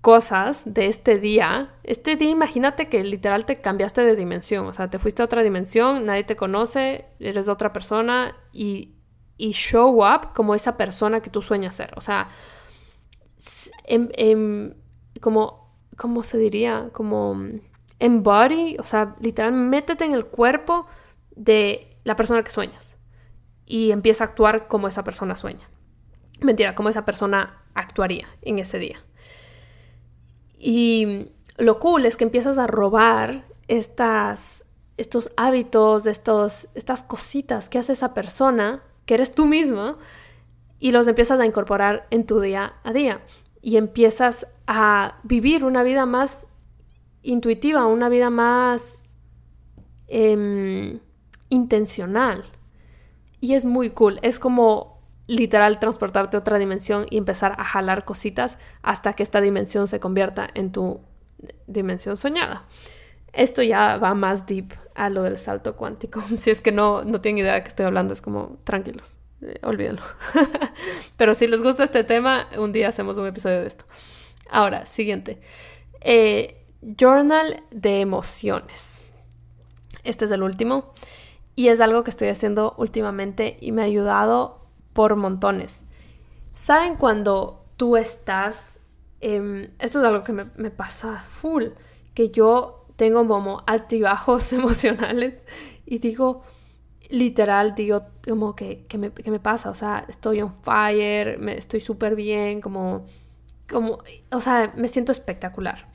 cosas 0.00 0.62
de 0.64 0.86
este 0.86 1.18
día. 1.18 1.74
Este 1.82 2.16
día, 2.16 2.30
imagínate 2.30 2.88
que 2.88 3.04
literal 3.04 3.44
te 3.44 3.60
cambiaste 3.60 4.02
de 4.02 4.16
dimensión, 4.16 4.66
o 4.66 4.72
sea, 4.72 4.88
te 4.88 4.98
fuiste 4.98 5.22
a 5.22 5.26
otra 5.26 5.42
dimensión, 5.42 6.06
nadie 6.06 6.24
te 6.24 6.36
conoce, 6.36 7.06
eres 7.18 7.48
otra 7.48 7.72
persona 7.72 8.36
y, 8.52 8.94
y 9.36 9.52
show 9.52 10.02
up 10.04 10.32
como 10.34 10.54
esa 10.54 10.76
persona 10.76 11.20
que 11.20 11.30
tú 11.30 11.42
sueñas 11.42 11.76
ser. 11.76 11.92
O 11.96 12.00
sea, 12.00 12.28
em, 13.84 14.08
em, 14.14 14.74
como, 15.20 15.74
¿cómo 15.96 16.22
se 16.22 16.38
diría? 16.38 16.90
Como 16.92 17.36
embody, 17.98 18.76
o 18.78 18.82
sea, 18.82 19.16
literal, 19.20 19.52
métete 19.52 20.04
en 20.04 20.12
el 20.12 20.26
cuerpo 20.26 20.86
de 21.36 21.98
la 22.04 22.16
persona 22.16 22.42
que 22.42 22.50
sueñas 22.50 22.96
y 23.66 23.92
empieza 23.92 24.24
a 24.24 24.26
actuar 24.28 24.66
como 24.68 24.88
esa 24.88 25.04
persona 25.04 25.36
sueña. 25.36 25.69
Mentira, 26.42 26.74
como 26.74 26.88
esa 26.88 27.04
persona 27.04 27.62
actuaría 27.74 28.28
en 28.42 28.58
ese 28.58 28.78
día. 28.78 29.02
Y 30.58 31.28
lo 31.56 31.78
cool 31.78 32.06
es 32.06 32.16
que 32.16 32.24
empiezas 32.24 32.58
a 32.58 32.66
robar 32.66 33.44
estas, 33.68 34.64
estos 34.96 35.30
hábitos, 35.36 36.06
estos, 36.06 36.68
estas 36.74 37.02
cositas 37.02 37.68
que 37.68 37.78
hace 37.78 37.92
esa 37.92 38.14
persona, 38.14 38.82
que 39.06 39.14
eres 39.14 39.34
tú 39.34 39.46
misma, 39.46 39.98
y 40.78 40.92
los 40.92 41.06
empiezas 41.06 41.38
a 41.38 41.46
incorporar 41.46 42.06
en 42.10 42.24
tu 42.26 42.40
día 42.40 42.74
a 42.82 42.92
día. 42.92 43.20
Y 43.60 43.76
empiezas 43.76 44.46
a 44.66 45.20
vivir 45.22 45.64
una 45.64 45.82
vida 45.82 46.06
más 46.06 46.46
intuitiva, 47.22 47.86
una 47.86 48.08
vida 48.08 48.30
más 48.30 48.98
em, 50.08 51.00
intencional. 51.50 52.44
Y 53.40 53.54
es 53.54 53.64
muy 53.64 53.90
cool. 53.90 54.18
Es 54.22 54.38
como 54.38 54.89
literal 55.30 55.78
transportarte 55.78 56.36
a 56.36 56.40
otra 56.40 56.58
dimensión 56.58 57.06
y 57.08 57.16
empezar 57.16 57.54
a 57.56 57.62
jalar 57.62 58.04
cositas 58.04 58.58
hasta 58.82 59.12
que 59.12 59.22
esta 59.22 59.40
dimensión 59.40 59.86
se 59.86 60.00
convierta 60.00 60.50
en 60.54 60.72
tu 60.72 61.00
dimensión 61.68 62.16
soñada. 62.16 62.64
Esto 63.32 63.62
ya 63.62 63.96
va 63.98 64.14
más 64.14 64.46
deep 64.46 64.72
a 64.96 65.08
lo 65.08 65.22
del 65.22 65.38
salto 65.38 65.76
cuántico. 65.76 66.20
Si 66.36 66.50
es 66.50 66.60
que 66.60 66.72
no, 66.72 67.04
no 67.04 67.20
tienen 67.20 67.44
idea 67.44 67.54
de 67.54 67.62
qué 67.62 67.68
estoy 67.68 67.86
hablando, 67.86 68.12
es 68.12 68.20
como 68.20 68.58
tranquilos, 68.64 69.18
eh, 69.42 69.60
olvídenlo. 69.62 70.02
Pero 71.16 71.34
si 71.34 71.46
les 71.46 71.62
gusta 71.62 71.84
este 71.84 72.02
tema, 72.02 72.48
un 72.58 72.72
día 72.72 72.88
hacemos 72.88 73.16
un 73.16 73.26
episodio 73.26 73.60
de 73.60 73.68
esto. 73.68 73.84
Ahora, 74.50 74.84
siguiente. 74.84 75.40
Eh, 76.00 76.56
Journal 76.82 77.62
de 77.70 78.00
emociones. 78.00 79.04
Este 80.02 80.24
es 80.24 80.30
el 80.32 80.42
último 80.42 80.92
y 81.54 81.68
es 81.68 81.80
algo 81.80 82.02
que 82.02 82.10
estoy 82.10 82.28
haciendo 82.28 82.74
últimamente 82.78 83.58
y 83.60 83.70
me 83.70 83.82
ha 83.82 83.84
ayudado 83.84 84.59
por 84.92 85.16
montones. 85.16 85.82
¿Saben 86.54 86.96
cuando 86.96 87.64
tú 87.76 87.96
estás... 87.96 88.80
esto 89.20 89.98
es 90.00 90.04
algo 90.04 90.24
que 90.24 90.32
me, 90.32 90.70
pasa 90.70 91.22
full, 91.22 91.66
que 92.14 92.30
yo 92.30 92.86
tengo 92.96 93.26
como 93.26 93.62
altibajos 93.66 94.52
emocionales 94.52 95.34
y 95.86 95.98
digo, 95.98 96.42
literal, 97.08 97.74
digo 97.74 98.06
como 98.26 98.54
que, 98.54 98.86
que, 98.86 98.98
me, 98.98 99.10
me, 99.24 99.40
pasa, 99.40 99.70
o 99.70 99.74
sea, 99.74 100.04
estoy 100.08 100.42
on 100.42 100.52
fire, 100.52 101.38
me, 101.38 101.56
estoy 101.56 101.80
súper 101.80 102.14
bien, 102.14 102.60
como, 102.60 103.06
como, 103.68 103.98
o 104.30 104.40
sea, 104.40 104.72
me 104.76 104.88
siento 104.88 105.12
espectacular 105.12 105.90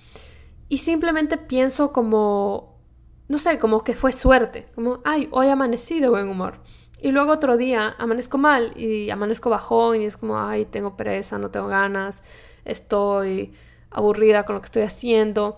y 0.68 0.78
simplemente 0.78 1.38
pienso 1.38 1.91
como, 1.91 2.80
no 3.28 3.38
sé, 3.38 3.60
como 3.60 3.84
que 3.84 3.93
fue 3.93 4.12
suerte, 4.12 4.68
como, 4.76 5.00
ay, 5.04 5.28
hoy 5.32 5.48
amanecí 5.48 6.00
de 6.00 6.10
buen 6.10 6.28
humor. 6.28 6.62
Y 7.02 7.12
luego 7.12 7.34
otro 7.34 7.58
día 7.58 7.96
amanezco 7.98 8.38
mal 8.38 8.74
y 8.78 9.10
amanezco 9.10 9.50
bajón 9.50 10.02
y 10.02 10.06
es 10.06 10.18
como, 10.18 10.39
ay, 10.39 10.66
tengo 10.66 10.96
pereza, 10.96 11.38
no 11.38 11.52
tengo 11.52 11.68
ganas, 11.68 12.24
estoy 12.64 13.54
aburrida 13.91 14.43
con 14.43 14.56
lo 14.56 14.62
que 14.62 14.66
estoy 14.66 14.84
haciendo. 14.84 15.58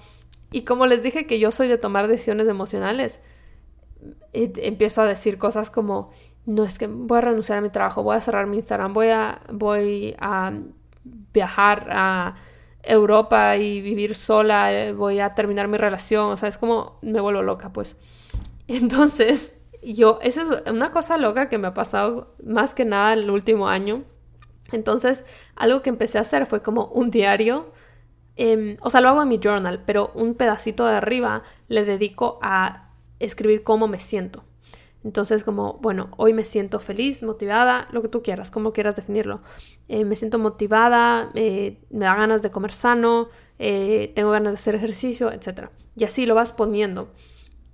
Y 0.51 0.63
como 0.63 0.85
les 0.85 1.03
dije 1.03 1.27
que 1.27 1.39
yo 1.39 1.51
soy 1.51 1.67
de 1.67 1.77
tomar 1.77 2.07
decisiones 2.07 2.47
emocionales, 2.47 3.19
empiezo 4.33 5.01
a 5.01 5.05
decir 5.05 5.37
cosas 5.37 5.69
como, 5.69 6.11
no 6.45 6.63
es 6.63 6.77
que 6.77 6.87
voy 6.87 7.17
a 7.17 7.21
renunciar 7.21 7.57
a 7.57 7.61
mi 7.61 7.69
trabajo, 7.69 8.03
voy 8.03 8.15
a 8.15 8.21
cerrar 8.21 8.47
mi 8.47 8.57
Instagram, 8.57 8.93
voy 8.93 9.09
a, 9.09 9.41
voy 9.51 10.15
a 10.19 10.53
viajar 11.33 11.87
a 11.91 12.35
Europa 12.83 13.57
y 13.57 13.81
vivir 13.81 14.15
sola, 14.15 14.93
voy 14.95 15.19
a 15.19 15.35
terminar 15.35 15.67
mi 15.67 15.77
relación, 15.77 16.31
o 16.31 16.37
sea, 16.37 16.49
es 16.49 16.57
como 16.57 16.99
me 17.01 17.19
vuelvo 17.19 17.41
loca, 17.41 17.73
pues. 17.73 17.95
Entonces, 18.67 19.56
yo, 19.93 20.19
eso 20.21 20.41
es 20.41 20.71
una 20.71 20.91
cosa 20.91 21.17
loca 21.17 21.49
que 21.49 21.57
me 21.57 21.67
ha 21.67 21.73
pasado 21.73 22.35
más 22.43 22.73
que 22.73 22.85
nada 22.85 23.13
el 23.13 23.29
último 23.29 23.67
año. 23.67 24.03
Entonces, 24.71 25.23
algo 25.55 25.81
que 25.81 25.89
empecé 25.89 26.17
a 26.17 26.21
hacer 26.21 26.45
fue 26.45 26.61
como 26.61 26.87
un 26.87 27.09
diario, 27.09 27.71
em, 28.35 28.77
o 28.81 28.89
sea, 28.89 29.01
lo 29.01 29.09
hago 29.09 29.23
en 29.23 29.29
mi 29.29 29.39
journal, 29.41 29.83
pero 29.85 30.11
un 30.15 30.35
pedacito 30.35 30.85
de 30.85 30.95
arriba 30.95 31.43
le 31.67 31.85
dedico 31.85 32.39
a 32.41 32.91
escribir 33.19 33.63
cómo 33.63 33.87
me 33.87 33.99
siento. 33.99 34.43
Entonces, 35.03 35.43
como, 35.43 35.79
bueno, 35.81 36.09
hoy 36.17 36.33
me 36.33 36.43
siento 36.43 36.79
feliz, 36.79 37.23
motivada, 37.23 37.87
lo 37.91 38.01
que 38.01 38.09
tú 38.09 38.21
quieras, 38.23 38.51
como 38.51 38.73
quieras 38.73 38.95
definirlo. 38.95 39.41
Eh, 39.87 40.03
me 40.03 40.15
siento 40.17 40.37
motivada, 40.37 41.31
eh, 41.33 41.79
me 41.89 42.05
da 42.05 42.15
ganas 42.15 42.41
de 42.41 42.51
comer 42.51 42.73
sano, 42.73 43.29
eh, 43.59 44.11
tengo 44.15 44.31
ganas 44.31 44.51
de 44.51 44.55
hacer 44.55 44.75
ejercicio, 44.75 45.31
etc. 45.31 45.69
Y 45.95 46.03
así 46.03 46.25
lo 46.25 46.35
vas 46.35 46.51
poniendo. 46.51 47.09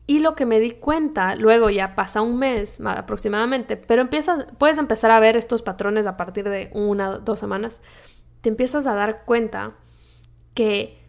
Y 0.05 0.19
lo 0.19 0.35
que 0.35 0.45
me 0.45 0.59
di 0.59 0.71
cuenta, 0.71 1.35
luego 1.35 1.69
ya 1.69 1.95
pasa 1.95 2.21
un 2.21 2.37
mes 2.37 2.81
aproximadamente, 2.83 3.77
pero 3.77 4.01
empiezas, 4.01 4.47
puedes 4.57 4.77
empezar 4.77 5.11
a 5.11 5.19
ver 5.19 5.37
estos 5.37 5.61
patrones 5.61 6.05
a 6.07 6.17
partir 6.17 6.49
de 6.49 6.69
una, 6.73 7.19
dos 7.19 7.39
semanas, 7.39 7.81
te 8.41 8.49
empiezas 8.49 8.85
a 8.85 8.93
dar 8.93 9.23
cuenta 9.23 9.75
que 10.53 10.99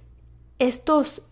estos 0.61 1.23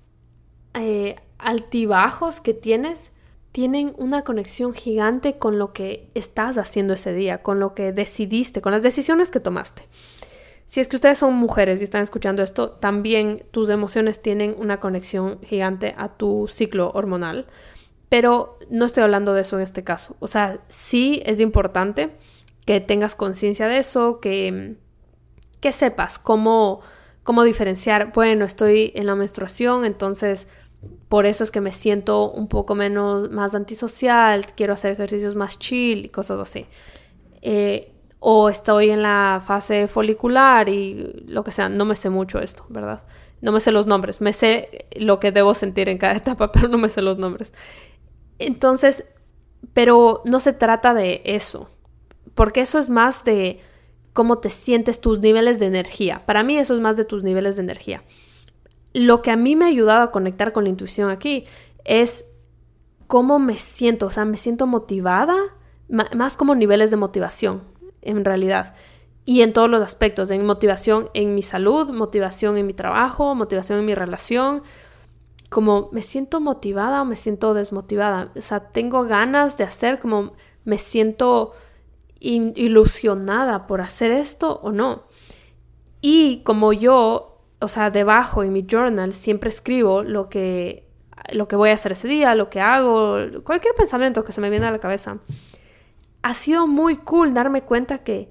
eh, 0.74 1.16
altibajos 1.38 2.40
que 2.40 2.54
tienes 2.54 3.12
tienen 3.52 3.94
una 3.98 4.22
conexión 4.22 4.74
gigante 4.74 5.38
con 5.38 5.58
lo 5.58 5.72
que 5.72 6.10
estás 6.14 6.58
haciendo 6.58 6.94
ese 6.94 7.12
día, 7.12 7.42
con 7.42 7.60
lo 7.60 7.74
que 7.74 7.92
decidiste, 7.92 8.62
con 8.62 8.72
las 8.72 8.82
decisiones 8.82 9.30
que 9.30 9.40
tomaste. 9.40 9.82
Si 10.66 10.80
es 10.80 10.88
que 10.88 10.96
ustedes 10.96 11.18
son 11.18 11.34
mujeres 11.34 11.80
y 11.80 11.84
están 11.84 12.02
escuchando 12.02 12.42
esto, 12.42 12.70
también 12.70 13.44
tus 13.50 13.68
emociones 13.68 14.22
tienen 14.22 14.54
una 14.58 14.80
conexión 14.80 15.38
gigante 15.42 15.94
a 15.98 16.08
tu 16.08 16.48
ciclo 16.48 16.90
hormonal. 16.94 17.46
Pero 18.08 18.58
no 18.70 18.84
estoy 18.84 19.02
hablando 19.02 19.34
de 19.34 19.42
eso 19.42 19.56
en 19.56 19.62
este 19.62 19.84
caso. 19.84 20.16
O 20.20 20.28
sea, 20.28 20.60
sí 20.68 21.22
es 21.24 21.40
importante 21.40 22.10
que 22.66 22.80
tengas 22.80 23.14
conciencia 23.14 23.68
de 23.68 23.78
eso, 23.78 24.20
que, 24.20 24.76
que 25.60 25.72
sepas 25.72 26.18
cómo, 26.18 26.80
cómo 27.22 27.42
diferenciar, 27.42 28.12
bueno, 28.12 28.44
estoy 28.44 28.92
en 28.94 29.06
la 29.06 29.14
menstruación, 29.14 29.84
entonces 29.84 30.46
por 31.08 31.26
eso 31.26 31.44
es 31.44 31.50
que 31.50 31.60
me 31.60 31.72
siento 31.72 32.30
un 32.30 32.48
poco 32.48 32.74
menos, 32.74 33.30
más 33.30 33.54
antisocial, 33.54 34.46
quiero 34.56 34.72
hacer 34.72 34.92
ejercicios 34.92 35.34
más 35.34 35.58
chill 35.58 36.06
y 36.06 36.08
cosas 36.08 36.40
así. 36.40 36.66
Eh, 37.42 37.91
o 38.24 38.48
estoy 38.48 38.90
en 38.90 39.02
la 39.02 39.42
fase 39.44 39.88
folicular 39.88 40.68
y 40.68 41.24
lo 41.26 41.42
que 41.42 41.50
sea, 41.50 41.68
no 41.68 41.84
me 41.84 41.96
sé 41.96 42.08
mucho 42.08 42.38
esto, 42.38 42.64
¿verdad? 42.68 43.02
No 43.40 43.50
me 43.50 43.58
sé 43.60 43.72
los 43.72 43.86
nombres, 43.86 44.20
me 44.20 44.32
sé 44.32 44.86
lo 44.96 45.18
que 45.18 45.32
debo 45.32 45.54
sentir 45.54 45.88
en 45.88 45.98
cada 45.98 46.14
etapa, 46.16 46.52
pero 46.52 46.68
no 46.68 46.78
me 46.78 46.88
sé 46.88 47.02
los 47.02 47.18
nombres. 47.18 47.52
Entonces, 48.38 49.04
pero 49.72 50.22
no 50.24 50.40
se 50.40 50.52
trata 50.52 50.94
de 50.94 51.22
eso, 51.24 51.68
porque 52.34 52.60
eso 52.60 52.78
es 52.78 52.88
más 52.88 53.24
de 53.24 53.60
cómo 54.12 54.38
te 54.38 54.50
sientes 54.50 55.00
tus 55.00 55.20
niveles 55.20 55.58
de 55.58 55.66
energía. 55.66 56.22
Para 56.24 56.42
mí 56.42 56.56
eso 56.56 56.74
es 56.74 56.80
más 56.80 56.96
de 56.96 57.04
tus 57.04 57.22
niveles 57.24 57.56
de 57.56 57.62
energía 57.62 58.02
lo 58.94 59.22
que 59.22 59.30
a 59.30 59.36
mí 59.36 59.56
me 59.56 59.64
ha 59.64 59.68
ayudado 59.68 60.02
a 60.02 60.10
conectar 60.10 60.52
con 60.52 60.64
la 60.64 60.70
intuición 60.70 61.10
aquí 61.10 61.46
es 61.84 62.26
cómo 63.06 63.38
me 63.38 63.58
siento, 63.58 64.06
o 64.06 64.10
sea, 64.10 64.24
me 64.24 64.36
siento 64.36 64.66
motivada, 64.66 65.36
más 65.88 66.36
como 66.36 66.54
niveles 66.54 66.90
de 66.90 66.96
motivación, 66.96 67.62
en 68.02 68.24
realidad. 68.24 68.74
Y 69.24 69.42
en 69.42 69.52
todos 69.52 69.70
los 69.70 69.82
aspectos, 69.82 70.30
en 70.30 70.44
motivación 70.44 71.08
en 71.14 71.34
mi 71.34 71.42
salud, 71.42 71.90
motivación 71.90 72.58
en 72.58 72.66
mi 72.66 72.74
trabajo, 72.74 73.34
motivación 73.34 73.78
en 73.78 73.86
mi 73.86 73.94
relación, 73.94 74.62
como 75.48 75.88
me 75.92 76.02
siento 76.02 76.40
motivada 76.40 77.02
o 77.02 77.04
me 77.04 77.16
siento 77.16 77.54
desmotivada. 77.54 78.32
O 78.36 78.40
sea, 78.40 78.60
tengo 78.70 79.04
ganas 79.04 79.56
de 79.56 79.64
hacer, 79.64 80.00
como 80.00 80.32
me 80.64 80.78
siento 80.78 81.52
ilusionada 82.20 83.66
por 83.66 83.80
hacer 83.80 84.12
esto 84.12 84.60
o 84.62 84.72
no. 84.72 85.04
Y 86.00 86.42
como 86.44 86.72
yo 86.72 87.32
o 87.62 87.68
sea, 87.68 87.90
debajo 87.90 88.42
en 88.42 88.52
mi 88.52 88.66
journal 88.68 89.12
siempre 89.12 89.48
escribo 89.48 90.02
lo 90.02 90.28
que, 90.28 90.88
lo 91.32 91.46
que 91.46 91.54
voy 91.54 91.70
a 91.70 91.74
hacer 91.74 91.92
ese 91.92 92.08
día, 92.08 92.34
lo 92.34 92.50
que 92.50 92.60
hago, 92.60 93.18
cualquier 93.44 93.74
pensamiento 93.74 94.24
que 94.24 94.32
se 94.32 94.40
me 94.40 94.50
viene 94.50 94.66
a 94.66 94.72
la 94.72 94.80
cabeza. 94.80 95.18
Ha 96.22 96.34
sido 96.34 96.66
muy 96.66 96.96
cool 96.96 97.34
darme 97.34 97.62
cuenta 97.62 97.98
que, 97.98 98.30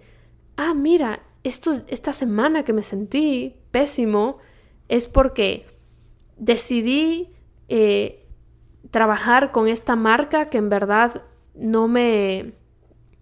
ah, 0.57 0.73
mira, 0.73 1.23
esto, 1.43 1.81
esta 1.87 2.13
semana 2.13 2.63
que 2.63 2.73
me 2.73 2.83
sentí 2.83 3.57
pésimo 3.71 4.37
es 4.87 5.07
porque 5.07 5.65
decidí 6.37 7.33
eh, 7.69 8.27
trabajar 8.91 9.51
con 9.51 9.67
esta 9.67 9.95
marca 9.95 10.49
que 10.49 10.57
en 10.57 10.69
verdad 10.69 11.23
no 11.55 11.87
me, 11.87 12.53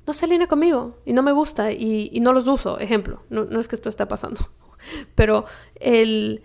no 0.08 0.14
se 0.14 0.26
alinea 0.26 0.48
conmigo 0.48 0.98
y 1.06 1.14
no 1.14 1.24
me 1.24 1.32
gusta 1.32 1.72
y, 1.72 2.10
y 2.12 2.20
no 2.20 2.34
los 2.34 2.48
uso, 2.48 2.80
ejemplo. 2.80 3.24
No, 3.30 3.46
no, 3.46 3.60
es 3.60 3.68
que 3.68 3.76
esto 3.76 3.90
esté 3.90 4.06
pasando, 4.06 4.42
pero 5.16 5.46
el, 5.76 6.44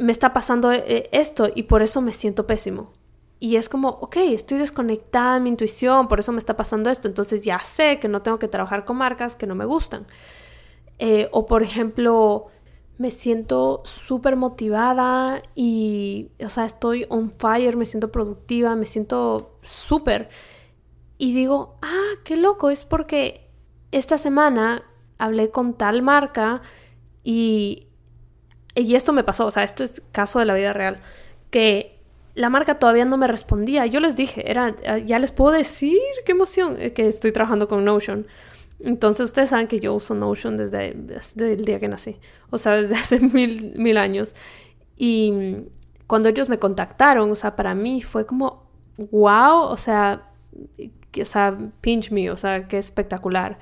me 0.00 0.12
está 0.12 0.32
pasando 0.32 0.72
eh, 0.72 1.08
esto 1.12 1.48
y 1.54 1.64
por 1.64 1.82
eso 1.82 2.00
me 2.00 2.12
siento 2.12 2.46
pésimo. 2.46 2.92
Y 3.44 3.56
es 3.56 3.68
como, 3.68 3.90
ok, 3.90 4.16
estoy 4.16 4.56
desconectada 4.56 5.34
de 5.34 5.40
mi 5.40 5.50
intuición, 5.50 6.08
por 6.08 6.18
eso 6.18 6.32
me 6.32 6.38
está 6.38 6.56
pasando 6.56 6.88
esto. 6.88 7.08
Entonces 7.08 7.44
ya 7.44 7.58
sé 7.58 8.00
que 8.00 8.08
no 8.08 8.22
tengo 8.22 8.38
que 8.38 8.48
trabajar 8.48 8.86
con 8.86 8.96
marcas 8.96 9.36
que 9.36 9.46
no 9.46 9.54
me 9.54 9.66
gustan. 9.66 10.06
Eh, 10.98 11.28
o 11.30 11.44
por 11.44 11.62
ejemplo, 11.62 12.46
me 12.96 13.10
siento 13.10 13.82
súper 13.84 14.36
motivada 14.36 15.42
y, 15.54 16.30
o 16.42 16.48
sea, 16.48 16.64
estoy 16.64 17.04
on 17.10 17.30
fire, 17.30 17.76
me 17.76 17.84
siento 17.84 18.10
productiva, 18.10 18.76
me 18.76 18.86
siento 18.86 19.58
súper. 19.62 20.30
Y 21.18 21.34
digo, 21.34 21.76
ah, 21.82 22.12
qué 22.24 22.38
loco, 22.38 22.70
es 22.70 22.86
porque 22.86 23.50
esta 23.92 24.16
semana 24.16 24.84
hablé 25.18 25.50
con 25.50 25.74
tal 25.74 26.00
marca 26.00 26.62
y, 27.22 27.88
y 28.74 28.94
esto 28.94 29.12
me 29.12 29.22
pasó, 29.22 29.44
o 29.44 29.50
sea, 29.50 29.64
esto 29.64 29.84
es 29.84 30.00
caso 30.12 30.38
de 30.38 30.46
la 30.46 30.54
vida 30.54 30.72
real, 30.72 31.02
que 31.50 31.93
la 32.34 32.50
marca 32.50 32.78
todavía 32.78 33.04
no 33.04 33.16
me 33.16 33.26
respondía. 33.26 33.86
Yo 33.86 34.00
les 34.00 34.16
dije, 34.16 34.50
era, 34.50 34.74
ya 35.04 35.18
les 35.18 35.32
puedo 35.32 35.52
decir, 35.52 35.98
qué 36.26 36.32
emoción, 36.32 36.76
eh, 36.80 36.92
que 36.92 37.06
estoy 37.08 37.32
trabajando 37.32 37.68
con 37.68 37.84
Notion. 37.84 38.26
Entonces 38.80 39.26
ustedes 39.26 39.50
saben 39.50 39.68
que 39.68 39.80
yo 39.80 39.94
uso 39.94 40.14
Notion 40.14 40.56
desde, 40.56 40.96
el 41.38 41.64
día 41.64 41.78
que 41.80 41.88
nací, 41.88 42.18
o 42.50 42.58
sea, 42.58 42.72
desde 42.72 42.94
hace 43.00 43.20
mil, 43.20 43.74
mil 43.76 43.96
años. 43.96 44.34
Y 44.96 45.32
cuando 46.06 46.28
ellos 46.28 46.48
me 46.48 46.58
contactaron, 46.58 47.30
o 47.30 47.36
sea, 47.36 47.56
para 47.56 47.74
mí 47.74 48.02
fue 48.02 48.26
como, 48.26 48.68
wow, 48.98 49.62
o 49.62 49.76
sea, 49.76 50.30
o 51.20 51.24
sea, 51.24 51.56
pinch 51.80 52.10
me, 52.10 52.30
o 52.30 52.36
sea, 52.36 52.66
qué 52.68 52.78
espectacular. 52.78 53.58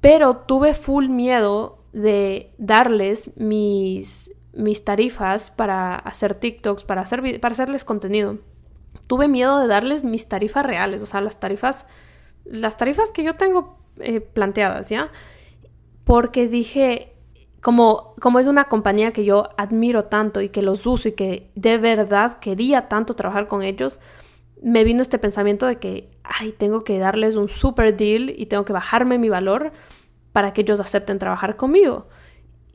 Pero 0.00 0.36
tuve 0.36 0.74
full 0.74 1.08
miedo 1.08 1.78
de 1.92 2.52
darles 2.58 3.36
mis, 3.36 4.30
mis 4.56 4.84
tarifas 4.84 5.50
para 5.50 5.94
hacer 5.94 6.34
TikToks, 6.34 6.84
para, 6.84 7.02
hacer, 7.02 7.40
para 7.40 7.52
hacerles 7.52 7.84
contenido. 7.84 8.38
Tuve 9.06 9.28
miedo 9.28 9.60
de 9.60 9.68
darles 9.68 10.02
mis 10.02 10.28
tarifas 10.28 10.64
reales, 10.64 11.02
o 11.02 11.06
sea, 11.06 11.20
las 11.20 11.38
tarifas, 11.38 11.86
las 12.44 12.76
tarifas 12.76 13.12
que 13.12 13.22
yo 13.22 13.36
tengo 13.36 13.78
eh, 14.00 14.20
planteadas, 14.20 14.88
¿ya? 14.88 15.10
Porque 16.04 16.48
dije, 16.48 17.12
como, 17.60 18.14
como 18.20 18.38
es 18.38 18.46
una 18.46 18.64
compañía 18.64 19.12
que 19.12 19.24
yo 19.24 19.50
admiro 19.58 20.06
tanto 20.06 20.40
y 20.40 20.48
que 20.48 20.62
los 20.62 20.86
uso 20.86 21.08
y 21.08 21.12
que 21.12 21.50
de 21.54 21.78
verdad 21.78 22.38
quería 22.38 22.88
tanto 22.88 23.14
trabajar 23.14 23.46
con 23.48 23.62
ellos, 23.62 24.00
me 24.62 24.84
vino 24.84 25.02
este 25.02 25.18
pensamiento 25.18 25.66
de 25.66 25.76
que, 25.78 26.10
ay, 26.24 26.52
tengo 26.52 26.82
que 26.82 26.98
darles 26.98 27.36
un 27.36 27.48
super 27.48 27.96
deal 27.96 28.30
y 28.30 28.46
tengo 28.46 28.64
que 28.64 28.72
bajarme 28.72 29.18
mi 29.18 29.28
valor 29.28 29.72
para 30.32 30.52
que 30.52 30.62
ellos 30.62 30.80
acepten 30.80 31.18
trabajar 31.18 31.56
conmigo. 31.56 32.08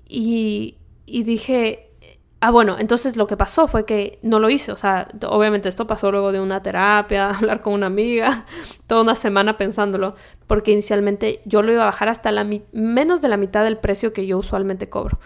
Y, 0.07 0.77
dije, 1.23 1.91
ah, 2.39 2.51
bueno, 2.51 2.77
entonces 2.79 3.17
lo 3.17 3.27
que 3.27 3.37
pasó 3.37 3.67
fue 3.67 3.85
que 3.85 4.19
no 4.21 4.39
lo 4.39 4.49
hice. 4.49 4.71
O 4.71 4.77
sea, 4.77 5.07
obviamente 5.27 5.69
esto 5.69 5.87
pasó 5.87 6.11
luego 6.11 6.31
de 6.31 6.39
una 6.39 6.61
terapia, 6.63 7.29
hablar 7.37 7.61
con 7.61 7.73
una 7.73 7.87
amiga, 7.87 8.45
toda 8.87 9.01
una 9.01 9.15
semana 9.15 9.57
pensándolo, 9.57 10.15
porque 10.47 10.71
inicialmente 10.71 11.41
yo 11.45 11.61
lo 11.61 11.71
iba 11.71 11.83
a 11.83 11.85
bajar 11.85 12.09
hasta 12.09 12.31
la 12.31 12.47
menos 12.71 13.21
de 13.21 13.27
la 13.27 13.37
mitad 13.37 13.63
del 13.63 13.77
precio 13.77 14.13
que 14.13 14.25
yo 14.25 14.37
usualmente 14.37 14.89
cobro. 14.89 15.19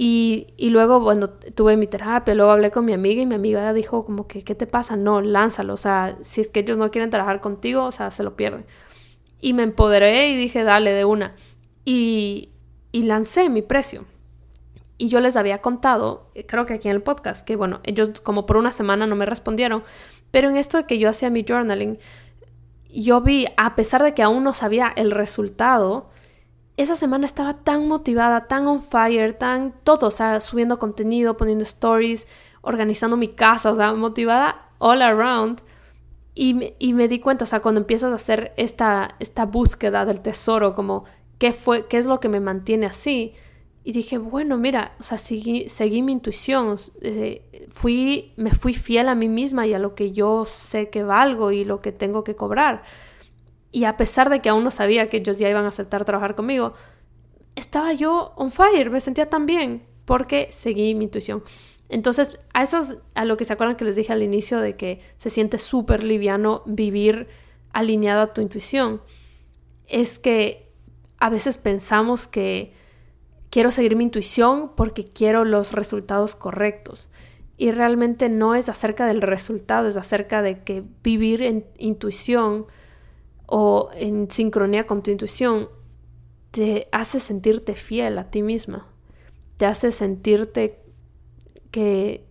Y, 0.00 0.54
y, 0.56 0.70
luego, 0.70 1.00
bueno, 1.00 1.28
tuve 1.28 1.76
mi 1.76 1.88
terapia, 1.88 2.32
luego 2.32 2.52
hablé 2.52 2.70
con 2.70 2.84
mi 2.84 2.92
amiga 2.92 3.20
y 3.20 3.26
mi 3.26 3.34
amiga 3.34 3.72
dijo 3.72 4.04
como 4.04 4.28
que, 4.28 4.44
¿qué 4.44 4.54
te 4.54 4.68
pasa? 4.68 4.94
No, 4.94 5.20
lánzalo, 5.20 5.74
o 5.74 5.76
sea, 5.76 6.16
si 6.22 6.40
es 6.40 6.48
que 6.48 6.60
ellos 6.60 6.78
no 6.78 6.92
quieren 6.92 7.10
trabajar 7.10 7.40
contigo, 7.40 7.82
o 7.82 7.90
sea, 7.90 8.12
se 8.12 8.22
lo 8.22 8.36
pierden. 8.36 8.64
Y 9.40 9.54
me 9.54 9.64
empoderé 9.64 10.30
y 10.30 10.36
dije, 10.36 10.62
dale, 10.62 10.92
de 10.92 11.04
una 11.04 11.34
y, 11.88 12.50
lancé 12.92 13.48
mi 13.48 13.62
precio. 13.62 14.04
Y 14.98 15.08
yo 15.08 15.20
les 15.20 15.36
había 15.36 15.62
contado, 15.62 16.30
eh, 16.34 16.44
creo 16.44 16.66
que 16.66 16.74
aquí 16.74 16.88
en 16.88 16.96
el 16.96 17.02
podcast, 17.02 17.46
que 17.46 17.56
bueno, 17.56 17.80
ellos 17.84 18.20
como 18.20 18.44
por 18.46 18.56
una 18.56 18.72
semana 18.72 19.06
no 19.06 19.14
me 19.14 19.26
respondieron, 19.26 19.84
pero 20.30 20.50
en 20.50 20.56
esto 20.56 20.76
de 20.76 20.84
que 20.84 20.98
yo 20.98 21.08
hacía 21.08 21.30
mi 21.30 21.44
journaling, 21.48 21.98
yo 22.90 23.20
vi, 23.20 23.46
a 23.56 23.76
pesar 23.76 24.02
de 24.02 24.12
que 24.12 24.22
aún 24.22 24.44
no 24.44 24.52
sabía 24.52 24.92
el 24.96 25.12
resultado, 25.12 26.10
esa 26.76 26.96
semana 26.96 27.26
estaba 27.26 27.54
tan 27.54 27.86
motivada, 27.88 28.46
tan 28.46 28.66
on 28.66 28.80
fire, 28.80 29.34
tan 29.34 29.74
todo, 29.84 30.06
o 30.06 30.10
sea, 30.10 30.40
subiendo 30.40 30.78
contenido, 30.78 31.36
poniendo 31.36 31.64
stories, 31.64 32.26
organizando 32.60 33.16
mi 33.16 33.28
casa, 33.28 33.72
o 33.72 33.76
sea, 33.76 33.94
motivada 33.94 34.70
all 34.78 35.02
around. 35.02 35.60
Y 36.34 36.54
me, 36.54 36.76
y 36.78 36.94
me 36.94 37.08
di 37.08 37.18
cuenta, 37.18 37.44
o 37.44 37.46
sea, 37.48 37.60
cuando 37.60 37.80
empiezas 37.80 38.12
a 38.12 38.14
hacer 38.14 38.52
esta, 38.56 39.16
esta 39.18 39.44
búsqueda 39.44 40.04
del 40.04 40.20
tesoro, 40.20 40.74
como 40.74 41.04
qué 41.38 41.52
fue, 41.52 41.86
qué 41.88 41.98
es 41.98 42.06
lo 42.06 42.20
que 42.20 42.28
me 42.28 42.40
mantiene 42.40 42.86
así. 42.86 43.34
Y 43.88 43.92
dije, 43.92 44.18
bueno, 44.18 44.58
mira, 44.58 44.94
o 45.00 45.02
sea, 45.02 45.16
seguí, 45.16 45.70
seguí 45.70 46.02
mi 46.02 46.12
intuición, 46.12 46.76
eh, 47.00 47.68
fui, 47.70 48.34
me 48.36 48.50
fui 48.50 48.74
fiel 48.74 49.08
a 49.08 49.14
mí 49.14 49.30
misma 49.30 49.66
y 49.66 49.72
a 49.72 49.78
lo 49.78 49.94
que 49.94 50.12
yo 50.12 50.44
sé 50.44 50.90
que 50.90 51.04
valgo 51.04 51.52
y 51.52 51.64
lo 51.64 51.80
que 51.80 51.90
tengo 51.90 52.22
que 52.22 52.36
cobrar. 52.36 52.82
Y 53.72 53.84
a 53.84 53.96
pesar 53.96 54.28
de 54.28 54.42
que 54.42 54.50
aún 54.50 54.62
no 54.62 54.70
sabía 54.70 55.08
que 55.08 55.16
ellos 55.16 55.38
ya 55.38 55.48
iban 55.48 55.64
a 55.64 55.68
aceptar 55.68 56.04
trabajar 56.04 56.34
conmigo, 56.34 56.74
estaba 57.56 57.94
yo 57.94 58.34
on 58.36 58.52
fire, 58.52 58.90
me 58.90 59.00
sentía 59.00 59.30
tan 59.30 59.46
bien 59.46 59.86
porque 60.04 60.48
seguí 60.52 60.94
mi 60.94 61.04
intuición. 61.04 61.42
Entonces, 61.88 62.38
a 62.52 62.64
eso 62.64 62.80
es 62.80 62.98
a 63.14 63.24
lo 63.24 63.38
que 63.38 63.46
se 63.46 63.54
acuerdan 63.54 63.76
que 63.76 63.86
les 63.86 63.96
dije 63.96 64.12
al 64.12 64.22
inicio 64.22 64.60
de 64.60 64.76
que 64.76 65.00
se 65.16 65.30
siente 65.30 65.56
súper 65.56 66.04
liviano 66.04 66.62
vivir 66.66 67.28
alineado 67.72 68.20
a 68.20 68.34
tu 68.34 68.42
intuición. 68.42 69.00
Es 69.86 70.18
que 70.18 70.70
a 71.20 71.30
veces 71.30 71.56
pensamos 71.56 72.26
que, 72.26 72.76
quiero 73.50 73.70
seguir 73.70 73.96
mi 73.96 74.04
intuición 74.04 74.72
porque 74.76 75.04
quiero 75.04 75.44
los 75.44 75.72
resultados 75.72 76.34
correctos. 76.34 77.08
Y 77.56 77.72
realmente 77.72 78.28
no 78.28 78.54
es 78.54 78.68
acerca 78.68 79.06
del 79.06 79.20
resultado, 79.20 79.88
es 79.88 79.96
acerca 79.96 80.42
de 80.42 80.62
que 80.62 80.84
vivir 81.02 81.42
en 81.42 81.66
intuición 81.76 82.66
o 83.46 83.90
en 83.94 84.30
sincronía 84.30 84.86
con 84.86 85.02
tu 85.02 85.10
intuición 85.10 85.68
te 86.50 86.88
hace 86.92 87.20
sentirte 87.20 87.74
fiel 87.74 88.18
a 88.18 88.30
ti 88.30 88.42
misma, 88.42 88.86
te 89.56 89.66
hace 89.66 89.92
sentirte 89.92 90.80
que, 91.70 92.26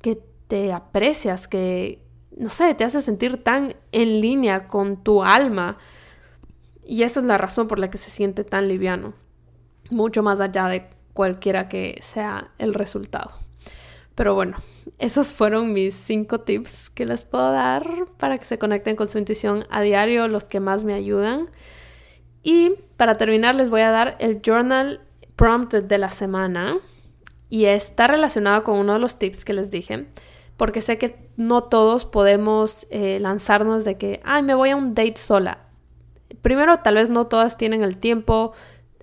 que 0.00 0.22
te 0.46 0.72
aprecias, 0.72 1.48
que, 1.48 2.02
no 2.36 2.48
sé, 2.48 2.74
te 2.74 2.84
hace 2.84 3.02
sentir 3.02 3.42
tan 3.42 3.74
en 3.92 4.20
línea 4.20 4.68
con 4.68 5.02
tu 5.02 5.22
alma. 5.22 5.78
Y 6.84 7.02
esa 7.02 7.20
es 7.20 7.26
la 7.26 7.36
razón 7.36 7.66
por 7.66 7.78
la 7.78 7.90
que 7.90 7.98
se 7.98 8.10
siente 8.10 8.44
tan 8.44 8.68
liviano, 8.68 9.14
mucho 9.90 10.22
más 10.22 10.40
allá 10.40 10.66
de 10.66 10.88
cualquiera 11.12 11.68
que 11.68 11.98
sea 12.00 12.50
el 12.58 12.74
resultado. 12.74 13.32
Pero 14.14 14.34
bueno, 14.34 14.56
esos 14.98 15.32
fueron 15.32 15.72
mis 15.72 15.94
cinco 15.94 16.40
tips 16.40 16.90
que 16.90 17.06
les 17.06 17.22
puedo 17.22 17.52
dar 17.52 18.06
para 18.18 18.38
que 18.38 18.44
se 18.44 18.58
conecten 18.58 18.96
con 18.96 19.06
su 19.06 19.18
intuición 19.18 19.64
a 19.70 19.80
diario, 19.80 20.26
los 20.28 20.48
que 20.48 20.60
más 20.60 20.84
me 20.84 20.94
ayudan. 20.94 21.46
Y 22.42 22.74
para 22.96 23.16
terminar 23.16 23.54
les 23.54 23.70
voy 23.70 23.82
a 23.82 23.90
dar 23.90 24.16
el 24.18 24.40
journal 24.42 25.00
prompt 25.36 25.72
de 25.72 25.98
la 25.98 26.10
semana 26.10 26.78
y 27.48 27.66
está 27.66 28.08
relacionado 28.08 28.64
con 28.64 28.78
uno 28.78 28.94
de 28.94 28.98
los 28.98 29.18
tips 29.18 29.44
que 29.44 29.52
les 29.52 29.70
dije, 29.70 30.06
porque 30.56 30.80
sé 30.80 30.98
que 30.98 31.30
no 31.36 31.62
todos 31.64 32.04
podemos 32.04 32.86
eh, 32.90 33.18
lanzarnos 33.20 33.84
de 33.84 33.96
que, 33.96 34.20
ay, 34.24 34.42
me 34.42 34.54
voy 34.54 34.70
a 34.70 34.76
un 34.76 34.94
date 34.94 35.16
sola. 35.16 35.58
Primero, 36.42 36.78
tal 36.80 36.96
vez 36.96 37.08
no 37.08 37.28
todas 37.28 37.56
tienen 37.56 37.82
el 37.82 37.98
tiempo, 37.98 38.52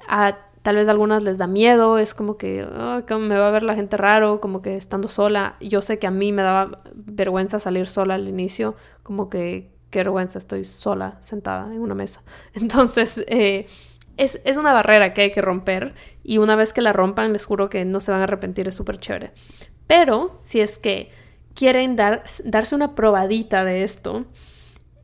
a, 0.08 0.45
tal 0.66 0.78
vez 0.78 0.88
a 0.88 0.91
algunas 0.91 1.22
les 1.22 1.38
da 1.38 1.45
miedo, 1.45 1.99
es 1.99 2.16
como 2.16 2.38
que 2.38 2.66
me 2.66 3.38
va 3.38 3.47
a 3.49 3.51
ver 3.51 3.61
la 3.61 3.76
gente 3.76 3.97
raro, 3.97 4.41
como 4.41 4.63
que 4.63 4.78
estando 4.78 5.07
sola. 5.07 5.53
Yo 5.61 5.80
sé 5.80 5.99
que 5.99 6.07
a 6.07 6.11
mí 6.11 6.32
me 6.32 6.41
daba 6.41 6.82
vergüenza 6.95 7.59
salir 7.59 7.86
sola 7.86 8.16
al 8.16 8.28
inicio, 8.28 8.76
como 9.03 9.30
que 9.30 9.70
qué 9.91 9.99
vergüenza, 9.99 10.39
estoy 10.39 10.63
sola 10.63 11.20
sentada 11.22 11.72
en 11.72 11.82
una 11.82 11.93
mesa. 11.93 12.24
Entonces, 12.55 13.24
eh, 13.28 13.68
es, 14.18 14.41
es, 14.43 14.57
una 14.57 14.74
barrera 14.74 15.13
que 15.13 15.22
hay 15.22 15.32
que 15.32 15.43
romper 15.43 15.93
y 16.24 16.39
una 16.39 16.55
vez 16.55 16.74
que 16.74 16.82
la 16.82 16.93
rompan, 16.93 17.32
les 17.32 17.45
juro 17.45 17.70
que 17.70 17.86
no 17.86 17.99
se 17.99 18.09
van 18.09 18.22
a 18.22 18.24
arrepentir, 18.24 18.68
es 18.68 18.74
súper 18.74 18.97
chévere. 18.97 19.34
Pero 19.86 20.36
si 20.39 20.61
es 20.61 20.80
que 20.80 21.11
quieren 21.53 21.95
dar, 21.95 22.24
darse 22.43 22.74
una 22.74 22.95
probadita 22.95 23.66
de 23.66 23.84
esto, 23.84 24.26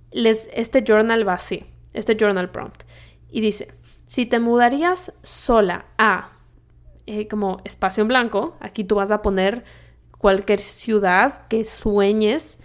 les, 0.09 0.49
este 0.53 0.83
journal 0.83 1.27
va 1.27 1.33
así, 1.33 1.65
este 1.93 2.17
journal 2.19 2.49
prompt. 2.49 2.81
Y 3.29 3.41
dice, 3.41 3.67
si 4.11 4.25
te 4.25 4.41
mudarías 4.41 5.13
sola 5.23 5.85
a 5.97 6.31
eh, 7.05 7.29
como 7.29 7.61
espacio 7.63 8.01
en 8.01 8.09
blanco, 8.09 8.57
aquí 8.59 8.83
tú 8.83 8.95
vas 8.95 9.09
a 9.09 9.21
poner 9.21 9.63
cualquier 10.17 10.59
ciudad 10.59 11.47
que 11.47 11.63
sueñes 11.63 12.57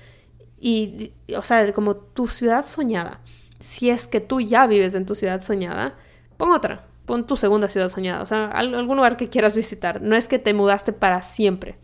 y, 0.58 1.12
o 1.36 1.44
sea, 1.44 1.72
como 1.72 1.94
tu 1.94 2.26
ciudad 2.26 2.66
soñada. 2.66 3.20
Si 3.60 3.90
es 3.90 4.08
que 4.08 4.18
tú 4.18 4.40
ya 4.40 4.66
vives 4.66 4.96
en 4.96 5.06
tu 5.06 5.14
ciudad 5.14 5.40
soñada, 5.40 5.94
pon 6.36 6.50
otra, 6.50 6.88
pon 7.04 7.28
tu 7.28 7.36
segunda 7.36 7.68
ciudad 7.68 7.90
soñada, 7.90 8.22
o 8.22 8.26
sea, 8.26 8.46
algún 8.46 8.96
lugar 8.96 9.16
que 9.16 9.28
quieras 9.28 9.54
visitar. 9.54 10.02
No 10.02 10.16
es 10.16 10.26
que 10.26 10.40
te 10.40 10.52
mudaste 10.52 10.92
para 10.92 11.22
siempre. 11.22 11.78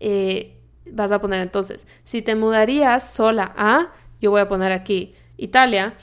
Eh, 0.00 0.60
vas 0.84 1.12
a 1.12 1.18
poner 1.22 1.40
entonces, 1.40 1.86
si 2.04 2.20
te 2.20 2.34
mudarías 2.34 3.10
sola 3.10 3.54
a, 3.56 3.90
yo 4.20 4.32
voy 4.32 4.42
a 4.42 4.50
poner 4.50 4.70
aquí 4.70 5.14
Italia, 5.38 5.94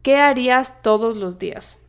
¿qué 0.00 0.16
harías 0.16 0.80
todos 0.80 1.18
los 1.18 1.38
días? 1.38 1.81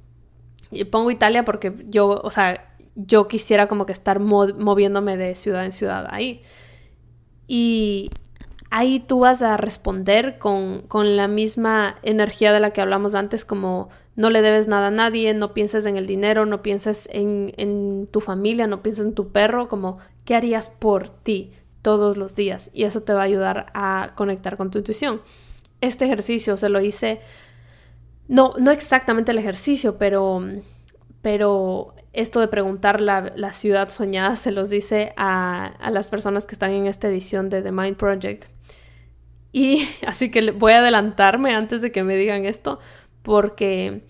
Pongo 0.92 1.12
Italia 1.12 1.46
porque 1.46 1.74
yo, 1.90 2.22
o 2.24 2.32
sea, 2.32 2.76
yo 2.96 3.28
quisiera 3.28 3.68
como 3.68 3.86
que 3.86 3.92
estar 3.92 4.20
moviéndome 4.20 5.18
de 5.18 5.36
ciudad 5.36 5.66
en 5.66 5.72
ciudad 5.72 6.08
ahí. 6.10 6.42
Y 7.48 8.10
ahí 8.70 9.00
tú 9.00 9.20
vas 9.20 9.42
a 9.42 9.58
responder 9.58 10.38
con, 10.40 10.82
con, 10.88 11.16
la 11.16 11.28
misma 11.28 11.98
energía 12.02 12.54
de 12.54 12.60
la 12.60 12.72
que 12.72 12.82
hablamos 12.82 13.16
antes, 13.16 13.46
como 13.46 13.90
no 14.16 14.30
le 14.30 14.42
debes 14.42 14.68
nada 14.68 14.88
a 14.88 14.92
nadie, 14.92 15.34
no 15.34 15.54
pienses 15.54 15.86
en 15.86 15.98
el 15.98 16.08
dinero, 16.08 16.46
no 16.46 16.62
pienses 16.62 17.08
en, 17.12 17.54
en 17.58 18.08
tu 18.12 18.20
familia, 18.20 18.68
no 18.68 18.82
pienses 18.82 19.06
en 19.06 19.14
tu 19.14 19.32
perro, 19.32 19.68
como 19.68 19.98
qué 20.26 20.36
harías 20.36 20.70
por 20.70 21.10
ti 21.10 21.52
todos 21.82 22.18
los 22.18 22.36
días. 22.36 22.72
Y 22.74 22.84
eso 22.86 23.02
te 23.02 23.14
va 23.14 23.22
a 23.22 23.26
ayudar 23.26 23.68
a 23.74 24.14
conectar 24.16 24.58
con 24.58 24.72
tu 24.72 24.80
intuición. 24.80 25.22
Este 25.82 26.06
ejercicio 26.06 26.58
se 26.58 26.70
lo 26.70 26.80
hice, 26.80 27.20
no, 28.28 28.54
no 28.60 28.72
exactamente 28.72 29.32
el 29.32 29.38
ejercicio, 29.38 29.98
pero, 29.98 30.44
pero 31.22 31.94
esto 32.14 32.40
de 32.40 32.48
preguntar 32.48 33.02
la, 33.02 33.32
la 33.36 33.54
ciudad 33.54 33.90
soñada 33.90 34.36
se 34.36 34.52
los 34.52 34.70
dice 34.70 35.14
a, 35.18 35.66
a 35.66 35.92
las 35.92 36.08
personas 36.08 36.46
que 36.46 36.56
están 36.56 36.72
en 36.72 36.88
esta 36.88 37.08
edición 37.08 37.50
de 37.50 37.62
The 37.62 37.72
Mind 37.72 37.98
Project. 37.98 38.46
Y 39.52 39.88
así 40.08 40.32
que 40.32 40.52
voy 40.52 40.74
a 40.74 40.80
adelantarme 40.80 41.56
antes 41.56 41.82
de 41.82 41.92
que 41.92 42.04
me 42.04 42.18
digan 42.18 42.46
esto, 42.46 42.80
porque 43.22 44.04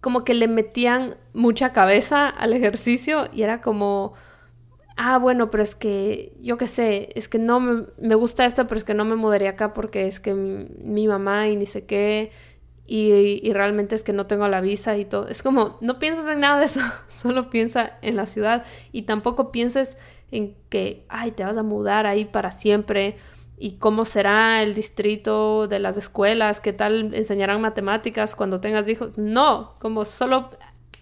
como 0.00 0.24
que 0.24 0.34
le 0.34 0.48
metían 0.48 1.16
mucha 1.32 1.72
cabeza 1.72 2.28
al 2.28 2.52
ejercicio 2.52 3.28
y 3.32 3.42
era 3.42 3.60
como, 3.60 4.14
ah, 4.96 5.18
bueno, 5.18 5.50
pero 5.50 5.62
es 5.62 5.74
que 5.74 6.32
yo 6.40 6.56
qué 6.56 6.66
sé, 6.66 7.10
es 7.14 7.28
que 7.28 7.38
no 7.38 7.60
me, 7.60 8.14
gusta 8.14 8.46
esto, 8.46 8.66
pero 8.66 8.78
es 8.78 8.84
que 8.84 8.94
no 8.94 9.04
me 9.04 9.16
mudaría 9.16 9.50
acá 9.50 9.74
porque 9.74 10.06
es 10.06 10.20
que 10.20 10.34
mi, 10.34 11.08
mamá 11.08 11.48
y 11.48 11.56
ni 11.56 11.66
sé 11.66 11.84
qué, 11.84 12.30
y, 12.90 13.40
y, 13.46 13.52
realmente 13.52 13.94
es 13.94 14.02
que 14.02 14.14
no 14.14 14.26
tengo 14.26 14.48
la 14.48 14.62
visa 14.62 14.96
y 14.96 15.04
todo. 15.04 15.28
Es 15.28 15.42
como, 15.42 15.76
no 15.82 15.98
piensas 15.98 16.26
en 16.26 16.40
nada 16.40 16.58
de 16.58 16.64
eso, 16.64 16.80
solo 17.08 17.50
piensa 17.50 17.98
en 18.00 18.16
la 18.16 18.24
ciudad 18.24 18.64
y 18.92 19.02
tampoco 19.02 19.52
pienses 19.52 19.98
en 20.30 20.56
que, 20.70 21.04
ay, 21.10 21.32
te 21.32 21.44
vas 21.44 21.58
a 21.58 21.62
mudar 21.62 22.06
ahí 22.06 22.24
para 22.24 22.50
siempre 22.50 23.18
y 23.58 23.72
cómo 23.72 24.04
será 24.04 24.62
el 24.62 24.74
distrito 24.74 25.68
de 25.68 25.80
las 25.80 25.96
escuelas, 25.98 26.60
qué 26.60 26.72
tal 26.72 27.14
enseñarán 27.14 27.60
matemáticas 27.60 28.34
cuando 28.34 28.60
tengas 28.60 28.88
hijos. 28.88 29.18
No, 29.18 29.74
como 29.80 30.04
solo 30.04 30.50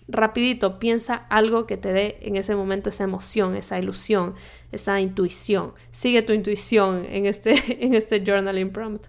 rapidito 0.09 0.78
piensa 0.78 1.14
algo 1.14 1.66
que 1.66 1.76
te 1.76 1.93
dé 1.93 2.18
en 2.22 2.37
ese 2.37 2.57
momento 2.57 2.91
esa 2.91 3.05
emoción, 3.05 3.57
esa 3.57 3.78
ilusión, 3.78 4.34
esa 4.72 5.01
intuición. 5.01 5.74
Sigue 5.91 6.22
tu 6.22 6.32
intuición 6.32 7.05
en 7.09 7.26
este, 7.26 7.55
en 7.84 7.95
este 7.95 8.24
journaling 8.24 8.72
prompt. 8.72 9.07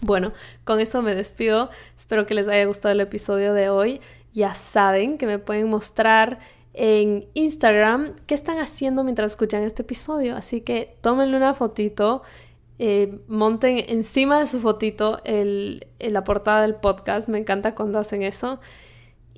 Bueno, 0.00 0.32
con 0.64 0.80
eso 0.80 1.02
me 1.02 1.14
despido. 1.14 1.70
Espero 1.96 2.26
que 2.26 2.34
les 2.34 2.48
haya 2.48 2.64
gustado 2.66 2.92
el 2.92 3.00
episodio 3.00 3.54
de 3.54 3.70
hoy. 3.70 4.00
Ya 4.32 4.54
saben 4.54 5.18
que 5.18 5.26
me 5.26 5.38
pueden 5.38 5.68
mostrar 5.68 6.38
en 6.74 7.26
Instagram 7.34 8.14
qué 8.26 8.34
están 8.34 8.58
haciendo 8.58 9.02
mientras 9.02 9.32
escuchan 9.32 9.62
este 9.62 9.82
episodio. 9.82 10.36
Así 10.36 10.60
que 10.60 10.96
tómenle 11.00 11.36
una 11.36 11.54
fotito 11.54 12.22
eh, 12.78 13.20
monten 13.26 13.82
encima 13.88 14.38
de 14.38 14.46
su 14.46 14.60
fotito 14.60 15.20
el, 15.24 15.86
la 15.98 16.24
portada 16.24 16.62
del 16.62 16.74
podcast. 16.74 17.28
Me 17.28 17.38
encanta 17.38 17.74
cuando 17.74 17.98
hacen 17.98 18.22
eso. 18.22 18.60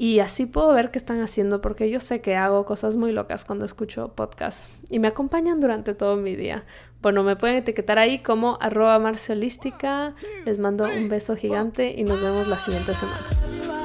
Y 0.00 0.20
así 0.20 0.46
puedo 0.46 0.72
ver 0.72 0.92
qué 0.92 0.98
están 0.98 1.20
haciendo 1.20 1.60
porque 1.60 1.90
yo 1.90 1.98
sé 1.98 2.20
que 2.20 2.36
hago 2.36 2.64
cosas 2.64 2.96
muy 2.96 3.10
locas 3.10 3.44
cuando 3.44 3.64
escucho 3.64 4.12
podcast 4.14 4.70
y 4.88 5.00
me 5.00 5.08
acompañan 5.08 5.58
durante 5.58 5.92
todo 5.92 6.16
mi 6.16 6.36
día. 6.36 6.64
Bueno, 7.02 7.24
me 7.24 7.34
pueden 7.34 7.56
etiquetar 7.56 7.98
ahí 7.98 8.20
como 8.20 8.58
arroba 8.60 9.00
marcialística. 9.00 10.14
Les 10.46 10.60
mando 10.60 10.84
un 10.84 11.08
beso 11.08 11.34
gigante 11.34 11.96
y 11.98 12.04
nos 12.04 12.22
vemos 12.22 12.46
la 12.46 12.58
siguiente 12.58 12.94
semana. 12.94 13.77